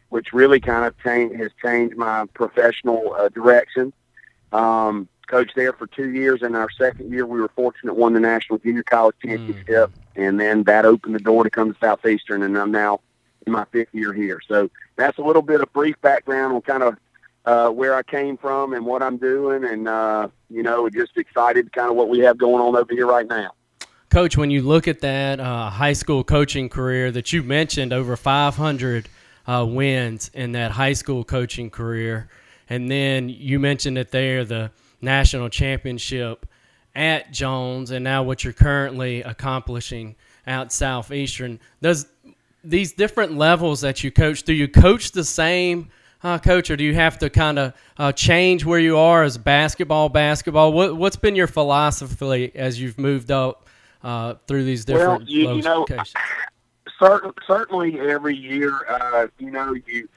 which 0.10 0.34
really 0.34 0.60
kind 0.60 0.86
of 0.86 0.98
changed 1.00 1.36
has 1.40 1.52
changed 1.64 1.96
my 1.96 2.26
professional 2.34 3.16
uh, 3.18 3.30
direction. 3.30 3.94
Um, 4.52 5.08
coached 5.28 5.56
there 5.56 5.74
for 5.74 5.88
two 5.88 6.10
years, 6.10 6.42
and 6.42 6.56
our 6.56 6.70
second 6.72 7.12
year, 7.12 7.26
we 7.26 7.40
were 7.40 7.52
fortunate 7.56 7.96
won 7.96 8.14
the 8.14 8.20
national 8.20 8.60
junior 8.60 8.84
college 8.84 9.16
championship, 9.24 9.68
mm. 9.68 9.92
and 10.16 10.40
then 10.40 10.64
that 10.64 10.86
opened 10.86 11.16
the 11.16 11.20
door 11.20 11.44
to 11.44 11.50
come 11.50 11.72
to 11.74 11.80
Southeastern, 11.80 12.42
and 12.42 12.58
I'm 12.58 12.72
now 12.72 13.00
in 13.46 13.54
my 13.54 13.66
fifth 13.72 13.94
year 13.94 14.12
here. 14.12 14.42
So 14.48 14.70
that's 14.96 15.18
a 15.18 15.22
little 15.22 15.44
bit 15.44 15.62
of 15.62 15.72
brief 15.72 16.00
background 16.02 16.54
on 16.54 16.62
kind 16.62 16.84
of 16.84 16.98
uh, 17.50 17.68
where 17.72 17.96
I 17.96 18.04
came 18.04 18.38
from 18.38 18.74
and 18.74 18.86
what 18.86 19.02
I'm 19.02 19.18
doing, 19.18 19.66
and 19.66 19.88
uh, 19.88 20.28
you 20.52 20.62
know, 20.62 20.88
just 20.88 21.18
excited 21.18 21.74
kind 21.74 21.90
of 21.90 21.96
what 21.96 22.08
we 22.08 22.20
have 22.20 22.38
going 22.38 22.62
on 22.62 22.76
over 22.76 22.94
here 22.94 23.08
right 23.08 23.28
now. 23.28 23.54
Coach, 24.12 24.38
when 24.38 24.52
you 24.52 24.62
look 24.62 24.88
at 24.88 25.00
that 25.00 25.40
uh, 25.40 25.70
high 25.72 25.94
school 25.94 26.24
coaching 26.24 26.70
career 26.70 27.12
that 27.12 27.34
you 27.34 27.42
mentioned, 27.42 27.92
over 27.92 28.16
500 28.16 29.10
uh, 29.48 29.66
wins 29.68 30.30
in 30.36 30.52
that 30.52 30.72
high 30.72 30.94
school 30.94 31.24
coaching 31.24 31.72
career, 31.72 32.30
and 32.70 32.90
then 32.90 33.30
you 33.30 33.60
mentioned 33.60 33.98
that 33.98 34.12
they're 34.12 34.46
the 34.46 34.70
national 35.02 35.50
championship 35.50 36.46
at 36.94 37.32
Jones, 37.32 37.90
and 37.90 38.04
now 38.04 38.22
what 38.22 38.44
you're 38.44 38.54
currently 38.54 39.24
accomplishing 39.24 40.16
out 40.46 40.72
Southeastern. 40.72 41.60
Does 41.82 42.06
these 42.64 42.94
different 42.94 43.38
levels 43.38 43.82
that 43.82 44.04
you 44.04 44.12
coach, 44.12 44.44
do 44.44 44.54
you 44.54 44.68
coach 44.68 45.14
the 45.14 45.24
same? 45.24 45.90
Uh, 46.24 46.38
coach, 46.38 46.70
or 46.70 46.76
do 46.76 46.84
you 46.84 46.96
have 46.96 47.18
to 47.20 47.30
kind 47.30 47.60
of 47.60 47.74
uh, 47.98 48.12
change 48.12 48.66
where 48.66 48.80
you 48.80 48.98
are 48.98 49.24
as 49.24 49.38
basketball? 49.38 50.10
Basketball. 50.10 50.74
What, 50.74 50.96
what's 50.98 51.16
been 51.16 51.36
your 51.36 51.48
philosophy 51.48 52.52
as 52.56 52.82
you've 52.82 52.98
moved 52.98 53.32
up 53.32 53.68
uh, 54.04 54.36
through 54.48 54.66
these 54.66 54.86
different 54.86 55.22
well, 55.22 55.30
you, 55.30 55.56
you 55.56 55.62
know, 55.62 55.86
certain, 57.00 57.32
certainly 57.48 58.00
every 58.00 58.36
year, 58.36 58.72
uh, 58.90 59.28
you 59.38 59.52
know, 59.52 59.74
you 59.74 60.08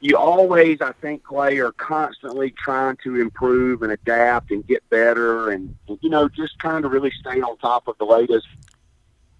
you 0.00 0.16
always, 0.16 0.80
I 0.82 0.92
think, 0.92 1.24
Clay, 1.24 1.58
are 1.58 1.72
constantly 1.72 2.50
trying 2.50 2.96
to 3.02 3.18
improve 3.18 3.82
and 3.82 3.92
adapt 3.92 4.50
and 4.50 4.66
get 4.66 4.88
better, 4.90 5.50
and 5.50 5.74
you 6.00 6.10
know, 6.10 6.28
just 6.28 6.58
trying 6.58 6.82
to 6.82 6.88
really 6.88 7.12
stay 7.20 7.40
on 7.40 7.56
top 7.58 7.88
of 7.88 7.96
the 7.98 8.04
latest 8.04 8.46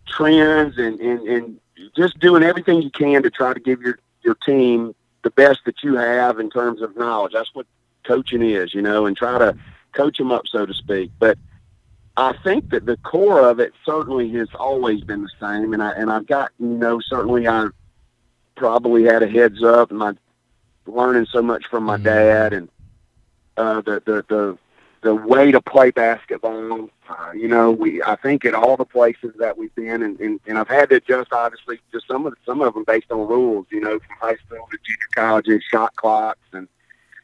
trends 0.06 0.78
and 0.78 0.98
and, 1.00 1.28
and 1.28 1.60
just 1.94 2.18
doing 2.20 2.42
everything 2.42 2.80
you 2.80 2.90
can 2.90 3.22
to 3.22 3.30
try 3.30 3.52
to 3.52 3.60
give 3.60 3.82
your 3.82 3.98
your 4.22 4.34
team 4.46 4.94
the 5.26 5.30
best 5.30 5.64
that 5.64 5.82
you 5.82 5.96
have 5.96 6.38
in 6.38 6.48
terms 6.48 6.80
of 6.80 6.96
knowledge. 6.96 7.32
That's 7.32 7.52
what 7.52 7.66
coaching 8.04 8.42
is, 8.42 8.72
you 8.72 8.80
know, 8.80 9.06
and 9.06 9.16
try 9.16 9.40
to 9.40 9.58
coach 9.90 10.18
them 10.18 10.30
up, 10.30 10.46
so 10.46 10.64
to 10.64 10.72
speak. 10.72 11.10
But 11.18 11.36
I 12.16 12.32
think 12.44 12.70
that 12.70 12.86
the 12.86 12.96
core 12.98 13.40
of 13.40 13.58
it 13.58 13.72
certainly 13.84 14.30
has 14.34 14.48
always 14.54 15.02
been 15.02 15.22
the 15.22 15.30
same, 15.40 15.72
and 15.72 15.82
I 15.82 15.90
and 15.94 16.12
I've 16.12 16.28
got 16.28 16.52
you 16.60 16.68
know 16.68 17.00
certainly 17.00 17.48
I 17.48 17.66
probably 18.54 19.02
had 19.02 19.24
a 19.24 19.28
heads 19.28 19.64
up, 19.64 19.90
and 19.90 19.98
my 19.98 20.12
learning 20.86 21.26
so 21.32 21.42
much 21.42 21.66
from 21.66 21.82
my 21.82 21.96
mm-hmm. 21.96 22.04
dad 22.04 22.52
and 22.52 22.68
uh, 23.56 23.80
the 23.80 24.00
the 24.06 24.24
the 24.28 24.58
the 25.06 25.14
way 25.14 25.52
to 25.52 25.60
play 25.60 25.92
basketball. 25.92 26.90
Uh, 27.08 27.30
you 27.32 27.46
know, 27.46 27.70
we 27.70 28.02
I 28.02 28.16
think 28.16 28.44
at 28.44 28.54
all 28.54 28.76
the 28.76 28.84
places 28.84 29.32
that 29.38 29.56
we've 29.56 29.72
been, 29.76 30.02
and, 30.02 30.18
and, 30.18 30.40
and 30.48 30.58
I've 30.58 30.66
had 30.66 30.90
to 30.90 30.96
adjust 30.96 31.32
obviously 31.32 31.78
to 31.92 32.00
some 32.08 32.26
of 32.26 32.34
some 32.44 32.60
of 32.60 32.74
them 32.74 32.82
based 32.84 33.12
on 33.12 33.28
rules. 33.28 33.66
You 33.70 33.82
know, 33.82 34.00
from 34.00 34.16
high 34.20 34.34
school 34.34 34.66
to 34.68 34.78
junior 34.84 35.08
college, 35.14 35.46
and 35.46 35.62
shot 35.62 35.94
clocks 35.94 36.40
and, 36.52 36.66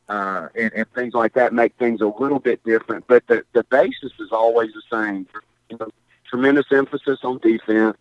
uh, 0.08 0.46
and 0.54 0.72
and 0.74 0.92
things 0.92 1.12
like 1.12 1.32
that 1.34 1.52
make 1.52 1.74
things 1.76 2.00
a 2.00 2.06
little 2.06 2.38
bit 2.38 2.62
different. 2.62 3.04
But 3.08 3.26
the 3.26 3.42
the 3.52 3.64
basis 3.64 4.12
is 4.20 4.30
always 4.30 4.70
the 4.74 4.82
same. 4.88 5.26
You 5.68 5.78
know, 5.78 5.88
tremendous 6.30 6.66
emphasis 6.70 7.18
on 7.24 7.38
defense. 7.38 7.96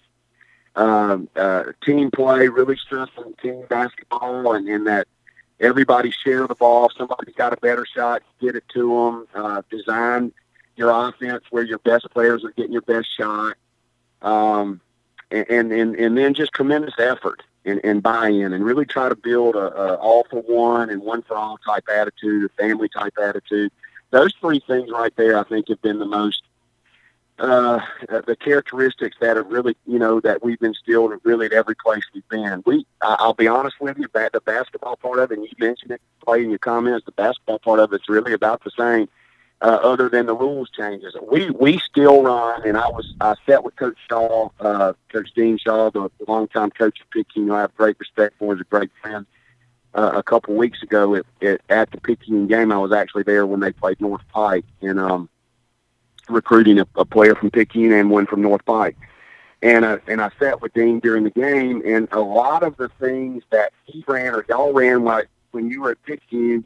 Um, 0.76 1.28
uh, 1.36 1.64
team 1.84 2.12
play, 2.12 2.50
really 2.50 2.78
stressing 2.78 3.34
team 3.42 3.66
basketball, 3.68 4.54
and 4.54 4.70
in 4.70 4.84
that 4.84 5.08
everybody 5.62 6.12
share 6.12 6.48
the 6.48 6.56
ball. 6.56 6.92
Somebody's 6.98 7.36
got 7.36 7.54
a 7.54 7.58
better 7.58 7.86
shot, 7.86 8.24
get 8.42 8.56
it 8.56 8.66
to 8.74 8.90
them. 8.90 9.28
Uh, 9.34 9.62
design 9.70 10.34
your 10.76 10.90
offense 10.90 11.44
where 11.52 11.64
your 11.64 11.78
best 11.80 12.10
players 12.12 12.44
are 12.44 12.52
getting 12.52 12.74
your 12.74 12.82
best 12.82 13.08
shot. 13.16 13.56
Um, 14.22 14.82
and, 15.30 15.72
and, 15.72 15.96
and 15.96 16.18
then 16.18 16.34
just 16.34 16.52
tremendous 16.52 16.96
effort 16.98 17.44
and, 17.64 17.80
and 17.84 18.04
buy-in 18.04 18.54
and 18.54 18.66
really 18.66 18.86
try 18.86 19.08
to 19.08 19.16
build 19.16 19.56
a, 19.56 19.74
a 19.74 19.96
all 19.96 20.26
for 20.30 20.42
one 20.42 20.90
and 20.90 21.02
one 21.02 21.22
for 21.22 21.36
all 21.36 21.58
type 21.60 21.86
attitude, 21.94 22.46
a 22.46 22.62
family 22.62 22.90
type 22.90 23.14
attitude. 23.22 23.72
Those 24.10 24.34
three 24.42 24.60
things 24.60 24.90
right 24.92 25.16
there, 25.16 25.38
I 25.38 25.44
think, 25.44 25.70
have 25.70 25.82
been 25.82 26.00
the 26.00 26.06
most 26.06 26.44
uh, 27.40 27.80
the 28.08 28.36
characteristics 28.36 29.18
that 29.20 29.38
are 29.38 29.44
really, 29.44 29.76
you 29.88 29.98
know, 29.98 30.20
that 30.20 30.44
we've 30.44 30.62
instilled 30.62 31.14
really 31.24 31.48
at 31.48 31.54
every 31.54 31.76
place 31.76 32.04
we've 32.14 32.28
been. 32.30 32.62
We, 32.66 32.86
I'll 33.02 33.34
be 33.34 33.48
honest 33.48 33.82
with 33.82 33.98
you, 33.98 34.06
about 34.06 34.32
the 34.34 34.42
basketball 34.42 34.96
part 34.96 35.20
of 35.20 35.32
it, 35.32 35.40
and 35.40 35.48
you 35.48 35.52
mentioned 35.60 35.92
it, 35.92 36.02
Clay 36.24 36.44
in 36.44 36.50
your 36.50 36.60
comments, 36.60 37.06
the 37.06 37.12
basketball 37.14 37.60
part 37.60 37.80
of 37.80 37.94
it's 37.94 38.08
really 38.08 38.34
about 38.34 38.64
the 38.64 38.72
same, 38.78 39.10
uh, 39.62 39.80
other 39.82 40.10
than 40.10 40.26
the 40.26 40.36
rules 40.36 40.70
changes. 40.70 41.16
We 41.32 41.50
we 41.52 41.80
still 41.80 42.24
run, 42.24 42.68
and 42.68 42.78
I 42.78 42.88
was 42.90 43.14
I 43.22 43.36
sat 43.46 43.64
with 43.64 43.76
Coach 43.76 43.98
Shaw, 44.10 44.50
uh, 44.60 44.94
Coach 45.12 45.32
Dean 45.36 45.58
Shaw, 45.58 45.90
the, 45.90 46.10
longtime 46.28 46.72
coach 46.72 47.00
of 47.02 47.10
Picayune. 47.12 47.52
I 47.52 47.62
have 47.62 47.76
great 47.76 48.00
respect 48.00 48.36
for. 48.38 48.54
He's 48.54 48.62
a 48.62 48.66
great 48.66 48.92
friend. 49.02 49.26
Uh, 49.94 50.12
a 50.14 50.24
couple 50.24 50.56
weeks 50.56 50.82
ago 50.84 51.16
at, 51.16 51.26
at 51.42 51.62
at 51.70 51.92
the 51.92 52.00
Picayune 52.00 52.48
game, 52.48 52.72
I 52.72 52.78
was 52.78 52.92
actually 52.92 53.24
there 53.24 53.46
when 53.46 53.60
they 53.60 53.72
played 53.72 54.00
North 54.00 54.22
Pike, 54.32 54.66
and 54.82 55.00
um 55.00 55.30
recruiting 56.30 56.80
a, 56.80 56.88
a 56.96 57.06
player 57.06 57.36
from 57.36 57.52
Picayune 57.52 57.94
and 57.94 58.10
one 58.10 58.26
from 58.26 58.42
North 58.42 58.66
Pike. 58.66 58.98
And 59.64 59.86
I, 59.86 60.00
and 60.08 60.22
I 60.22 60.32
sat 60.40 60.62
with 60.62 60.74
Dean 60.74 61.00
during 61.00 61.24
the 61.24 61.30
game, 61.30 61.84
and 61.86 62.08
a 62.12 62.20
lot 62.20 62.64
of 62.64 62.78
the 62.78 62.90
things 63.00 63.44
that 63.52 63.74
he 63.86 64.04
ran 64.08 64.34
or 64.34 64.44
y'all 64.50 64.74
ran 64.74 65.04
like 65.04 65.28
when 65.52 65.70
you 65.70 65.82
were 65.82 65.92
at 65.92 66.04
Picayune, 66.04 66.66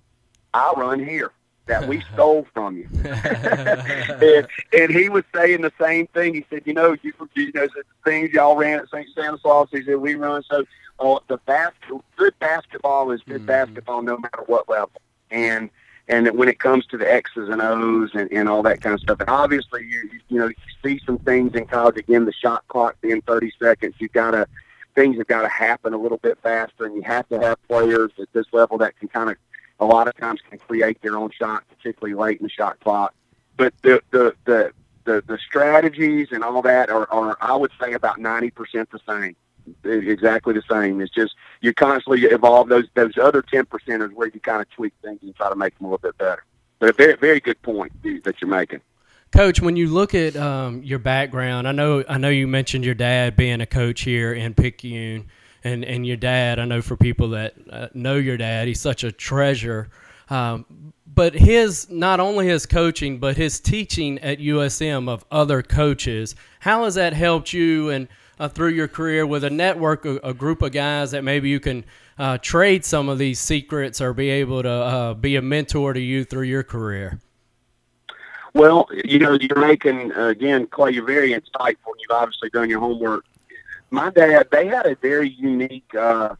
I 0.53 0.73
run 0.77 0.99
here 0.99 1.31
that 1.65 1.87
we 1.87 2.01
stole 2.13 2.47
from 2.53 2.77
you. 2.77 2.87
and, 3.03 4.47
and 4.71 4.91
he 4.91 5.09
was 5.09 5.25
saying 5.33 5.61
the 5.61 5.73
same 5.79 6.07
thing. 6.07 6.35
He 6.35 6.45
said, 6.49 6.61
you 6.65 6.73
know, 6.73 6.95
you, 7.01 7.11
you 7.33 7.51
know, 7.53 7.67
the 7.67 7.83
things 8.05 8.31
y'all 8.31 8.55
ran 8.55 8.79
at 8.79 8.89
St. 8.89 9.09
Stanislaus, 9.09 9.67
he 9.71 9.83
said, 9.83 9.97
we 9.97 10.15
run. 10.15 10.43
So 10.43 10.63
uh, 10.99 11.19
the 11.27 11.37
bas- 11.45 11.73
good 12.15 12.37
basketball 12.39 13.11
is 13.11 13.21
good 13.23 13.37
mm-hmm. 13.37 13.47
basketball 13.47 14.03
no 14.03 14.17
matter 14.17 14.43
what 14.47 14.69
level. 14.69 15.01
And– 15.31 15.69
and 16.07 16.37
when 16.37 16.47
it 16.47 16.59
comes 16.59 16.85
to 16.87 16.97
the 16.97 17.11
X's 17.11 17.49
and 17.49 17.61
O's 17.61 18.11
and, 18.13 18.31
and 18.31 18.47
all 18.47 18.61
that 18.63 18.81
kind 18.81 18.93
of 18.93 18.99
stuff. 18.99 19.19
And 19.19 19.29
obviously, 19.29 19.85
you 19.85 20.09
you 20.29 20.39
know 20.39 20.47
you 20.47 20.55
see 20.83 21.01
some 21.05 21.17
things 21.19 21.55
in 21.55 21.65
college 21.65 21.97
again. 21.97 22.25
The 22.25 22.33
shot 22.33 22.67
clock 22.67 22.95
being 23.01 23.21
30 23.21 23.51
seconds, 23.59 23.95
you 23.99 24.07
got 24.09 24.31
to 24.31 24.47
things 24.93 25.17
have 25.17 25.27
got 25.27 25.41
to 25.41 25.49
happen 25.49 25.93
a 25.93 25.97
little 25.97 26.17
bit 26.17 26.37
faster, 26.41 26.85
and 26.85 26.95
you 26.95 27.01
have 27.01 27.27
to 27.29 27.39
have 27.39 27.57
players 27.67 28.11
at 28.19 28.31
this 28.33 28.45
level 28.53 28.77
that 28.77 28.97
can 28.99 29.08
kind 29.08 29.29
of 29.29 29.37
a 29.79 29.85
lot 29.85 30.08
of 30.08 30.15
times 30.17 30.39
can 30.49 30.60
create 30.60 31.01
their 31.01 31.17
own 31.17 31.31
shot, 31.31 31.63
particularly 31.67 32.15
late 32.15 32.39
in 32.39 32.43
the 32.43 32.49
shot 32.49 32.79
clock. 32.79 33.13
But 33.58 33.73
the 33.81 34.01
the 34.12 34.35
the 34.45 34.71
the, 35.06 35.23
the 35.27 35.37
strategies 35.37 36.29
and 36.31 36.43
all 36.43 36.62
that 36.63 36.89
are, 36.89 37.08
are 37.12 37.37
I 37.39 37.56
would 37.56 37.71
say 37.79 37.93
about 37.93 38.17
90% 38.17 38.89
the 38.89 38.99
same 39.08 39.35
exactly 39.83 40.53
the 40.53 40.63
same. 40.69 41.01
It's 41.01 41.13
just 41.13 41.35
you 41.62 41.73
constantly 41.73 42.21
evolve 42.23 42.69
those 42.69 42.85
those 42.93 43.17
other 43.17 43.41
ten 43.41 43.65
percenters 43.65 44.13
where 44.13 44.27
you 44.27 44.39
kind 44.39 44.62
of 44.62 44.69
tweak 44.69 44.93
things 45.01 45.19
and 45.21 45.35
try 45.35 45.49
to 45.49 45.56
make 45.56 45.77
them 45.77 45.85
a 45.85 45.89
little 45.89 45.99
bit 45.99 46.17
better. 46.17 46.43
But 46.79 46.89
a 46.89 46.93
very 46.93 47.15
very 47.15 47.39
good 47.39 47.62
point 47.62 47.91
that 48.23 48.41
you're 48.41 48.49
making. 48.49 48.81
Coach, 49.31 49.62
when 49.62 49.75
you 49.75 49.89
look 49.89 50.15
at 50.15 50.35
um, 50.37 50.81
your 50.83 50.99
background, 50.99 51.67
I 51.67 51.71
know 51.71 52.03
I 52.08 52.17
know 52.17 52.29
you 52.29 52.47
mentioned 52.47 52.85
your 52.85 52.95
dad 52.95 53.35
being 53.35 53.62
a 53.62 53.65
coach 53.65 54.01
here 54.01 54.33
in 54.33 54.53
Picayune, 54.53 55.27
and 55.63 55.83
and 55.83 56.06
your 56.06 56.17
dad. 56.17 56.60
I 56.60 56.65
know 56.65 56.81
for 56.81 56.95
people 56.95 57.29
that 57.29 57.56
uh, 57.69 57.87
know 57.93 58.15
your 58.15 58.37
dad, 58.37 58.67
he's 58.67 58.79
such 58.79 59.03
a 59.03 59.12
treasure. 59.12 59.89
Um, 60.29 60.93
but 61.06 61.33
his 61.33 61.89
not 61.89 62.19
only 62.19 62.47
his 62.47 62.65
coaching, 62.65 63.19
but 63.19 63.37
his 63.37 63.60
teaching 63.60 64.19
at 64.19 64.39
USM 64.39 65.10
of 65.10 65.25
other 65.31 65.62
coaches. 65.62 66.35
How 66.60 66.83
has 66.85 66.95
that 66.95 67.13
helped 67.13 67.53
you 67.53 67.89
and 67.89 68.08
uh, 68.40 68.48
through 68.50 68.69
your 68.69 68.88
career 68.88 69.25
with 69.25 69.44
a 69.44 69.50
network, 69.50 70.06
a, 70.06 70.17
a, 70.17 70.33
group 70.33 70.62
of 70.62 70.71
guys 70.71 71.12
that 71.12 71.23
maybe 71.23 71.50
you 71.50 71.60
can 71.60 71.86
uh, 72.17 72.38
trade 72.38 72.86
some 72.86 73.10
of 73.10 73.17
these 73.17 73.40
secrets 73.40 74.02
or 74.02 74.13
be 74.13 74.29
able 74.29 74.63
to 74.63 74.69
uh, 74.69 75.13
be 75.13 75.36
a 75.36 75.42
mentor 75.42 75.94
to 75.94 76.00
you 76.00 76.23
through 76.23 76.44
your 76.44 76.63
career? 76.63 77.19
Well, 78.54 78.88
you 78.92 79.19
know, 79.19 79.33
you're 79.33 79.60
making 79.60 80.13
again, 80.13 80.67
Clay. 80.67 80.92
You're 80.92 81.06
very 81.06 81.31
insightful. 81.31 81.92
You've 82.00 82.12
obviously 82.12 82.50
done 82.50 82.69
your 82.69 82.79
homework. 82.79 83.25
My 83.90 84.10
dad, 84.10 84.48
they 84.50 84.67
had 84.67 84.86
a 84.86 84.96
very 84.96 85.29
unique 85.29 85.94
uh, 85.94 86.36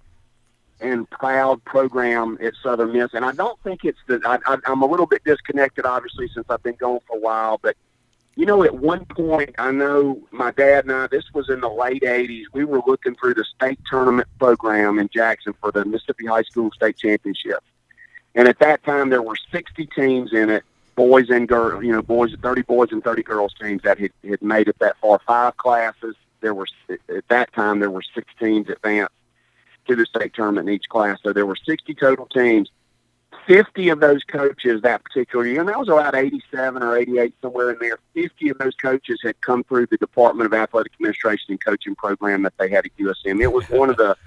and 0.80 1.10
proud 1.10 1.64
program 1.66 2.38
at 2.42 2.54
Southern 2.64 2.94
Miss, 2.94 3.14
and 3.14 3.26
I 3.26 3.34
don't 3.34 3.60
think 3.64 3.84
it's 3.84 4.00
the, 4.08 4.22
I, 4.26 4.40
I, 4.46 4.58
I'm 4.66 4.82
a 4.82 4.86
little 4.86 5.06
bit 5.06 5.26
disconnected, 5.26 5.86
obviously, 5.86 6.30
since 6.34 6.46
I've 6.50 6.64
been 6.64 6.76
gone 6.76 7.00
for 7.06 7.18
a 7.18 7.20
while. 7.20 7.60
But 7.62 7.76
you 8.36 8.46
know, 8.46 8.64
at 8.64 8.76
one 8.76 9.06
point, 9.06 9.56
I 9.58 9.72
know 9.72 10.22
my 10.32 10.52
dad 10.52 10.86
and 10.86 10.94
I. 10.94 11.08
This 11.08 11.24
was 11.34 11.50
in 11.50 11.62
the 11.62 11.70
late 11.70 12.04
'80s. 12.04 12.44
We 12.54 12.66
were 12.66 12.82
looking 12.86 13.16
through 13.16 13.36
the 13.36 13.46
state 13.46 13.80
tournament 13.90 14.28
program 14.40 15.00
in 15.00 15.10
Jackson 15.14 15.54
for 15.62 15.72
the 15.72 15.86
Mississippi 15.86 16.26
High 16.26 16.44
School 16.44 16.72
State 16.72 16.98
Championship, 16.98 17.64
and 18.36 18.48
at 18.48 18.60
that 18.60 18.84
time 18.84 19.10
there 19.10 19.22
were 19.22 19.38
60 19.52 19.88
teams 19.88 20.34
in 20.34 20.50
it 20.50 20.64
boys 20.96 21.30
and 21.30 21.48
girls, 21.48 21.84
you 21.84 21.92
know, 21.92 22.02
boys, 22.02 22.34
30 22.42 22.62
boys 22.64 22.92
and 22.92 23.04
30 23.04 23.24
girls 23.24 23.54
teams 23.62 23.82
that 23.84 24.00
had, 24.00 24.12
had 24.28 24.42
made 24.42 24.68
it 24.68 24.80
that 24.80 24.98
far. 24.98 25.20
Five 25.20 25.58
classes. 25.58 26.16
There 26.42 26.54
were, 26.54 26.68
at 26.90 27.28
that 27.28 27.54
time, 27.54 27.80
there 27.80 27.92
were 27.92 28.02
six 28.02 28.28
teams 28.40 28.70
advanced 28.70 29.14
to 29.88 29.96
the 29.96 30.06
state 30.06 30.34
tournament 30.34 30.70
in 30.70 30.76
each 30.76 30.90
class. 30.90 31.20
So 31.22 31.34
there 31.34 31.46
were 31.46 31.56
60 31.56 31.94
total 31.96 32.26
teams. 32.28 32.70
50 33.48 33.90
of 33.90 34.00
those 34.00 34.24
coaches 34.24 34.82
that 34.82 35.04
particular 35.04 35.46
year, 35.46 35.60
and 35.60 35.70
that 35.70 35.78
was 35.78 35.90
about 35.90 36.16
87 36.16 36.82
or 36.82 36.98
88, 36.98 37.34
somewhere 37.42 37.72
in 37.72 37.80
there, 37.80 38.00
50 38.14 38.50
of 38.50 38.58
those 38.58 38.76
coaches 38.76 39.20
had 39.24 39.40
come 39.42 39.64
through 39.64 39.88
the 39.88 39.98
Department 39.98 40.48
of 40.48 40.54
Athletic 40.54 40.94
Administration 40.94 41.46
and 41.50 41.64
Coaching 41.64 41.96
program 41.96 42.42
that 42.44 42.54
they 42.58 42.70
had 42.70 42.86
at 42.86 42.98
USM. 42.98 43.42
It 43.42 43.52
was 43.52 43.70
one 43.70 43.90
of 43.90 43.98
the 43.98 44.18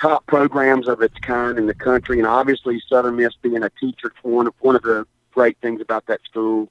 top 0.00 0.26
programs 0.26 0.88
of 0.88 1.00
its 1.00 1.16
kind 1.18 1.58
in 1.58 1.66
the 1.66 1.74
country, 1.74 2.18
and 2.18 2.26
obviously 2.26 2.82
Southern 2.88 3.16
Miss 3.16 3.34
being 3.40 3.62
a 3.62 3.70
teacher, 3.70 4.12
one 4.22 4.48
of, 4.48 4.54
one 4.60 4.76
of 4.76 4.82
the 4.82 5.06
great 5.32 5.56
things 5.58 5.80
about 5.80 6.06
that 6.06 6.20
school 6.24 6.68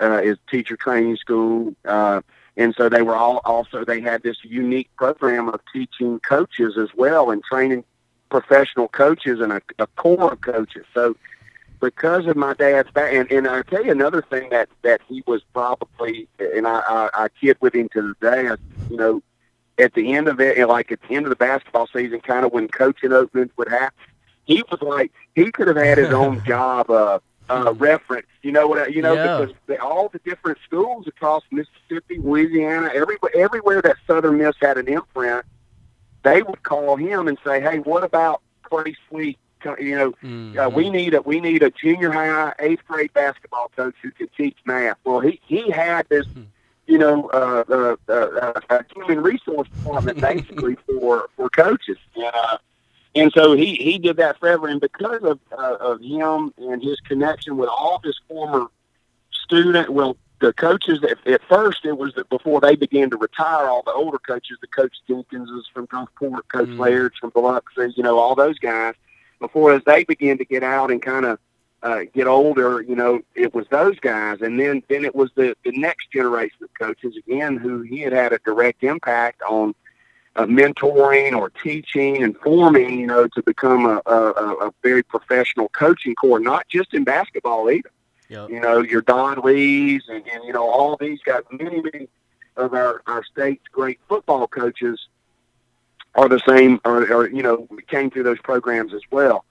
uh, 0.00 0.20
is 0.22 0.38
teacher 0.50 0.76
training 0.76 1.16
school. 1.16 1.74
Uh, 1.84 2.20
and 2.56 2.74
so 2.76 2.88
they 2.88 3.02
were 3.02 3.16
all 3.16 3.40
also 3.44 3.84
they 3.84 4.00
had 4.00 4.22
this 4.22 4.36
unique 4.42 4.90
program 4.96 5.48
of 5.48 5.60
teaching 5.72 6.20
coaches 6.20 6.76
as 6.76 6.88
well 6.94 7.30
and 7.30 7.42
training 7.42 7.82
professional 8.28 8.88
coaches 8.88 9.40
and 9.40 9.52
a, 9.52 9.62
a 9.78 9.86
core 9.86 10.32
of 10.32 10.40
coaches. 10.40 10.84
So 10.92 11.16
because 11.82 12.26
of 12.26 12.36
my 12.36 12.54
dad's 12.54 12.90
back, 12.92 13.12
and, 13.12 13.30
and 13.32 13.48
I 13.48 13.62
tell 13.62 13.84
you 13.84 13.90
another 13.90 14.22
thing 14.22 14.48
that 14.50 14.68
that 14.82 15.00
he 15.08 15.22
was 15.26 15.42
probably, 15.52 16.28
and 16.38 16.66
I, 16.66 16.78
I, 16.78 17.24
I 17.24 17.28
kid 17.40 17.56
with 17.60 17.74
him 17.74 17.88
to 17.92 18.14
the 18.20 18.30
day. 18.30 18.48
You 18.88 18.96
know, 18.96 19.22
at 19.78 19.92
the 19.92 20.14
end 20.14 20.28
of 20.28 20.40
it, 20.40 20.66
like 20.68 20.92
at 20.92 21.00
the 21.02 21.16
end 21.16 21.26
of 21.26 21.30
the 21.30 21.36
basketball 21.36 21.88
season, 21.88 22.20
kind 22.20 22.46
of 22.46 22.52
when 22.52 22.68
coaching 22.68 23.12
openings 23.12 23.50
would 23.56 23.68
happen, 23.68 23.98
he 24.44 24.62
was 24.70 24.80
like 24.80 25.12
he 25.34 25.50
could 25.50 25.66
have 25.66 25.76
had 25.76 25.98
his 25.98 26.08
own 26.12 26.42
job. 26.46 26.88
Uh, 26.88 27.18
uh, 27.50 27.74
reference. 27.74 28.28
You 28.42 28.52
know 28.52 28.68
what? 28.68 28.78
I, 28.78 28.86
you 28.86 29.02
know 29.02 29.14
yeah. 29.14 29.38
because 29.40 29.54
they, 29.66 29.76
all 29.76 30.08
the 30.08 30.20
different 30.20 30.58
schools 30.64 31.06
across 31.08 31.42
Mississippi, 31.50 32.18
Louisiana, 32.18 32.90
everywhere, 32.94 33.32
everywhere 33.34 33.82
that 33.82 33.96
Southern 34.06 34.38
Miss 34.38 34.54
had 34.62 34.78
an 34.78 34.88
imprint, 34.88 35.44
they 36.22 36.42
would 36.42 36.62
call 36.62 36.96
him 36.96 37.28
and 37.28 37.36
say, 37.44 37.60
"Hey, 37.60 37.80
what 37.80 38.04
about 38.04 38.40
Clay 38.62 38.94
Sweet? 39.08 39.38
You 39.78 39.96
know, 39.96 40.10
mm-hmm. 40.12 40.58
uh, 40.58 40.68
we 40.68 40.90
need 40.90 41.14
a 41.14 41.22
we 41.22 41.40
need 41.40 41.62
a 41.62 41.70
junior 41.70 42.10
high 42.10 42.54
eighth 42.58 42.86
grade 42.86 43.12
basketball 43.12 43.70
coach 43.74 43.94
who 44.02 44.10
can 44.10 44.28
teach 44.36 44.56
math." 44.64 44.98
Well, 45.04 45.20
he 45.20 45.40
he 45.46 45.70
had 45.70 46.08
this. 46.08 46.26
Mm-hmm. 46.26 46.42
You 46.88 46.98
know, 46.98 47.30
uh, 47.30 47.64
uh, 47.68 47.96
uh, 48.12 48.60
uh, 48.68 48.82
human 48.92 49.22
resource 49.22 49.68
department 49.68 50.20
basically 50.32 50.76
for 50.86 51.28
for 51.36 51.48
coaches, 51.48 51.96
and 52.16 52.34
uh, 52.34 52.58
and 53.14 53.32
so 53.32 53.54
he 53.54 53.76
he 53.76 53.98
did 53.98 54.16
that 54.16 54.38
forever. 54.40 54.66
And 54.66 54.80
because 54.80 55.22
of 55.22 55.38
uh, 55.56 55.76
of 55.80 56.00
him 56.00 56.52
and 56.58 56.82
his 56.82 56.98
connection 57.00 57.56
with 57.56 57.68
all 57.68 58.00
his 58.02 58.18
former 58.28 58.66
student, 59.30 59.90
well, 59.90 60.16
the 60.42 60.52
coaches 60.52 61.02
at, 61.04 61.26
at 61.26 61.40
first 61.48 61.84
it 61.84 61.96
was 61.96 62.14
that 62.14 62.28
before 62.28 62.60
they 62.60 62.74
began 62.74 63.08
to 63.10 63.16
retire, 63.16 63.68
all 63.68 63.82
the 63.82 63.92
older 63.92 64.18
coaches, 64.18 64.58
the 64.60 64.66
coach 64.66 64.94
Jenkinses 65.08 65.64
from 65.72 65.86
Gulfport, 65.86 66.48
Coach 66.48 66.68
mm. 66.68 66.78
Laird's 66.78 67.16
from 67.18 67.30
Biloxi, 67.30 67.94
you 67.96 68.02
know, 68.02 68.18
all 68.18 68.34
those 68.34 68.58
guys. 68.58 68.94
Before 69.42 69.74
as 69.74 69.82
they 69.84 70.04
began 70.04 70.38
to 70.38 70.44
get 70.44 70.62
out 70.62 70.90
and 70.92 71.02
kind 71.02 71.26
of 71.26 71.38
uh, 71.82 72.02
get 72.14 72.26
older, 72.28 72.80
you 72.80 72.94
know, 72.94 73.20
it 73.34 73.52
was 73.52 73.66
those 73.68 73.98
guys, 73.98 74.40
and 74.40 74.58
then 74.58 74.82
then 74.88 75.04
it 75.04 75.14
was 75.14 75.30
the 75.34 75.56
the 75.64 75.72
next 75.72 76.12
generation 76.12 76.60
of 76.62 76.70
coaches 76.80 77.14
again 77.16 77.56
who 77.56 77.82
he 77.82 77.98
had 78.00 78.12
had 78.12 78.32
a 78.32 78.38
direct 78.44 78.84
impact 78.84 79.42
on 79.42 79.74
uh, 80.36 80.46
mentoring 80.46 81.32
or 81.36 81.50
teaching 81.50 82.22
and 82.22 82.36
forming, 82.38 83.00
you 83.00 83.06
know, 83.06 83.26
to 83.28 83.42
become 83.42 83.84
a, 83.84 84.00
a, 84.06 84.68
a 84.68 84.70
very 84.82 85.02
professional 85.02 85.68
coaching 85.70 86.14
core, 86.14 86.40
not 86.40 86.66
just 86.68 86.94
in 86.94 87.04
basketball 87.04 87.70
either. 87.70 87.90
Yep. 88.28 88.50
You 88.50 88.60
know, 88.60 88.78
your 88.80 89.02
Don 89.02 89.40
Lees 89.42 90.04
and, 90.08 90.26
and, 90.32 90.44
you 90.44 90.52
know, 90.52 90.66
all 90.66 90.96
these 90.98 91.20
guys, 91.26 91.42
many, 91.50 91.82
many 91.82 92.08
of 92.56 92.72
our, 92.72 93.02
our 93.06 93.22
state's 93.24 93.66
great 93.70 94.00
football 94.08 94.46
coaches 94.46 94.98
are 96.14 96.28
the 96.28 96.40
same, 96.46 96.80
or, 96.84 97.10
or 97.12 97.28
you 97.28 97.42
know, 97.42 97.66
we 97.70 97.82
came 97.82 98.10
through 98.10 98.24
those 98.24 98.40
programs 98.40 98.92
as 98.92 99.02
well, 99.10 99.44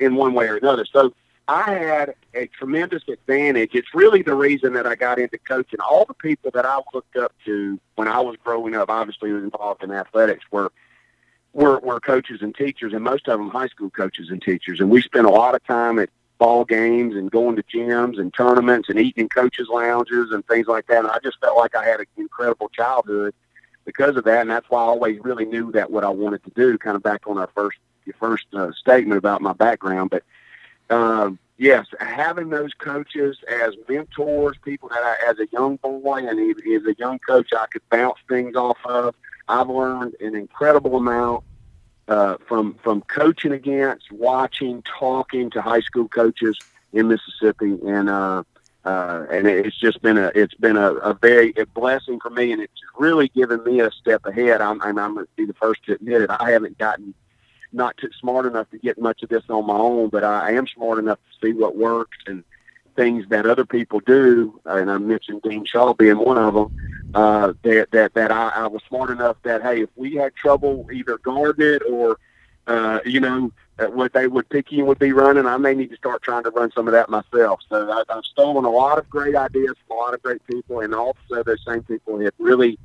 in 0.00 0.14
one 0.16 0.34
way 0.34 0.46
or 0.48 0.56
another. 0.56 0.84
So 0.84 1.12
I 1.48 1.74
had 1.74 2.14
a 2.34 2.46
tremendous 2.46 3.02
advantage. 3.08 3.70
It's 3.74 3.94
really 3.94 4.22
the 4.22 4.34
reason 4.34 4.72
that 4.72 4.86
I 4.86 4.96
got 4.96 5.18
into 5.18 5.38
coaching. 5.38 5.78
All 5.80 6.04
the 6.04 6.14
people 6.14 6.50
that 6.52 6.66
I 6.66 6.80
looked 6.92 7.16
up 7.16 7.32
to 7.44 7.78
when 7.94 8.08
I 8.08 8.20
was 8.20 8.36
growing 8.42 8.74
up, 8.74 8.90
obviously 8.90 9.32
was 9.32 9.44
involved 9.44 9.82
in 9.82 9.92
athletics, 9.92 10.44
were 10.50 10.72
were 11.52 11.78
were 11.80 12.00
coaches 12.00 12.42
and 12.42 12.54
teachers, 12.54 12.92
and 12.92 13.02
most 13.04 13.28
of 13.28 13.38
them 13.38 13.48
high 13.48 13.68
school 13.68 13.90
coaches 13.90 14.30
and 14.30 14.42
teachers. 14.42 14.80
And 14.80 14.90
we 14.90 15.00
spent 15.02 15.26
a 15.26 15.30
lot 15.30 15.54
of 15.54 15.64
time 15.64 15.98
at 15.98 16.10
ball 16.38 16.64
games 16.64 17.14
and 17.14 17.30
going 17.30 17.56
to 17.56 17.62
gyms 17.62 18.18
and 18.18 18.34
tournaments 18.34 18.88
and 18.88 18.98
eating 18.98 19.24
in 19.24 19.28
coaches' 19.28 19.68
lounges 19.68 20.32
and 20.32 20.46
things 20.46 20.66
like 20.66 20.86
that. 20.86 20.98
And 20.98 21.08
I 21.08 21.18
just 21.22 21.40
felt 21.40 21.56
like 21.56 21.74
I 21.74 21.84
had 21.84 22.00
an 22.00 22.06
incredible 22.16 22.68
childhood 22.68 23.34
because 23.86 24.16
of 24.16 24.24
that, 24.24 24.42
and 24.42 24.50
that's 24.50 24.68
why 24.68 24.80
I 24.80 24.84
always 24.84 25.18
really 25.22 25.46
knew 25.46 25.72
that 25.72 25.90
what 25.90 26.04
I 26.04 26.10
wanted 26.10 26.44
to 26.44 26.50
do. 26.50 26.76
Kind 26.76 26.96
of 26.96 27.02
back 27.02 27.26
on 27.26 27.38
our 27.38 27.48
first 27.54 27.78
your 28.04 28.16
first 28.20 28.46
uh, 28.52 28.70
statement 28.72 29.18
about 29.18 29.40
my 29.40 29.52
background, 29.54 30.10
but 30.10 30.22
um, 30.94 31.38
yes, 31.56 31.86
having 31.98 32.50
those 32.50 32.72
coaches 32.74 33.38
as 33.48 33.74
mentors, 33.88 34.56
people 34.62 34.88
that 34.90 35.02
I, 35.02 35.30
as 35.30 35.38
a 35.38 35.46
young 35.52 35.76
boy 35.76 36.18
and 36.18 36.28
as 36.28 36.86
a 36.86 36.94
young 36.98 37.18
coach, 37.20 37.48
I 37.56 37.66
could 37.66 37.88
bounce 37.90 38.18
things 38.28 38.54
off 38.56 38.78
of. 38.84 39.14
I've 39.48 39.68
learned 39.68 40.14
an 40.20 40.34
incredible 40.34 40.96
amount 40.96 41.44
uh, 42.08 42.36
from 42.46 42.74
from 42.82 43.02
coaching 43.02 43.52
against, 43.52 44.12
watching, 44.12 44.82
talking 44.82 45.50
to 45.50 45.62
high 45.62 45.80
school 45.80 46.08
coaches 46.08 46.58
in 46.92 47.08
Mississippi, 47.08 47.78
and 47.86 48.08
uh, 48.08 48.42
uh, 48.86 49.26
and 49.32 49.48
it's 49.48 49.76
just 49.76 50.00
been 50.00 50.16
a 50.16 50.30
it's 50.36 50.54
been 50.54 50.76
a, 50.76 50.92
a 50.94 51.12
very 51.12 51.52
a 51.56 51.66
blessing 51.66 52.20
for 52.20 52.30
me, 52.30 52.52
and 52.52 52.62
it's 52.62 52.80
really 52.96 53.28
given 53.28 53.62
me 53.64 53.80
a 53.80 53.90
step 53.90 54.24
ahead. 54.24 54.60
I'm 54.60 54.80
I'm, 54.80 54.96
I'm 54.96 55.14
going 55.14 55.26
to 55.26 55.32
be 55.36 55.44
the 55.44 55.54
first 55.54 55.84
to 55.86 55.94
admit 55.94 56.22
it. 56.22 56.30
I 56.30 56.52
haven't 56.52 56.78
gotten 56.78 57.12
not 57.72 57.96
too 57.96 58.10
smart 58.20 58.46
enough 58.46 58.70
to 58.70 58.78
get 58.78 58.96
much 58.96 59.24
of 59.24 59.28
this 59.28 59.42
on 59.48 59.66
my 59.66 59.76
own, 59.76 60.08
but 60.08 60.22
I 60.22 60.52
am 60.52 60.68
smart 60.68 61.00
enough 61.00 61.18
to 61.18 61.46
see 61.46 61.52
what 61.52 61.76
works 61.76 62.16
and 62.28 62.44
things 62.94 63.26
that 63.28 63.44
other 63.44 63.66
people 63.66 63.98
do. 63.98 64.60
And 64.64 64.88
I 64.88 64.98
mentioned 64.98 65.42
Dean 65.42 65.64
Shaw 65.64 65.92
being 65.92 66.18
one 66.18 66.38
of 66.38 66.54
them. 66.54 66.70
Uh, 67.12 67.54
that 67.62 67.88
that 67.90 68.14
that 68.14 68.30
I, 68.30 68.50
I 68.50 68.66
was 68.68 68.82
smart 68.88 69.10
enough 69.10 69.36
that 69.42 69.62
hey, 69.62 69.82
if 69.82 69.90
we 69.96 70.14
had 70.14 70.32
trouble 70.36 70.86
either 70.92 71.18
guarding 71.18 71.66
it 71.66 71.82
or 71.90 72.18
uh, 72.68 73.00
you 73.04 73.18
know 73.18 73.50
what 73.78 74.12
they 74.12 74.26
would 74.26 74.48
pick 74.48 74.72
you 74.72 74.84
would 74.84 74.98
be 74.98 75.12
running, 75.12 75.46
I 75.46 75.56
may 75.58 75.74
need 75.74 75.90
to 75.90 75.96
start 75.96 76.22
trying 76.22 76.44
to 76.44 76.50
run 76.50 76.72
some 76.72 76.88
of 76.88 76.92
that 76.92 77.10
myself. 77.10 77.60
So 77.68 77.90
I, 77.90 78.02
I've 78.08 78.24
stolen 78.24 78.64
a 78.64 78.70
lot 78.70 78.98
of 78.98 79.08
great 79.10 79.34
ideas 79.34 79.74
from 79.86 79.98
a 79.98 80.00
lot 80.00 80.14
of 80.14 80.22
great 80.22 80.44
people, 80.46 80.80
and 80.80 80.94
also 80.94 81.42
those 81.44 81.62
same 81.66 81.82
people 81.82 82.18
have 82.20 82.32
really 82.38 82.78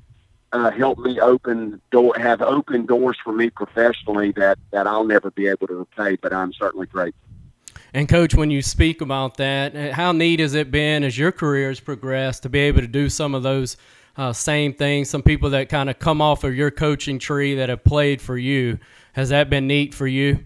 uh, 0.52 0.70
helped 0.72 1.02
me 1.02 1.20
open 1.20 1.82
door, 1.92 2.14
have 2.18 2.42
opened 2.42 2.88
doors 2.88 3.18
for 3.24 3.32
me 3.32 3.50
professionally 3.50 4.32
that 4.34 4.60
that 4.72 4.86
I'll 4.86 5.06
never 5.06 5.32
be 5.32 5.48
able 5.48 5.68
to 5.68 5.76
repay. 5.76 6.18
But 6.18 6.34
I'm 6.34 6.52
certainly 6.54 6.88
grateful. 6.88 7.22
And 7.94 8.08
coach, 8.08 8.36
when 8.36 8.52
you 8.52 8.62
speak 8.62 9.02
about 9.02 9.38
that, 9.38 9.76
uh, 9.76 9.94
how 9.94 10.12
neat 10.12 10.40
has 10.40 10.54
it 10.54 10.72
been 10.72 11.04
as 11.04 11.18
your 11.18 11.32
career 11.32 11.70
has 11.70 11.80
progressed 11.80 12.44
to 12.44 12.50
be 12.50 12.60
able 12.60 12.82
to 12.82 12.88
do 12.88 13.10
some 13.10 13.36
of 13.36 13.44
those 13.44 13.78
uh, 14.18 14.34
same 14.34 14.74
things? 14.74 15.10
Some 15.10 15.24
people 15.24 15.50
that 15.52 15.70
kind 15.70 15.90
of 15.90 16.00
come 16.00 16.22
off 16.22 16.44
of 16.44 16.56
your 16.56 16.72
coaching 16.72 17.20
tree 17.20 17.56
that 17.56 17.70
have 17.70 17.84
played 17.84 18.22
for 18.22 18.38
you. 18.38 18.80
Has 19.14 19.30
that 19.30 19.50
been 19.50 19.68
neat 19.68 19.94
for 19.94 20.08
you? 20.08 20.46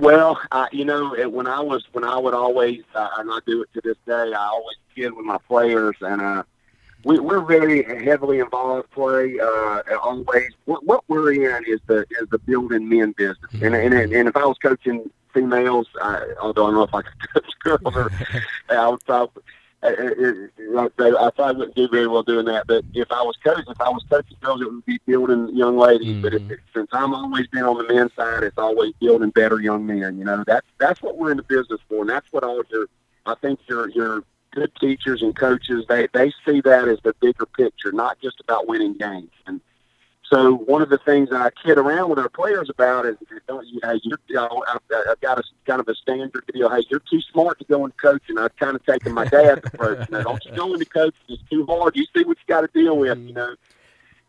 Well, 0.00 0.40
I, 0.50 0.68
you 0.72 0.84
know, 0.84 1.14
it, 1.14 1.30
when 1.30 1.46
I 1.46 1.60
was 1.60 1.84
when 1.92 2.04
I 2.04 2.16
would 2.16 2.34
always, 2.34 2.82
uh, 2.94 3.08
and 3.18 3.30
I 3.30 3.38
do 3.46 3.62
it 3.62 3.68
to 3.74 3.80
this 3.82 3.96
day, 4.06 4.32
I 4.32 4.48
always 4.48 4.76
kid 4.94 5.12
with 5.12 5.26
my 5.26 5.38
players, 5.48 5.96
and 6.00 6.20
uh, 6.20 6.42
we, 7.04 7.18
we're 7.18 7.40
very 7.44 7.82
heavily 8.04 8.40
involved. 8.40 8.90
Play 8.92 9.38
uh, 9.38 9.82
always. 10.02 10.50
What, 10.64 10.84
what 10.86 11.04
we're 11.08 11.32
in 11.32 11.64
is 11.66 11.80
the 11.86 12.06
is 12.20 12.28
the 12.30 12.38
building 12.38 12.88
men 12.88 13.12
business, 13.12 13.52
and, 13.60 13.74
and 13.74 13.94
and 13.94 14.28
if 14.28 14.36
I 14.36 14.46
was 14.46 14.56
coaching 14.58 15.10
females, 15.34 15.88
I, 16.00 16.22
although 16.40 16.66
I 16.66 16.70
don't 16.70 16.74
know 16.74 16.82
if 16.84 16.94
I 16.94 17.02
could 17.02 17.32
coach 17.34 17.52
girls, 17.60 17.96
or 17.96 18.10
I 18.70 18.88
would 18.88 19.04
probably 19.04 19.42
I, 19.82 20.88
thought 20.96 21.16
I 21.16 21.30
probably 21.30 21.56
wouldn't 21.56 21.74
do 21.74 21.88
very 21.88 22.06
well 22.06 22.22
doing 22.22 22.46
that. 22.46 22.66
But 22.68 22.84
if 22.94 23.10
I 23.10 23.22
was 23.22 23.36
coaching, 23.42 23.64
if 23.68 23.80
I 23.80 23.88
was 23.88 24.04
coaching 24.08 24.36
girls, 24.40 24.60
it 24.60 24.72
would 24.72 24.84
be 24.84 25.00
building 25.06 25.50
young 25.56 25.76
ladies. 25.76 26.08
Mm-hmm. 26.08 26.22
But 26.22 26.34
if, 26.34 26.50
if, 26.50 26.58
since 26.72 26.88
I'm 26.92 27.12
always 27.12 27.48
been 27.48 27.64
on 27.64 27.78
the 27.78 27.92
men's 27.92 28.14
side, 28.14 28.44
it's 28.44 28.58
always 28.58 28.92
building 29.00 29.30
better 29.30 29.60
young 29.60 29.84
men. 29.84 30.18
You 30.18 30.24
know, 30.24 30.44
that's 30.46 30.66
that's 30.78 31.02
what 31.02 31.18
we're 31.18 31.32
in 31.32 31.36
the 31.36 31.42
business 31.42 31.80
for, 31.88 32.02
and 32.02 32.10
that's 32.10 32.26
what 32.30 32.44
all 32.44 32.62
your 32.70 32.86
I 33.26 33.34
think 33.34 33.58
your 33.68 33.88
your 33.90 34.22
good 34.52 34.70
teachers 34.80 35.22
and 35.22 35.34
coaches 35.34 35.84
they 35.88 36.06
they 36.12 36.32
see 36.46 36.60
that 36.60 36.86
as 36.86 36.98
the 37.02 37.14
bigger 37.20 37.46
picture, 37.46 37.90
not 37.90 38.20
just 38.20 38.40
about 38.40 38.68
winning 38.68 38.94
games. 38.94 39.30
And 39.46 39.60
so 40.32 40.54
one 40.54 40.80
of 40.80 40.88
the 40.88 40.96
things 40.96 41.28
I 41.30 41.50
kid 41.50 41.76
around 41.76 42.08
with 42.08 42.18
our 42.18 42.30
players 42.30 42.70
about 42.70 43.04
is, 43.04 43.16
don't 43.46 43.66
you, 43.66 43.80
hey, 43.82 44.00
you're, 44.02 44.18
you 44.28 44.36
know, 44.36 44.64
I've, 44.66 44.80
I've 45.10 45.20
got 45.20 45.38
a 45.38 45.42
kind 45.66 45.78
of 45.78 45.88
a 45.88 45.94
standard 45.94 46.42
deal. 46.54 46.70
Hey, 46.70 46.86
you're 46.88 47.00
too 47.00 47.20
smart 47.20 47.58
to 47.58 47.66
go 47.66 47.84
into 47.84 47.96
coaching. 47.98 48.38
I've 48.38 48.56
kind 48.56 48.74
of 48.74 48.84
taken 48.86 49.12
my 49.12 49.26
dad's 49.26 49.66
approach. 49.66 50.08
You 50.08 50.16
know, 50.16 50.22
don't 50.22 50.44
you 50.46 50.52
go 50.52 50.72
into 50.72 50.86
coaching? 50.86 51.20
It's 51.28 51.42
too 51.50 51.66
hard. 51.66 51.96
You 51.96 52.06
see 52.16 52.24
what 52.24 52.38
you 52.38 52.44
got 52.46 52.62
to 52.62 52.68
deal 52.72 52.96
with, 52.96 53.18
you 53.18 53.34
know. 53.34 53.54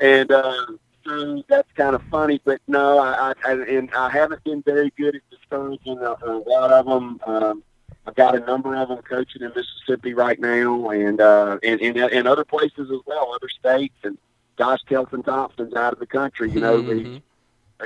And 0.02 0.30
uh, 0.30 0.66
so 1.06 1.42
that's 1.48 1.72
kind 1.72 1.96
of 1.96 2.04
funny, 2.12 2.42
but 2.44 2.60
no, 2.68 3.00
I, 3.00 3.34
I 3.46 3.52
and 3.54 3.90
I 3.96 4.10
haven't 4.10 4.44
been 4.44 4.62
very 4.62 4.92
good 4.98 5.16
at 5.16 5.22
discouraging 5.30 6.00
a, 6.00 6.18
a 6.22 6.44
lot 6.46 6.72
of 6.72 6.86
them. 6.86 7.22
Um, 7.26 7.64
I've 8.06 8.16
got 8.16 8.36
a 8.36 8.40
number 8.42 8.76
of 8.76 8.90
them 8.90 9.02
coaching 9.04 9.42
in 9.42 9.54
Mississippi 9.56 10.14
right 10.14 10.38
now, 10.38 10.90
and 10.90 11.22
uh, 11.22 11.60
and, 11.64 11.80
and 11.80 11.98
and 11.98 12.28
other 12.28 12.44
places 12.44 12.92
as 12.92 13.00
well, 13.06 13.34
other 13.34 13.48
states 13.48 13.96
and 14.04 14.18
Josh 14.58 14.80
Kelton 14.88 15.24
Thompson's 15.24 15.74
out 15.74 15.94
of 15.94 16.00
the 16.00 16.06
country. 16.06 16.52
You 16.52 16.60
know, 16.60 16.82
mm-hmm. 16.82 17.14
he's 17.14 17.22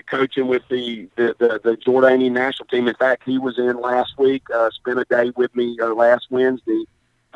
coaching 0.03 0.47
with 0.47 0.63
the, 0.69 1.09
the 1.15 1.35
the 1.39 1.61
the 1.63 1.77
Jordanian 1.77 2.31
national 2.31 2.67
team. 2.67 2.87
In 2.87 2.95
fact, 2.95 3.23
he 3.25 3.37
was 3.37 3.57
in 3.57 3.79
last 3.79 4.17
week. 4.17 4.43
Uh, 4.53 4.69
spent 4.71 4.99
a 4.99 5.05
day 5.05 5.31
with 5.35 5.55
me 5.55 5.77
uh, 5.81 5.93
last 5.93 6.27
Wednesday, 6.29 6.83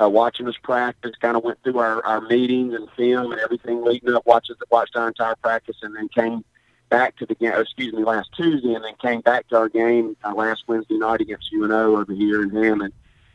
uh, 0.02 0.10
watching 0.10 0.48
us 0.48 0.56
practice. 0.62 1.12
Kind 1.22 1.38
of 1.38 1.44
went 1.44 1.62
through 1.64 1.80
our, 1.80 2.06
our 2.06 2.22
meetings 2.22 2.74
and 2.74 2.90
film 2.92 3.32
and 3.32 3.42
everything 3.42 3.84
leading 3.84 4.14
up. 4.14 4.26
Watched 4.26 4.52
watched 4.70 4.96
our 4.96 5.08
entire 5.08 5.36
practice, 5.38 5.78
and 5.82 5.96
then 5.96 6.10
came 6.10 6.44
back 6.90 7.16
to 7.18 7.26
the 7.26 7.36
game. 7.36 7.54
Excuse 7.54 7.94
me, 7.94 8.04
last 8.04 8.30
Tuesday, 8.36 8.74
and 8.74 8.84
then 8.84 8.96
came 9.02 9.22
back 9.22 9.48
to 9.50 9.58
our 9.58 9.70
game 9.70 10.16
uh, 10.24 10.34
last 10.34 10.64
Wednesday 10.68 10.98
night 10.98 11.22
against 11.22 11.52
UNO 11.54 11.98
over 11.98 12.14
here 12.14 12.44
in 12.44 12.50
Hammond. 12.50 12.94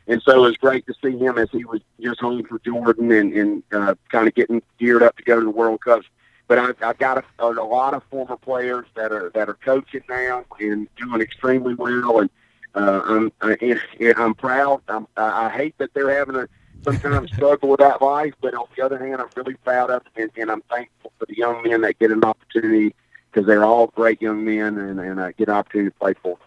And 0.09 0.22
so 0.22 0.44
it 0.44 0.48
was 0.48 0.57
great 0.57 0.86
to 0.86 0.94
see 1.02 1.18
him 1.18 1.36
as 1.36 1.48
he 1.50 1.64
was 1.64 1.80
just 2.00 2.20
home 2.20 2.44
for 2.44 2.59
Jordan 2.61 3.11
and, 3.11 3.32
and 3.32 3.62
uh, 3.72 3.94
kind 4.11 4.28
of 4.28 4.34
getting 4.34 4.62
geared 4.78 5.02
up 5.02 5.16
to 5.16 5.22
go 5.24 5.38
to 5.38 5.44
the 5.44 5.50
World 5.50 5.80
Cup. 5.80 6.02
But 6.48 6.59
I've, 6.59 6.76
I've 6.80 6.98
got 6.98 7.18
a, 7.18 7.24
a 7.44 7.50
lot 7.50 7.92
of 7.92 8.04
former 8.04 8.36
players 8.36 8.86
that 8.94 9.11
are 9.11 9.30
that 9.34 9.48
are 9.48 9.54
coaching 9.54 10.02
now 10.09 10.44
and 10.61 10.88
doing 10.96 11.20
extremely 11.20 11.74
well, 11.74 12.20
and 12.20 12.30
uh, 12.76 13.00
I'm 13.04 13.32
I, 13.42 13.80
I'm 14.16 14.34
proud. 14.34 14.80
I'm, 14.86 15.09
I 15.16 15.48
hate 15.48 15.76
that 15.78 15.92
they're 15.92 16.16
having 16.16 16.36
a 16.36 16.48
sometimes 16.84 17.32
struggle 17.32 17.70
with 17.70 17.80
that 17.80 18.00
life, 18.00 18.34
but 18.40 18.54
on 18.54 18.66
the 18.76 18.84
other 18.84 18.98
hand, 18.98 19.20
I'm 19.20 19.28
really 19.34 19.54
proud 19.54 19.90
of 19.90 20.02
and, 20.14 20.30
and 20.36 20.50
I'm 20.50 20.62
thankful 20.70 21.12
for 21.18 21.26
the 21.26 21.36
young 21.36 21.62
men 21.64 21.80
that 21.80 21.98
get 21.98 22.12
an 22.12 22.22
opportunity 22.24 22.94
because 23.30 23.46
they're 23.46 23.64
all 23.64 23.88
great 23.88 24.22
young 24.22 24.44
men 24.44 24.78
and, 24.78 25.00
and 25.00 25.18
uh, 25.18 25.32
get 25.32 25.48
an 25.48 25.54
opportunity 25.54 25.90
to 25.90 25.96
play 25.96 26.14
for. 26.22 26.38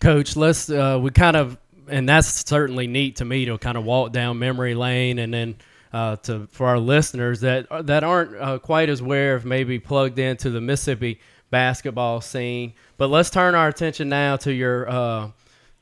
Coach, 0.00 0.36
let's 0.36 0.70
uh, 0.70 0.98
we 1.00 1.10
kind 1.10 1.36
of 1.36 1.58
and 1.92 2.08
that's 2.08 2.48
certainly 2.48 2.86
neat 2.86 3.16
to 3.16 3.24
me 3.24 3.44
to 3.44 3.58
kind 3.58 3.76
of 3.76 3.84
walk 3.84 4.12
down 4.12 4.38
memory 4.38 4.74
lane 4.74 5.18
and 5.18 5.32
then 5.32 5.56
uh, 5.92 6.16
to 6.16 6.48
for 6.50 6.66
our 6.66 6.78
listeners 6.78 7.40
that 7.40 7.66
that 7.86 8.02
aren't 8.02 8.34
uh, 8.36 8.58
quite 8.58 8.88
as 8.88 9.00
aware 9.00 9.34
of 9.34 9.44
maybe 9.44 9.78
plugged 9.78 10.18
into 10.18 10.50
the 10.50 10.60
Mississippi 10.60 11.20
basketball 11.50 12.20
scene. 12.20 12.72
But 12.96 13.08
let's 13.10 13.30
turn 13.30 13.54
our 13.54 13.68
attention 13.68 14.08
now 14.08 14.36
to 14.38 14.52
your 14.52 14.88
uh, 14.88 15.30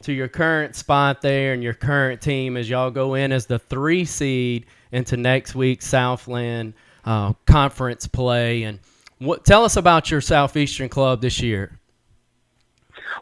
to 0.03 0.13
your 0.13 0.29
current 0.29 0.75
spot 0.75 1.23
there 1.23 1.53
and 1.53 1.63
your 1.63 1.75
current 1.75 2.21
team 2.21 2.57
as 2.57 2.69
y'all 2.69 2.91
go 2.91 3.15
in 3.15 3.33
as 3.33 3.47
the 3.47 3.59
three 3.59 4.05
seed 4.05 4.67
into 4.93 5.17
next 5.17 5.55
week's 5.55 5.87
Southland 5.87 6.75
uh, 7.05 7.33
conference 7.47 8.07
play. 8.07 8.65
And 8.65 8.81
what 9.19 9.45
tell 9.45 9.65
us 9.65 9.77
about 9.77 10.11
your 10.11 10.21
Southeastern 10.21 10.89
club 10.89 11.21
this 11.21 11.41
year. 11.41 11.80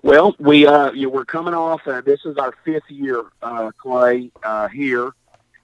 Well, 0.02 0.34
we 0.38 0.66
uh, 0.66 0.92
you, 0.92 1.10
we're 1.10 1.24
coming 1.24 1.54
off. 1.54 1.86
Uh, 1.86 2.00
this 2.00 2.24
is 2.24 2.36
our 2.36 2.52
fifth 2.64 2.90
year, 2.90 3.24
uh, 3.42 3.70
Clay, 3.78 4.30
uh, 4.42 4.68
here 4.68 5.12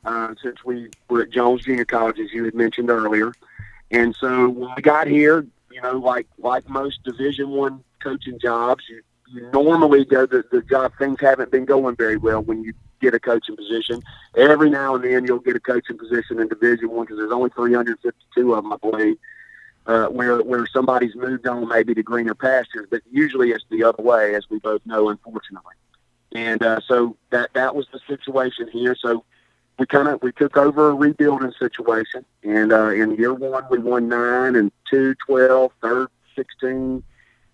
uh, 0.05 0.35
since 0.43 0.65
we 0.65 0.91
were 1.09 1.23
at 1.23 1.31
Jones 1.31 1.65
Junior 1.65 1.85
College, 1.85 2.19
as 2.19 2.33
you 2.33 2.45
had 2.45 2.55
mentioned 2.55 2.91
earlier. 2.91 3.33
And 3.91 4.15
so 4.17 4.49
when 4.49 4.71
we 4.75 4.83
got 4.83 5.07
here, 5.07 5.47
you 5.71 5.81
know, 5.81 5.99
like 5.99 6.27
like 6.39 6.69
most 6.69 7.03
Division 7.05 7.51
One 7.51 7.83
coaching 8.03 8.39
jobs, 8.39 8.85
you, 8.89 9.03
you 9.33 9.51
normally 9.53 10.05
go 10.05 10.27
the, 10.27 10.45
the 10.51 10.63
job 10.63 10.93
things 10.99 11.21
haven't 11.21 11.51
been 11.51 11.65
going 11.65 11.97
very 11.97 12.17
well 12.17 12.43
when 12.43 12.63
you 12.63 12.73
get 13.01 13.15
a 13.15 13.21
coaching 13.21 13.57
position. 13.57 14.03
Every 14.37 14.71
now 14.71 14.95
and 14.95 15.05
then 15.05 15.25
you'll 15.27 15.39
get 15.39 15.57
a 15.57 15.61
coaching 15.61 15.99
position 15.99 16.41
in 16.41 16.49
Division 16.49 16.91
One 16.91 17.05
because 17.05 17.19
there's 17.19 17.33
only 17.33 17.51
352 17.51 18.55
of 18.55 18.65
them, 18.65 18.73
I 18.73 18.77
believe 18.77 19.17
uh, 19.87 20.07
where 20.07 20.39
where 20.43 20.67
somebody's 20.67 21.15
moved 21.15 21.47
on 21.47 21.69
maybe 21.69 21.95
to 21.95 22.03
greener 22.03 22.35
pastures, 22.35 22.87
but 22.91 23.03
usually 23.11 23.51
it's 23.51 23.65
the 23.71 23.85
other 23.85 24.03
way, 24.03 24.35
as 24.35 24.49
we 24.49 24.59
both 24.59 24.81
know, 24.87 25.09
unfortunately. 25.09 25.75
And 26.35 26.63
uh, 26.63 26.81
so 26.87 27.17
that 27.31 27.53
that 27.55 27.75
was 27.75 27.87
the 27.93 28.01
situation 28.07 28.69
here. 28.73 28.97
So 28.99 29.25
we 29.79 29.87
kind 29.87 30.09
of 30.09 30.23
we 30.23 30.33
took 30.33 30.57
over 30.57 30.91
a 30.91 30.95
rebuilding 30.95 31.53
situation, 31.59 32.25
and 32.43 32.73
uh, 32.73 32.91
in 32.91 33.15
year 33.17 33.35
one 33.35 33.65
we 33.71 33.79
won 33.79 34.09
nine, 34.09 34.57
and 34.57 34.73
two, 34.91 35.15
twelve, 35.27 35.73
third, 35.83 36.09
sixteen, 36.35 37.03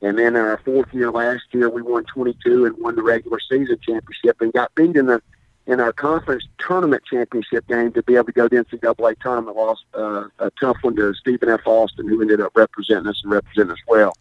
and 0.00 0.18
then 0.18 0.36
our 0.36 0.58
fourth 0.64 0.92
year 0.92 1.10
last 1.10 1.44
year 1.52 1.68
we 1.68 1.82
won 1.82 2.04
twenty 2.04 2.36
two 2.44 2.64
and 2.64 2.76
won 2.78 2.94
the 2.94 3.02
regular 3.02 3.40
season 3.40 3.78
championship 3.82 4.40
and 4.40 4.52
got 4.52 4.74
beat 4.74 4.96
in 4.96 5.06
the 5.06 5.20
in 5.70 5.78
our 5.78 5.92
conference 5.92 6.48
tournament 6.58 7.04
championship 7.08 7.64
game 7.68 7.92
to 7.92 8.02
be 8.02 8.16
able 8.16 8.24
to 8.24 8.32
go 8.32 8.48
to 8.48 8.64
the 8.70 8.76
NCAA 8.76 9.18
tournament. 9.20 9.56
Lost 9.56 9.84
uh, 9.94 10.24
a 10.40 10.50
tough 10.60 10.76
one 10.82 10.96
to 10.96 11.14
Stephen 11.14 11.48
F. 11.48 11.60
Austin, 11.64 12.08
who 12.08 12.20
ended 12.20 12.40
up 12.40 12.50
representing 12.56 13.06
us 13.06 13.20
and 13.22 13.30
representing 13.30 13.70
us 13.70 13.78
well. 13.86 14.12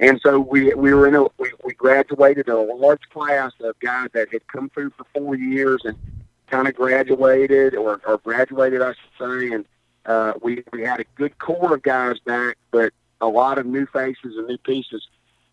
And 0.00 0.20
so 0.20 0.40
we 0.40 0.74
we 0.74 0.92
were 0.92 1.06
in 1.06 1.14
a 1.14 1.22
we, 1.38 1.52
we 1.64 1.72
graduated 1.74 2.48
a 2.48 2.58
large 2.58 3.08
class 3.10 3.52
of 3.60 3.78
guys 3.78 4.08
that 4.12 4.32
had 4.32 4.46
come 4.48 4.70
through 4.70 4.90
for 4.90 5.06
four 5.14 5.36
years 5.36 5.82
and 5.84 5.96
kind 6.48 6.66
of 6.66 6.74
graduated 6.74 7.76
or, 7.76 8.00
or 8.04 8.18
graduated, 8.18 8.82
I 8.82 8.94
should 8.94 9.18
say. 9.20 9.54
And 9.54 9.64
uh, 10.04 10.32
we 10.42 10.64
we 10.72 10.82
had 10.82 10.98
a 10.98 11.04
good 11.14 11.38
core 11.38 11.74
of 11.74 11.82
guys 11.82 12.18
back, 12.20 12.56
but 12.72 12.92
a 13.20 13.28
lot 13.28 13.58
of 13.58 13.66
new 13.66 13.86
faces 13.86 14.36
and 14.36 14.48
new 14.48 14.58
pieces. 14.58 15.06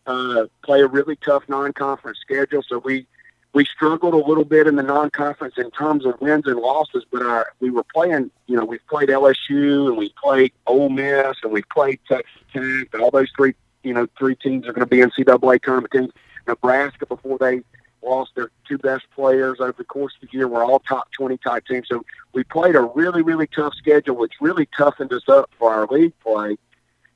Uh, 0.08 0.46
play 0.64 0.82
a 0.82 0.88
really 0.88 1.16
tough 1.16 1.44
non-conference 1.50 2.20
schedule, 2.20 2.62
so 2.62 2.78
we 2.78 3.08
we 3.56 3.64
struggled 3.64 4.14
a 4.14 4.18
little 4.18 4.44
bit 4.44 4.68
in 4.68 4.76
the 4.76 4.84
non-conference 4.84 5.56
in 5.58 5.72
terms 5.72 6.06
of 6.06 6.20
wins 6.20 6.46
and 6.46 6.60
losses, 6.60 7.06
but 7.10 7.22
our, 7.26 7.54
we 7.62 7.70
were 7.70 7.86
playing, 7.86 8.30
you 8.48 8.58
know, 8.58 8.66
we've 8.66 8.86
played 8.88 9.08
LSU 9.08 9.88
and 9.88 9.98
we 9.98 10.14
played 10.22 10.52
Ole 10.68 10.90
Miss 10.90 11.38
and 11.42 11.54
we 11.54 11.64
played 11.74 12.00
Texas 12.06 12.42
Tech. 12.52 13.00
All 13.00 13.12
those 13.12 13.32
three, 13.34 13.56
you 13.82 13.94
know, 13.94 14.08
three 14.20 14.36
teams 14.36 14.68
are 14.68 14.74
going 14.74 14.82
to 14.82 14.86
be 14.86 14.98
NCAA 14.98 15.90
teams. 15.90 16.12
Nebraska 16.46 17.06
before 17.06 17.38
they 17.38 17.62
lost 18.04 18.36
their 18.36 18.52
two 18.68 18.78
best 18.78 19.06
players 19.16 19.62
over 19.62 19.76
the 19.78 19.86
course 19.86 20.14
of 20.22 20.30
the 20.30 20.38
year 20.38 20.50
were 20.50 20.64
all 20.64 20.80
top 20.80 21.10
20 21.14 21.38
type 21.38 21.66
teams. 21.66 21.88
So 21.88 22.04
we 22.34 22.44
played 22.44 22.76
a 22.76 22.82
really, 22.82 23.22
really 23.22 23.48
tough 23.48 23.74
schedule, 23.76 24.18
which 24.18 24.34
really 24.42 24.68
toughened 24.78 25.14
us 25.14 25.30
up 25.30 25.50
for 25.58 25.74
our 25.74 25.88
league 25.88 26.14
play. 26.20 26.58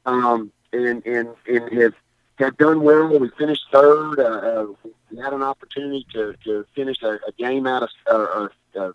Um, 0.06 0.54
and, 0.72 1.06
and, 1.06 1.30
and 1.48 1.82
have 1.82 1.94
have 2.38 2.58
done 2.58 2.82
well. 2.82 3.20
We 3.20 3.30
finished 3.38 3.66
third. 3.72 4.20
Uh, 4.20 4.68
we 5.12 5.18
had 5.18 5.34
an 5.34 5.44
opportunity 5.44 6.06
to, 6.14 6.36
to 6.44 6.66
finish 6.76 7.02
a, 7.04 7.20
a 7.28 7.32
game 7.38 7.68
out 7.68 7.84
of 7.84 7.90
uh, 8.12 8.48
uh, 8.80 8.92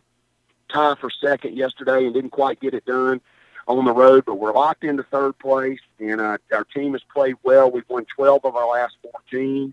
tie 0.68 0.94
for 1.00 1.10
second 1.10 1.56
yesterday 1.56 2.04
and 2.04 2.14
didn't 2.14 2.30
quite 2.30 2.60
get 2.60 2.74
it 2.74 2.84
done 2.84 3.20
on 3.66 3.84
the 3.84 3.92
road, 3.92 4.24
but 4.26 4.34
we're 4.34 4.52
locked 4.52 4.84
into 4.84 5.02
third 5.04 5.38
place, 5.38 5.80
and 5.98 6.20
uh, 6.20 6.36
our 6.52 6.64
team 6.64 6.92
has 6.92 7.02
played 7.12 7.36
well. 7.42 7.70
We've 7.70 7.88
won 7.88 8.04
12 8.14 8.44
of 8.44 8.56
our 8.56 8.68
last 8.68 8.96
14 9.30 9.72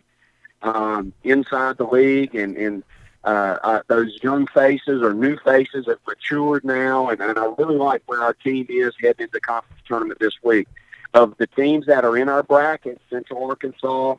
um, 0.62 1.14
inside 1.24 1.78
the 1.78 1.86
league, 1.86 2.34
and, 2.36 2.56
and 2.56 2.84
uh, 3.24 3.58
uh, 3.64 3.82
those 3.88 4.18
young 4.24 4.48
faces 4.48 5.02
or 5.02 5.14
new 5.14 5.38
faces 5.38 5.88
have 5.88 6.00
matured 6.08 6.64
now, 6.64 7.10
and, 7.10 7.22
and 7.22 7.38
I 7.38 7.54
really 7.58 7.76
like 7.76 8.04
where 8.06 8.22
our 8.22 8.34
team 8.34 8.66
is 8.70 8.94
heading 9.02 9.24
into 9.26 9.34
the 9.34 9.42
conference 9.42 9.82
tournament 9.86 10.20
this 10.20 10.42
week 10.42 10.68
of 11.14 11.36
the 11.38 11.48
teams 11.48 11.86
that 11.88 12.06
are 12.06 12.18
in 12.18 12.30
our 12.30 12.44
bracket, 12.44 13.02
Central 13.10 13.50
Arkansas, 13.50 14.16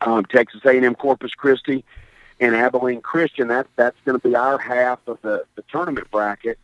um, 0.00 0.24
Texas 0.24 0.60
A&M 0.64 0.94
Corpus 0.94 1.32
Christi, 1.34 1.84
and 2.40 2.54
Abilene 2.54 3.00
Christian. 3.00 3.48
That 3.48 3.66
that's 3.76 3.96
going 4.04 4.18
to 4.18 4.28
be 4.28 4.34
our 4.34 4.58
half 4.58 4.98
of 5.06 5.18
the, 5.22 5.44
the 5.54 5.62
tournament 5.70 6.10
bracket. 6.10 6.58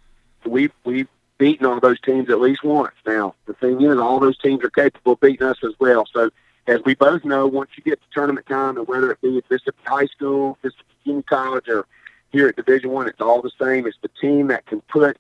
We've 0.45 0.73
we've 0.85 1.09
beaten 1.39 1.67
all 1.67 1.81
those 1.81 2.01
teams 2.01 2.31
at 2.31 2.41
least 2.41 2.63
once. 2.63 2.95
Now 3.07 3.35
the 3.47 3.55
thing 3.55 3.81
is, 3.83 3.99
all 3.99 4.21
those 4.21 4.39
teams 4.39 4.63
are 4.65 4.71
capable 4.71 5.13
of 5.13 5.21
beating 5.21 5.47
us 5.47 5.59
as 5.65 5.73
well. 5.79 6.07
So 6.13 6.31
as 6.67 6.81
we 6.85 6.95
both 6.95 7.25
know, 7.25 7.47
once 7.47 7.71
you 7.77 7.83
get 7.83 8.01
to 8.01 8.07
tournament 8.13 8.47
time, 8.47 8.77
and 8.77 8.87
whether 8.87 9.11
it 9.11 9.21
be 9.21 9.39
at 9.39 9.51
Mississippi 9.51 9.79
High 9.85 10.07
School, 10.07 10.59
Mississippi 10.63 10.89
Junior 11.05 11.23
College, 11.23 11.69
or 11.69 11.87
here 12.31 12.49
at 12.49 12.57
Division 12.57 12.91
One, 12.91 13.09
it's 13.09 13.21
all 13.21 13.43
the 13.43 13.51
same. 13.61 13.87
It's 13.87 13.99
the 14.03 14.11
team 14.21 14.49
that 14.49 14.67
can 14.67 14.81
put 14.83 15.17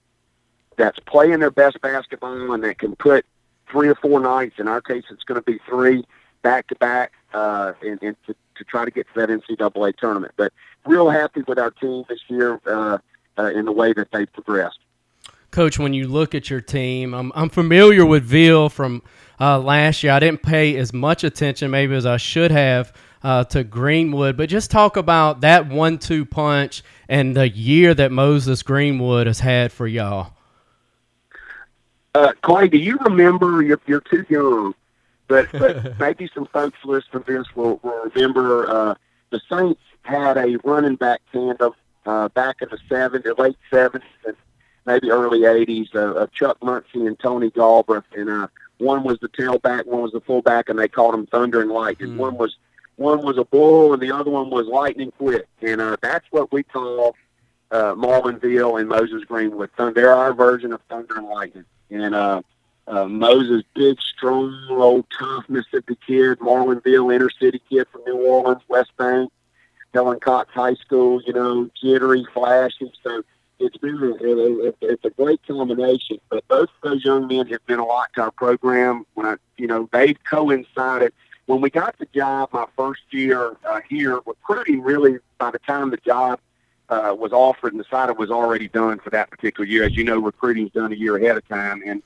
that's 0.76 0.98
playing 1.00 1.40
their 1.40 1.50
best 1.50 1.80
basketball 1.80 2.52
and 2.52 2.64
that 2.64 2.78
can 2.78 2.96
put 2.96 3.26
three 3.70 3.88
or 3.88 3.94
four 3.94 4.20
nights. 4.20 4.54
In 4.58 4.68
our 4.68 4.80
case, 4.80 5.04
it's 5.10 5.24
going 5.24 5.40
to 5.40 5.44
be 5.44 5.58
three 5.68 6.04
back 6.42 6.68
to 6.68 6.74
back, 6.76 7.12
uh, 7.32 7.72
and, 7.82 8.02
and 8.02 8.16
to, 8.26 8.34
to 8.56 8.64
try 8.64 8.84
to 8.84 8.90
get 8.90 9.06
to 9.14 9.20
that 9.20 9.28
NCAA 9.28 9.96
tournament. 9.96 10.34
But 10.36 10.52
real 10.86 11.10
happy 11.10 11.42
with 11.46 11.58
our 11.58 11.70
team 11.70 12.04
this 12.08 12.20
year 12.28 12.60
uh, 12.66 12.98
uh, 13.38 13.44
in 13.46 13.64
the 13.64 13.72
way 13.72 13.92
that 13.92 14.08
they 14.12 14.26
progressed. 14.26 14.78
Coach, 15.50 15.78
when 15.78 15.92
you 15.92 16.08
look 16.08 16.34
at 16.34 16.48
your 16.48 16.62
team, 16.62 17.12
I'm, 17.14 17.30
I'm 17.34 17.50
familiar 17.50 18.06
with 18.06 18.24
Veal 18.24 18.70
from 18.70 19.02
uh, 19.38 19.58
last 19.58 20.02
year. 20.02 20.12
I 20.12 20.18
didn't 20.18 20.42
pay 20.42 20.76
as 20.76 20.92
much 20.92 21.24
attention 21.24 21.70
maybe 21.70 21.94
as 21.94 22.06
I 22.06 22.16
should 22.16 22.50
have 22.50 22.92
uh, 23.22 23.44
to 23.44 23.62
Greenwood, 23.62 24.36
but 24.36 24.48
just 24.48 24.70
talk 24.70 24.96
about 24.96 25.42
that 25.42 25.68
one-two 25.68 26.24
punch 26.24 26.82
and 27.08 27.36
the 27.36 27.48
year 27.48 27.92
that 27.94 28.10
Moses 28.10 28.62
Greenwood 28.62 29.26
has 29.26 29.40
had 29.40 29.72
for 29.72 29.86
y'all. 29.86 30.32
Uh, 32.14 32.32
Clay, 32.42 32.68
do 32.68 32.78
you 32.78 32.98
remember? 33.04 33.62
You're, 33.62 33.80
you're 33.86 34.00
too 34.00 34.24
young, 34.28 34.74
but, 35.32 35.52
but 35.52 35.98
maybe 35.98 36.28
some 36.34 36.46
folks 36.46 36.78
listening 36.84 37.24
to 37.24 37.38
this 37.38 37.56
will, 37.56 37.80
will 37.82 38.10
remember 38.14 38.68
uh, 38.68 38.94
the 39.30 39.40
Saints 39.50 39.80
had 40.02 40.36
a 40.36 40.58
running 40.64 40.96
back 40.96 41.22
tandem 41.32 41.72
uh, 42.04 42.28
back 42.28 42.60
in 42.60 42.68
the 42.68 42.78
70s, 42.90 43.38
late 43.38 43.56
70s, 43.70 44.02
and 44.26 44.36
maybe 44.84 45.10
early 45.10 45.40
80s 45.40 45.94
uh, 45.94 46.14
of 46.14 46.32
Chuck 46.32 46.58
Muncie 46.62 47.06
and 47.06 47.18
Tony 47.18 47.50
Galbreath. 47.50 48.04
And 48.14 48.28
uh, 48.28 48.48
one 48.78 49.04
was 49.04 49.18
the 49.20 49.28
tailback, 49.28 49.86
one 49.86 50.02
was 50.02 50.12
the 50.12 50.20
fullback, 50.20 50.68
and 50.68 50.78
they 50.78 50.88
called 50.88 51.14
them 51.14 51.26
Thunder 51.26 51.62
and 51.62 51.70
Lightning. 51.70 52.10
Mm. 52.10 52.16
One 52.16 52.36
was 52.36 52.56
one 52.96 53.24
was 53.24 53.38
a 53.38 53.44
bull, 53.44 53.94
and 53.94 54.02
the 54.02 54.12
other 54.12 54.30
one 54.30 54.50
was 54.50 54.66
Lightning 54.66 55.12
Quick. 55.12 55.46
And 55.62 55.80
uh, 55.80 55.96
that's 56.02 56.26
what 56.30 56.52
we 56.52 56.62
call 56.62 57.16
uh, 57.70 57.94
Marlon 57.94 58.40
Veal 58.40 58.76
and 58.76 58.88
Moses 58.88 59.24
Greenwood. 59.24 59.70
They're 59.76 60.12
our 60.12 60.34
version 60.34 60.72
of 60.72 60.80
Thunder 60.90 61.16
and 61.16 61.26
Lightning. 61.26 61.64
And 61.90 62.14
uh, 62.14 62.42
uh, 62.86 63.06
Moses, 63.06 63.62
big, 63.74 64.00
strong, 64.00 64.66
old, 64.70 65.06
tough 65.16 65.44
Mississippi 65.48 65.96
kid. 66.06 66.38
Marlon 66.40 66.82
Veal, 66.82 67.10
inner 67.10 67.30
city 67.30 67.62
kid 67.68 67.86
from 67.92 68.02
New 68.04 68.26
Orleans, 68.26 68.62
West 68.68 68.96
Bank, 68.96 69.30
Helen 69.94 70.20
Cox 70.20 70.52
High 70.52 70.74
School. 70.74 71.22
You 71.24 71.32
know, 71.32 71.70
jittery, 71.80 72.26
flashy. 72.34 72.92
So 73.02 73.22
it's 73.60 73.76
been 73.76 73.96
a, 73.96 74.72
it's 74.80 75.04
a 75.04 75.10
great 75.10 75.40
combination. 75.46 76.18
But 76.28 76.46
both 76.48 76.70
of 76.82 76.90
those 76.90 77.04
young 77.04 77.28
men 77.28 77.46
have 77.48 77.64
been 77.66 77.78
a 77.78 77.84
lot 77.84 78.10
to 78.16 78.22
our 78.22 78.30
program. 78.32 79.06
When 79.14 79.26
I, 79.26 79.36
you 79.56 79.66
know, 79.66 79.88
they've 79.92 80.18
coincided. 80.24 81.12
When 81.46 81.60
we 81.60 81.70
got 81.70 81.98
the 81.98 82.06
job, 82.14 82.50
my 82.52 82.66
first 82.76 83.02
year 83.10 83.56
uh, 83.64 83.80
here, 83.88 84.20
recruiting 84.26 84.80
really 84.80 85.18
by 85.38 85.50
the 85.50 85.58
time 85.58 85.90
the 85.90 85.96
job 85.98 86.38
uh, 86.88 87.14
was 87.18 87.32
offered 87.32 87.72
and 87.72 87.82
decided 87.82 88.16
was 88.16 88.30
already 88.30 88.68
done 88.68 88.98
for 88.98 89.10
that 89.10 89.30
particular 89.30 89.66
year. 89.66 89.84
As 89.84 89.96
you 89.96 90.04
know, 90.04 90.18
recruiting's 90.18 90.70
done 90.72 90.92
a 90.92 90.96
year 90.96 91.16
ahead 91.16 91.36
of 91.36 91.46
time, 91.48 91.82
and 91.84 92.02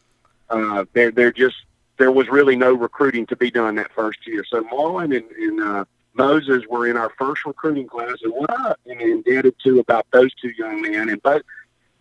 uh, 0.51 0.85
there 0.93 1.11
there 1.11 1.33
just 1.33 1.57
there 1.99 2.11
was 2.11 2.29
really 2.29 2.57
no 2.57 2.73
recruiting 2.73 3.27
to 3.27 3.37
be 3.37 3.51
done 3.51 3.77
that 3.77 3.93
first 3.93 4.27
year. 4.27 4.45
So 4.45 4.63
Marlon 4.65 5.17
and, 5.17 5.31
and 5.31 5.61
uh, 5.61 5.85
Moses 6.15 6.65
were 6.69 6.87
in 6.87 6.97
our 6.97 7.11
first 7.19 7.45
recruiting 7.45 7.87
class, 7.87 8.17
and 8.23 8.33
what 8.33 8.51
I 8.51 8.75
am 8.91 9.01
indebted 9.01 9.55
to 9.65 9.81
about 9.81 10.07
those 10.13 10.33
two 10.35 10.53
young 10.57 10.83
men, 10.83 11.09
and 11.09 11.23
both, 11.23 11.43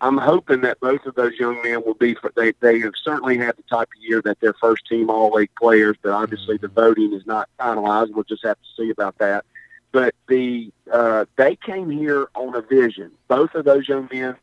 I'm 0.01 0.17
hoping 0.17 0.61
that 0.61 0.79
both 0.79 1.05
of 1.05 1.15
those 1.15 1.33
young 1.39 1.61
men 1.63 1.83
will 1.85 1.93
be. 1.93 2.15
For, 2.15 2.31
they 2.35 2.53
they 2.59 2.79
have 2.79 2.93
certainly 3.01 3.37
had 3.37 3.55
the 3.57 3.63
type 3.63 3.89
of 3.95 4.03
year 4.03 4.21
that 4.23 4.39
they're 4.39 4.53
first 4.53 4.87
team 4.87 5.09
All 5.09 5.31
League 5.31 5.51
players, 5.57 5.97
but 6.01 6.11
obviously 6.11 6.57
the 6.57 6.67
voting 6.67 7.13
is 7.13 7.25
not 7.25 7.49
finalized. 7.59 8.13
We'll 8.13 8.23
just 8.23 8.43
have 8.43 8.57
to 8.57 8.67
see 8.77 8.89
about 8.89 9.17
that. 9.19 9.45
But 9.91 10.13
the 10.27 10.71
uh, 10.91 11.25
they 11.37 11.55
came 11.55 11.89
here 11.89 12.27
on 12.35 12.55
a 12.55 12.61
vision. 12.61 13.11
Both 13.27 13.55
of 13.55 13.63
those 13.63 13.87
young 13.87 14.09
men 14.11 14.35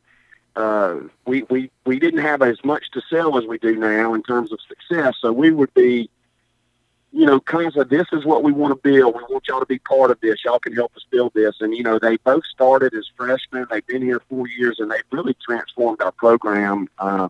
uh, 0.56 0.96
we, 1.26 1.42
we, 1.44 1.70
we 1.86 1.98
didn't 1.98 2.20
have 2.20 2.42
as 2.42 2.62
much 2.64 2.90
to 2.92 3.02
sell 3.08 3.38
as 3.38 3.44
we 3.44 3.58
do 3.58 3.76
now 3.76 4.14
in 4.14 4.22
terms 4.22 4.52
of 4.52 4.58
success. 4.68 5.14
So 5.20 5.32
we 5.32 5.50
would 5.50 5.72
be 5.74 6.10
you 7.12 7.26
know, 7.26 7.40
kind 7.40 7.76
of 7.76 7.90
this 7.90 8.06
is 8.12 8.24
what 8.24 8.42
we 8.42 8.52
want 8.52 8.72
to 8.72 8.90
build. 8.90 9.14
We 9.14 9.22
want 9.28 9.46
y'all 9.46 9.60
to 9.60 9.66
be 9.66 9.78
part 9.78 10.10
of 10.10 10.18
this. 10.20 10.44
Y'all 10.44 10.58
can 10.58 10.72
help 10.72 10.96
us 10.96 11.04
build 11.10 11.32
this. 11.34 11.56
And, 11.60 11.74
you 11.76 11.82
know, 11.82 11.98
they 11.98 12.16
both 12.16 12.44
started 12.46 12.94
as 12.94 13.04
freshmen. 13.16 13.66
They've 13.70 13.86
been 13.86 14.02
here 14.02 14.22
four 14.30 14.48
years 14.48 14.80
and 14.80 14.90
they've 14.90 15.02
really 15.10 15.36
transformed 15.46 16.00
our 16.00 16.12
program 16.12 16.88
uh, 16.98 17.28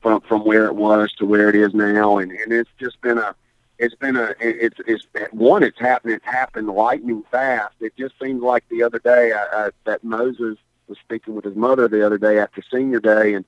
from, 0.00 0.20
from 0.22 0.44
where 0.44 0.66
it 0.66 0.76
was 0.76 1.12
to 1.18 1.26
where 1.26 1.48
it 1.48 1.56
is 1.56 1.74
now. 1.74 2.18
And, 2.18 2.30
and 2.30 2.52
it's 2.52 2.70
just 2.78 3.00
been 3.00 3.18
a, 3.18 3.34
it's 3.78 3.96
been 3.96 4.14
a, 4.14 4.34
it's, 4.38 4.78
it's, 4.86 5.04
one, 5.32 5.64
it's 5.64 5.80
happened, 5.80 6.14
it's 6.14 6.24
happened 6.24 6.68
lightning 6.68 7.24
fast. 7.32 7.74
It 7.80 7.96
just 7.96 8.14
seems 8.22 8.40
like 8.40 8.62
the 8.68 8.84
other 8.84 9.00
day 9.00 9.32
I, 9.32 9.66
I, 9.66 9.70
that 9.84 10.04
Moses 10.04 10.58
was 10.88 10.98
speaking 10.98 11.34
with 11.34 11.44
his 11.44 11.56
mother 11.56 11.88
the 11.88 12.04
other 12.04 12.18
day 12.18 12.38
after 12.38 12.62
senior 12.70 13.00
day 13.00 13.34
and 13.34 13.44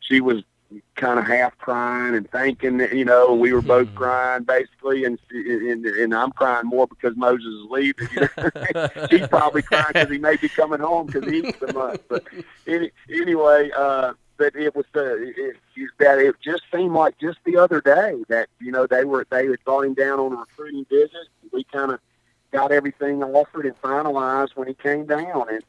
she 0.00 0.20
was 0.20 0.42
kind 0.96 1.18
of 1.18 1.26
half 1.26 1.56
crying 1.58 2.14
and 2.14 2.30
thinking, 2.30 2.80
you 2.92 3.04
know, 3.04 3.34
we 3.34 3.52
were 3.52 3.62
both 3.62 3.88
hmm. 3.88 3.96
crying 3.96 4.42
basically, 4.44 5.04
and 5.04 5.18
and, 5.30 5.84
and 5.86 6.14
I'm 6.14 6.32
crying 6.32 6.66
more 6.66 6.86
because 6.86 7.16
Moses 7.16 7.46
is 7.46 7.66
leaving. 7.70 8.08
You 8.12 8.28
know? 8.36 8.88
She's 9.10 9.26
probably 9.28 9.62
crying 9.62 9.86
because 9.92 10.10
he 10.10 10.18
may 10.18 10.36
be 10.36 10.48
coming 10.48 10.80
home 10.80 11.06
because 11.06 11.24
he's 11.24 11.54
the 11.56 11.72
month. 11.72 12.02
But 12.08 12.24
any, 12.66 12.90
anyway, 13.10 13.70
uh, 13.76 14.12
but 14.36 14.54
it 14.56 14.74
was 14.74 14.86
uh, 14.94 15.16
it, 15.16 15.56
that 15.98 16.18
it 16.18 16.36
just 16.40 16.62
seemed 16.72 16.92
like 16.92 17.18
just 17.18 17.38
the 17.44 17.56
other 17.56 17.80
day 17.80 18.22
that 18.28 18.48
you 18.60 18.72
know 18.72 18.86
they 18.86 19.04
were 19.04 19.26
they 19.30 19.46
had 19.46 19.62
brought 19.64 19.84
him 19.84 19.94
down 19.94 20.18
on 20.20 20.32
a 20.32 20.36
recruiting 20.36 20.84
visit. 20.90 21.28
We 21.52 21.64
kind 21.64 21.92
of 21.92 22.00
got 22.52 22.72
everything 22.72 23.22
offered 23.22 23.66
and 23.66 23.80
finalized 23.80 24.50
when 24.54 24.68
he 24.68 24.74
came 24.74 25.06
down, 25.06 25.46
and 25.50 25.62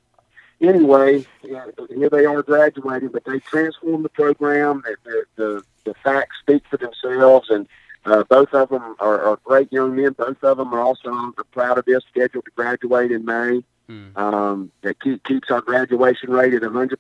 anyway, 0.61 1.25
here 1.41 2.09
they 2.09 2.25
are 2.25 2.43
graduating, 2.43 3.09
but 3.09 3.23
they 3.25 3.39
transformed 3.39 4.05
the 4.05 4.09
program. 4.09 4.83
The, 4.85 4.95
the, 5.03 5.25
the, 5.35 5.63
the 5.85 5.93
facts 5.95 6.37
speak 6.41 6.63
for 6.69 6.77
themselves, 6.77 7.49
and 7.49 7.67
uh, 8.05 8.23
both 8.23 8.53
of 8.53 8.69
them 8.69 8.95
are, 8.99 9.21
are 9.21 9.39
great 9.43 9.71
young 9.71 9.95
men. 9.95 10.13
Both 10.13 10.43
of 10.43 10.57
them 10.57 10.73
are 10.73 10.81
also 10.81 11.33
proud 11.51 11.77
of 11.77 11.85
this, 11.85 12.03
scheduled 12.09 12.45
to 12.45 12.51
graduate 12.51 13.11
in 13.11 13.25
May. 13.25 13.63
Hmm. 13.87 14.15
Um, 14.15 14.71
that 14.83 14.99
keep, 15.01 15.23
keeps 15.23 15.49
our 15.49 15.61
graduation 15.61 16.29
rate 16.29 16.53
at 16.53 16.61
100%. 16.61 16.95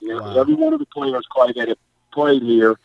You 0.00 0.08
know, 0.08 0.22
wow. 0.22 0.40
Every 0.40 0.54
one 0.54 0.72
of 0.72 0.80
the 0.80 0.86
players, 0.86 1.24
Clay, 1.30 1.52
that 1.52 1.68
have 1.68 1.78
played 2.12 2.42
here 2.42 2.76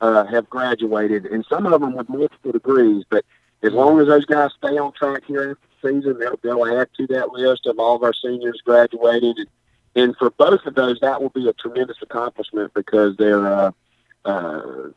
uh, 0.00 0.24
have 0.26 0.50
graduated, 0.50 1.26
and 1.26 1.44
some 1.48 1.64
of 1.66 1.80
them 1.80 1.94
with 1.94 2.08
multiple 2.08 2.52
degrees. 2.52 3.04
But 3.08 3.24
as 3.62 3.72
long 3.72 4.00
as 4.00 4.08
those 4.08 4.26
guys 4.26 4.50
stay 4.58 4.76
on 4.76 4.92
track 4.92 5.22
here 5.26 5.52
after 5.52 5.68
the 5.80 5.88
season, 5.88 6.18
they'll, 6.18 6.38
they'll 6.42 6.80
add 6.80 6.88
to 6.96 7.06
that 7.08 7.32
list 7.32 7.66
of 7.66 7.78
all 7.78 7.96
of 7.96 8.02
our 8.02 8.12
seniors 8.12 8.60
graduating. 8.64 9.34
And, 9.38 9.46
and 9.94 10.16
for 10.16 10.30
both 10.30 10.64
of 10.66 10.74
those, 10.74 11.00
that 11.00 11.20
will 11.20 11.30
be 11.30 11.48
a 11.48 11.52
tremendous 11.52 11.98
accomplishment 12.02 12.72
because 12.74 13.16
they're 13.16 13.46
uh, 13.46 13.72
uh, 14.24 14.90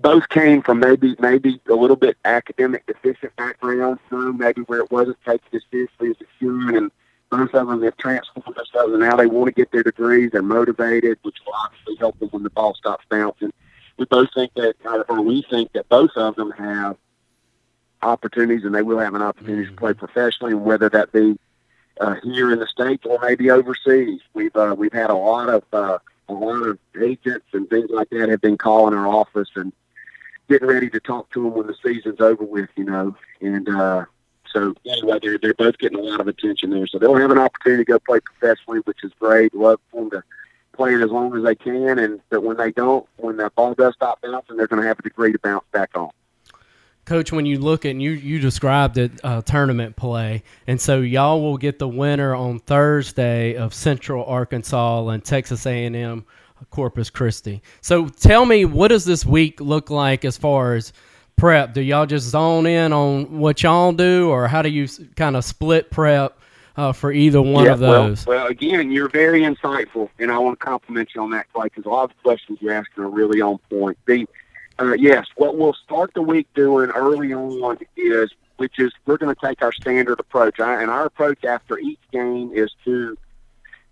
both 0.00 0.28
came 0.28 0.62
from 0.62 0.80
maybe 0.80 1.16
maybe 1.18 1.60
a 1.68 1.74
little 1.74 1.96
bit 1.96 2.16
academic 2.24 2.86
deficient 2.86 3.34
background, 3.36 3.98
some 4.10 4.38
maybe 4.38 4.62
where 4.62 4.80
it 4.80 4.90
wasn't 4.90 5.18
taken 5.24 5.48
as 5.52 5.62
seriously 5.70 6.10
as 6.10 6.16
it 6.20 6.28
should, 6.38 6.74
and 6.74 6.90
both 7.30 7.54
of 7.54 7.68
them 7.68 7.82
have 7.82 7.96
transformed 7.96 8.56
themselves, 8.56 8.92
and 8.92 9.00
now 9.00 9.16
they 9.16 9.26
want 9.26 9.46
to 9.46 9.52
get 9.52 9.70
their 9.72 9.82
degrees. 9.82 10.30
They're 10.32 10.42
motivated, 10.42 11.18
which 11.22 11.36
will 11.46 11.54
obviously 11.54 11.96
help 11.96 12.18
them 12.18 12.28
when 12.30 12.42
the 12.42 12.50
ball 12.50 12.74
stops 12.74 13.04
bouncing. 13.08 13.52
We 13.96 14.04
both 14.06 14.28
think 14.34 14.52
that, 14.54 14.74
or 15.08 15.20
we 15.22 15.42
think 15.48 15.72
that 15.72 15.88
both 15.88 16.10
of 16.16 16.36
them 16.36 16.50
have 16.52 16.96
opportunities, 18.02 18.64
and 18.64 18.74
they 18.74 18.82
will 18.82 18.98
have 18.98 19.14
an 19.14 19.22
opportunity 19.22 19.66
to 19.66 19.76
play 19.76 19.94
professionally, 19.94 20.52
and 20.52 20.64
whether 20.64 20.88
that 20.90 21.12
be 21.12 21.38
uh, 22.00 22.14
here 22.22 22.52
in 22.52 22.58
the 22.58 22.66
states 22.66 23.04
or 23.06 23.18
maybe 23.22 23.50
overseas. 23.50 24.20
We've 24.34 24.54
uh, 24.56 24.74
we've 24.76 24.92
had 24.92 25.10
a 25.10 25.14
lot 25.14 25.48
of 25.48 25.64
uh, 25.72 25.98
a 26.28 26.32
lot 26.32 26.66
of 26.66 26.78
agents 27.00 27.46
and 27.52 27.68
things 27.68 27.90
like 27.90 28.10
that 28.10 28.28
have 28.28 28.40
been 28.40 28.58
calling 28.58 28.94
our 28.94 29.06
office 29.06 29.50
and 29.54 29.72
getting 30.48 30.66
ready 30.66 30.90
to 30.90 31.00
talk 31.00 31.30
to 31.30 31.44
them 31.44 31.54
when 31.54 31.66
the 31.66 31.76
season's 31.84 32.20
over 32.20 32.44
with, 32.44 32.70
you 32.76 32.84
know. 32.84 33.14
And 33.40 33.68
uh, 33.68 34.06
so 34.52 34.74
anyway, 34.86 35.18
they're 35.22 35.38
they're 35.38 35.54
both 35.54 35.78
getting 35.78 35.98
a 35.98 36.02
lot 36.02 36.20
of 36.20 36.28
attention 36.28 36.70
there. 36.70 36.86
So 36.86 36.98
they'll 36.98 37.14
have 37.14 37.30
an 37.30 37.38
opportunity 37.38 37.84
to 37.84 37.92
go 37.92 37.98
play 37.98 38.20
professionally, 38.20 38.80
which 38.80 39.04
is 39.04 39.12
great. 39.20 39.54
Love 39.54 39.80
for 39.90 40.00
them 40.00 40.10
to 40.10 40.22
play 40.72 40.94
it 40.94 41.02
as 41.02 41.10
long 41.10 41.36
as 41.36 41.44
they 41.44 41.54
can, 41.54 41.98
and 41.98 42.20
but 42.30 42.42
when 42.42 42.56
they 42.56 42.72
don't, 42.72 43.06
when 43.16 43.36
the 43.36 43.50
ball 43.50 43.74
does 43.74 43.94
stop 43.94 44.22
bouncing, 44.22 44.56
they're 44.56 44.66
going 44.66 44.80
to 44.80 44.88
have 44.88 44.98
a 44.98 45.02
degree 45.02 45.32
to 45.32 45.38
bounce 45.38 45.64
back 45.72 45.90
on. 45.94 46.10
Coach, 47.10 47.32
when 47.32 47.44
you 47.44 47.58
look 47.58 47.84
at 47.84 47.96
you 47.96 48.12
you 48.12 48.38
described 48.38 48.96
it 48.96 49.10
uh, 49.24 49.42
tournament 49.42 49.96
play, 49.96 50.44
and 50.68 50.80
so 50.80 51.00
y'all 51.00 51.42
will 51.42 51.58
get 51.58 51.80
the 51.80 51.88
winner 51.88 52.36
on 52.36 52.60
Thursday 52.60 53.56
of 53.56 53.74
Central 53.74 54.24
Arkansas 54.26 55.08
and 55.08 55.24
Texas 55.24 55.66
A&M 55.66 56.24
Corpus 56.70 57.10
Christi. 57.10 57.62
So 57.80 58.06
tell 58.06 58.46
me, 58.46 58.64
what 58.64 58.88
does 58.88 59.04
this 59.04 59.26
week 59.26 59.60
look 59.60 59.90
like 59.90 60.24
as 60.24 60.36
far 60.36 60.74
as 60.74 60.92
prep? 61.34 61.74
Do 61.74 61.80
y'all 61.80 62.06
just 62.06 62.28
zone 62.28 62.64
in 62.66 62.92
on 62.92 63.40
what 63.40 63.60
y'all 63.64 63.90
do, 63.90 64.30
or 64.30 64.46
how 64.46 64.62
do 64.62 64.68
you 64.68 64.86
kind 65.16 65.34
of 65.34 65.44
split 65.44 65.90
prep 65.90 66.38
uh, 66.76 66.92
for 66.92 67.10
either 67.10 67.42
one 67.42 67.64
yeah, 67.64 67.72
of 67.72 67.80
those? 67.80 68.24
Well, 68.24 68.44
well, 68.44 68.46
again, 68.46 68.92
you're 68.92 69.08
very 69.08 69.40
insightful, 69.40 70.10
and 70.20 70.30
I 70.30 70.38
want 70.38 70.60
to 70.60 70.64
compliment 70.64 71.08
you 71.16 71.22
on 71.22 71.30
that, 71.30 71.52
Clay, 71.52 71.64
because 71.64 71.86
a 71.86 71.88
lot 71.88 72.04
of 72.04 72.10
the 72.10 72.22
questions 72.22 72.58
you're 72.60 72.72
asking 72.72 73.02
are 73.02 73.10
really 73.10 73.40
on 73.40 73.58
point. 73.68 73.98
The 74.06 74.28
uh, 74.80 74.94
yes, 74.94 75.26
what 75.36 75.56
we'll 75.56 75.74
start 75.74 76.12
the 76.14 76.22
week 76.22 76.48
doing 76.54 76.90
early 76.90 77.32
on 77.32 77.78
is 77.96 78.30
which 78.60 78.78
is 78.78 78.92
we're 79.06 79.16
going 79.16 79.34
to 79.34 79.40
take 79.40 79.62
our 79.62 79.72
standard 79.72 80.20
approach. 80.20 80.60
And 80.60 80.90
our 80.90 81.06
approach 81.06 81.44
after 81.44 81.78
each 81.78 81.98
game 82.12 82.52
is 82.52 82.70
to 82.84 83.16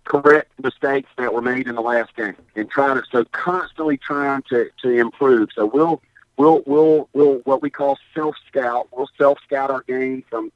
correct 0.03 0.51
mistakes 0.61 1.09
that 1.17 1.33
were 1.33 1.41
made 1.41 1.67
in 1.67 1.73
the 1.73 1.81
last 1.81 2.15
game 2.15 2.35
and 2.55 2.69
try 2.69 2.93
to 2.93 3.03
so 3.11 3.25
constantly 3.25 3.97
trying 3.97 4.43
to 4.49 4.69
to 4.83 4.89
improve. 4.91 5.49
So 5.55 5.65
we'll 5.65 6.03
we'll 6.37 6.61
we'll 6.67 7.09
we'll 7.13 7.39
what 7.45 7.63
we 7.63 7.71
call 7.71 7.97
self 8.13 8.35
scout. 8.47 8.87
We'll 8.91 9.09
self 9.17 9.39
scout 9.43 9.71
our 9.71 9.81
game 9.81 10.23
from 10.29 10.51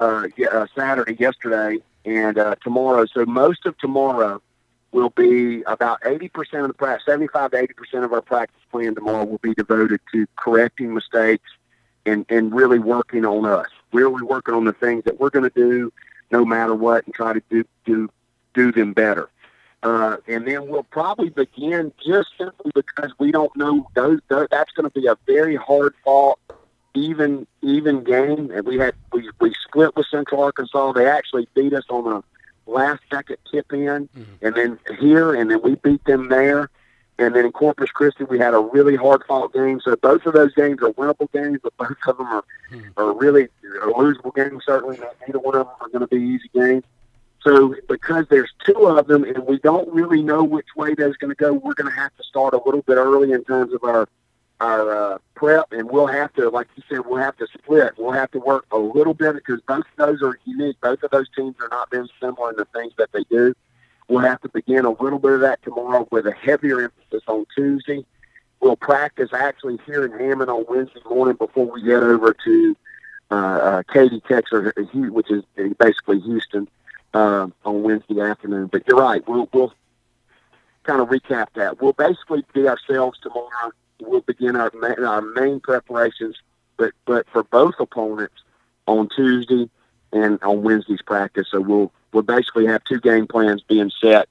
uh, 0.00 0.28
uh, 0.50 0.66
Saturday 0.74 1.16
yesterday 1.20 1.80
and 2.06 2.38
uh, 2.38 2.54
tomorrow. 2.64 3.04
So 3.12 3.26
most 3.26 3.66
of 3.66 3.76
tomorrow 3.76 4.40
will 4.92 5.10
be 5.10 5.62
about 5.62 6.00
80% 6.02 6.62
of 6.62 6.68
the 6.68 6.74
practice, 6.74 7.04
75 7.06 7.52
to 7.52 7.56
80% 7.56 8.04
of 8.04 8.12
our 8.12 8.22
practice 8.22 8.60
plan 8.70 8.94
tomorrow 8.94 9.24
will 9.24 9.38
be 9.38 9.54
devoted 9.54 10.00
to 10.12 10.26
correcting 10.36 10.94
mistakes 10.94 11.48
and, 12.06 12.26
and 12.28 12.52
really 12.54 12.78
working 12.78 13.24
on 13.24 13.46
us. 13.46 13.68
Really 13.92 14.22
working 14.22 14.54
on 14.54 14.64
the 14.64 14.72
things 14.72 15.04
that 15.04 15.18
we're 15.18 15.30
going 15.30 15.48
to 15.48 15.54
do 15.54 15.92
no 16.30 16.44
matter 16.44 16.74
what 16.74 17.04
and 17.06 17.14
try 17.14 17.32
to 17.32 17.42
do, 17.50 17.64
do, 17.84 18.08
do 18.54 18.72
them 18.72 18.92
better. 18.92 19.28
Uh, 19.82 20.18
and 20.28 20.46
then 20.46 20.68
we'll 20.68 20.82
probably 20.84 21.30
begin 21.30 21.92
just 22.04 22.28
simply 22.36 22.70
because 22.74 23.12
we 23.18 23.32
don't 23.32 23.54
know 23.56 23.88
those, 23.94 24.20
those 24.28 24.46
that's 24.50 24.72
going 24.72 24.88
to 24.88 25.00
be 25.00 25.06
a 25.06 25.16
very 25.26 25.56
hard 25.56 25.94
fought 26.04 26.38
even 26.94 27.46
even 27.62 28.02
game 28.02 28.50
and 28.50 28.66
we 28.66 28.76
had 28.76 28.94
we, 29.12 29.30
we 29.40 29.54
split 29.64 29.94
with 29.94 30.06
central 30.10 30.42
arkansas 30.42 30.92
they 30.92 31.06
actually 31.06 31.46
beat 31.54 31.72
us 31.72 31.84
on 31.88 32.12
a 32.12 32.22
last 32.70 33.02
second 33.10 33.36
tip 33.50 33.72
in, 33.72 34.08
mm-hmm. 34.08 34.22
and 34.46 34.54
then 34.54 34.78
here, 34.98 35.34
and 35.34 35.50
then 35.50 35.60
we 35.62 35.74
beat 35.76 36.04
them 36.04 36.28
there. 36.28 36.70
And 37.18 37.34
then 37.34 37.44
in 37.44 37.52
Corpus 37.52 37.90
Christi, 37.90 38.24
we 38.24 38.38
had 38.38 38.54
a 38.54 38.58
really 38.58 38.96
hard 38.96 39.22
fought 39.28 39.52
game. 39.52 39.78
So 39.84 39.94
both 39.94 40.24
of 40.24 40.32
those 40.32 40.54
games 40.54 40.80
are 40.82 40.90
winnable 40.92 41.30
games, 41.32 41.58
but 41.62 41.76
both 41.76 41.98
of 42.06 42.16
them 42.16 42.26
are, 42.26 42.44
mm-hmm. 42.72 42.88
are 42.96 43.12
really 43.12 43.48
are 43.82 43.92
losable 43.92 44.34
games. 44.34 44.62
Certainly, 44.64 45.00
neither 45.26 45.38
one 45.38 45.54
of 45.54 45.66
them 45.66 45.76
are 45.82 45.88
going 45.88 46.00
to 46.00 46.06
be 46.06 46.22
easy 46.22 46.48
games. 46.54 46.84
So 47.42 47.74
because 47.88 48.26
there's 48.28 48.50
two 48.64 48.86
of 48.86 49.06
them, 49.06 49.24
and 49.24 49.46
we 49.46 49.58
don't 49.58 49.92
really 49.92 50.22
know 50.22 50.42
which 50.42 50.68
way 50.76 50.94
that's 50.94 51.16
going 51.16 51.30
to 51.30 51.34
go, 51.34 51.52
we're 51.52 51.74
going 51.74 51.90
to 51.90 51.96
have 51.96 52.14
to 52.16 52.22
start 52.22 52.54
a 52.54 52.60
little 52.64 52.82
bit 52.82 52.96
early 52.96 53.32
in 53.32 53.44
terms 53.44 53.72
of 53.72 53.84
our 53.84 54.08
our 54.60 55.14
uh, 55.14 55.18
prep, 55.34 55.72
and 55.72 55.90
we'll 55.90 56.06
have 56.06 56.32
to, 56.34 56.50
like 56.50 56.68
you 56.76 56.82
said, 56.88 57.06
we'll 57.06 57.20
have 57.20 57.36
to 57.38 57.46
split. 57.46 57.94
We'll 57.96 58.12
have 58.12 58.30
to 58.32 58.38
work 58.38 58.66
a 58.70 58.78
little 58.78 59.14
bit 59.14 59.34
because 59.34 59.60
both 59.66 59.84
of 59.98 60.06
those 60.06 60.22
are 60.22 60.38
unique. 60.44 60.76
Both 60.80 61.02
of 61.02 61.10
those 61.10 61.28
teams 61.34 61.56
are 61.60 61.68
not 61.68 61.90
very 61.90 62.10
similar 62.20 62.50
in 62.50 62.56
the 62.56 62.66
things 62.66 62.92
that 62.98 63.10
they 63.12 63.24
do. 63.30 63.54
We'll 64.08 64.20
have 64.20 64.40
to 64.42 64.48
begin 64.48 64.84
a 64.84 64.90
little 64.90 65.18
bit 65.18 65.32
of 65.32 65.40
that 65.40 65.62
tomorrow 65.62 66.06
with 66.10 66.26
a 66.26 66.32
heavier 66.32 66.82
emphasis 66.82 67.22
on 67.26 67.46
Tuesday. 67.56 68.04
We'll 68.60 68.76
practice 68.76 69.30
actually 69.32 69.78
here 69.86 70.04
in 70.04 70.12
Hammond 70.12 70.50
on 70.50 70.66
Wednesday 70.68 71.00
morning 71.08 71.36
before 71.36 71.70
we 71.70 71.82
get 71.82 72.02
over 72.02 72.34
to 72.44 72.76
uh, 73.30 73.34
uh, 73.34 73.82
Katy, 73.90 74.20
Texas, 74.28 74.72
which 74.92 75.30
is 75.30 75.44
basically 75.78 76.20
Houston, 76.20 76.68
uh, 77.14 77.46
on 77.64 77.82
Wednesday 77.82 78.20
afternoon. 78.20 78.66
But 78.66 78.82
you're 78.86 78.98
right. 78.98 79.26
We'll, 79.26 79.48
we'll 79.52 79.72
kind 80.82 81.00
of 81.00 81.08
recap 81.08 81.46
that. 81.54 81.80
We'll 81.80 81.92
basically 81.94 82.44
be 82.52 82.68
ourselves 82.68 83.18
tomorrow 83.20 83.72
we'll 84.00 84.20
begin 84.22 84.56
our 84.56 84.72
our 85.04 85.20
main 85.20 85.60
preparations, 85.60 86.36
but 86.76 86.92
but 87.04 87.28
for 87.30 87.42
both 87.44 87.74
opponents 87.78 88.42
on 88.86 89.08
Tuesday 89.14 89.68
and 90.12 90.38
on 90.42 90.62
Wednesday's 90.62 91.02
practice. 91.02 91.48
So 91.50 91.60
we'll 91.60 91.92
we'll 92.12 92.22
basically 92.22 92.66
have 92.66 92.84
two 92.84 93.00
game 93.00 93.26
plans 93.26 93.62
being 93.62 93.90
set, 94.00 94.28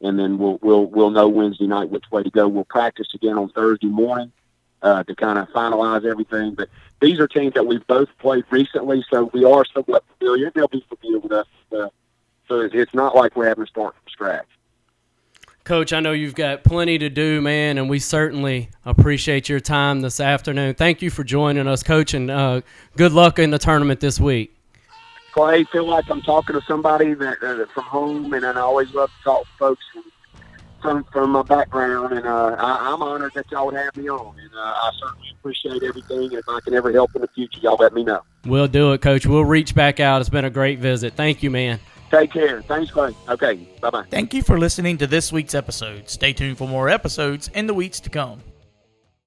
and 0.00 0.18
then 0.18 0.38
we'll 0.38 0.58
we'll 0.62 0.86
we'll 0.86 1.10
know 1.10 1.28
Wednesday 1.28 1.66
night 1.66 1.90
which 1.90 2.10
way 2.10 2.22
to 2.22 2.30
go. 2.30 2.48
We'll 2.48 2.64
practice 2.64 3.08
again 3.14 3.38
on 3.38 3.50
Thursday 3.50 3.88
morning 3.88 4.32
uh, 4.82 5.02
to 5.04 5.14
kind 5.14 5.38
of 5.38 5.48
finalize 5.50 6.04
everything. 6.04 6.54
But 6.54 6.68
these 7.00 7.18
are 7.18 7.28
teams 7.28 7.54
that 7.54 7.66
we've 7.66 7.86
both 7.86 8.08
played 8.18 8.44
recently, 8.50 9.04
so 9.10 9.30
we 9.32 9.44
are 9.44 9.64
somewhat 9.64 10.04
familiar. 10.18 10.50
They'll 10.50 10.68
be 10.68 10.84
familiar 10.88 11.20
with 11.20 11.32
us. 11.32 11.46
Uh, 11.72 11.88
so 12.48 12.60
it's 12.60 12.94
not 12.94 13.14
like 13.14 13.36
we're 13.36 13.48
having 13.48 13.66
to 13.66 13.70
start 13.70 13.94
from 13.94 14.10
scratch. 14.10 14.46
Coach, 15.68 15.92
I 15.92 16.00
know 16.00 16.12
you've 16.12 16.34
got 16.34 16.64
plenty 16.64 16.96
to 16.96 17.10
do, 17.10 17.42
man, 17.42 17.76
and 17.76 17.90
we 17.90 17.98
certainly 17.98 18.70
appreciate 18.86 19.50
your 19.50 19.60
time 19.60 20.00
this 20.00 20.18
afternoon. 20.18 20.72
Thank 20.72 21.02
you 21.02 21.10
for 21.10 21.24
joining 21.24 21.68
us, 21.68 21.82
Coach, 21.82 22.14
and 22.14 22.30
uh, 22.30 22.62
good 22.96 23.12
luck 23.12 23.38
in 23.38 23.50
the 23.50 23.58
tournament 23.58 24.00
this 24.00 24.18
week. 24.18 24.56
Clay, 25.34 25.64
feel 25.64 25.86
like 25.86 26.10
I'm 26.10 26.22
talking 26.22 26.58
to 26.58 26.62
somebody 26.66 27.12
that 27.12 27.42
uh, 27.42 27.66
from 27.74 27.84
home, 27.84 28.32
and 28.32 28.46
I 28.46 28.60
always 28.60 28.94
love 28.94 29.10
to 29.10 29.24
talk 29.24 29.42
to 29.42 29.48
folks 29.58 29.84
from 29.92 30.04
from, 30.80 31.04
from 31.12 31.32
my 31.32 31.42
background, 31.42 32.14
and 32.14 32.26
uh, 32.26 32.56
I, 32.58 32.90
I'm 32.90 33.02
honored 33.02 33.34
that 33.34 33.50
y'all 33.50 33.66
would 33.66 33.74
have 33.74 33.94
me 33.94 34.08
on, 34.08 34.38
and 34.38 34.50
uh, 34.54 34.58
I 34.58 34.90
certainly 34.98 35.28
appreciate 35.38 35.82
everything. 35.82 36.32
If 36.32 36.48
I 36.48 36.60
can 36.60 36.72
ever 36.72 36.90
help 36.92 37.14
in 37.14 37.20
the 37.20 37.28
future, 37.28 37.60
y'all 37.60 37.76
let 37.78 37.92
me 37.92 38.04
know. 38.04 38.22
We'll 38.46 38.68
do 38.68 38.94
it, 38.94 39.02
Coach. 39.02 39.26
We'll 39.26 39.44
reach 39.44 39.74
back 39.74 40.00
out. 40.00 40.22
It's 40.22 40.30
been 40.30 40.46
a 40.46 40.50
great 40.50 40.78
visit. 40.78 41.12
Thank 41.12 41.42
you, 41.42 41.50
man. 41.50 41.78
Take 42.10 42.32
care. 42.32 42.62
Thanks, 42.62 42.90
Clay. 42.90 43.14
Okay. 43.28 43.56
Bye 43.80 43.90
bye. 43.90 44.04
Thank 44.10 44.32
you 44.34 44.42
for 44.42 44.58
listening 44.58 44.98
to 44.98 45.06
this 45.06 45.32
week's 45.32 45.54
episode. 45.54 46.08
Stay 46.08 46.32
tuned 46.32 46.58
for 46.58 46.66
more 46.68 46.88
episodes 46.88 47.50
in 47.54 47.66
the 47.66 47.74
weeks 47.74 48.00
to 48.00 48.10
come. 48.10 48.40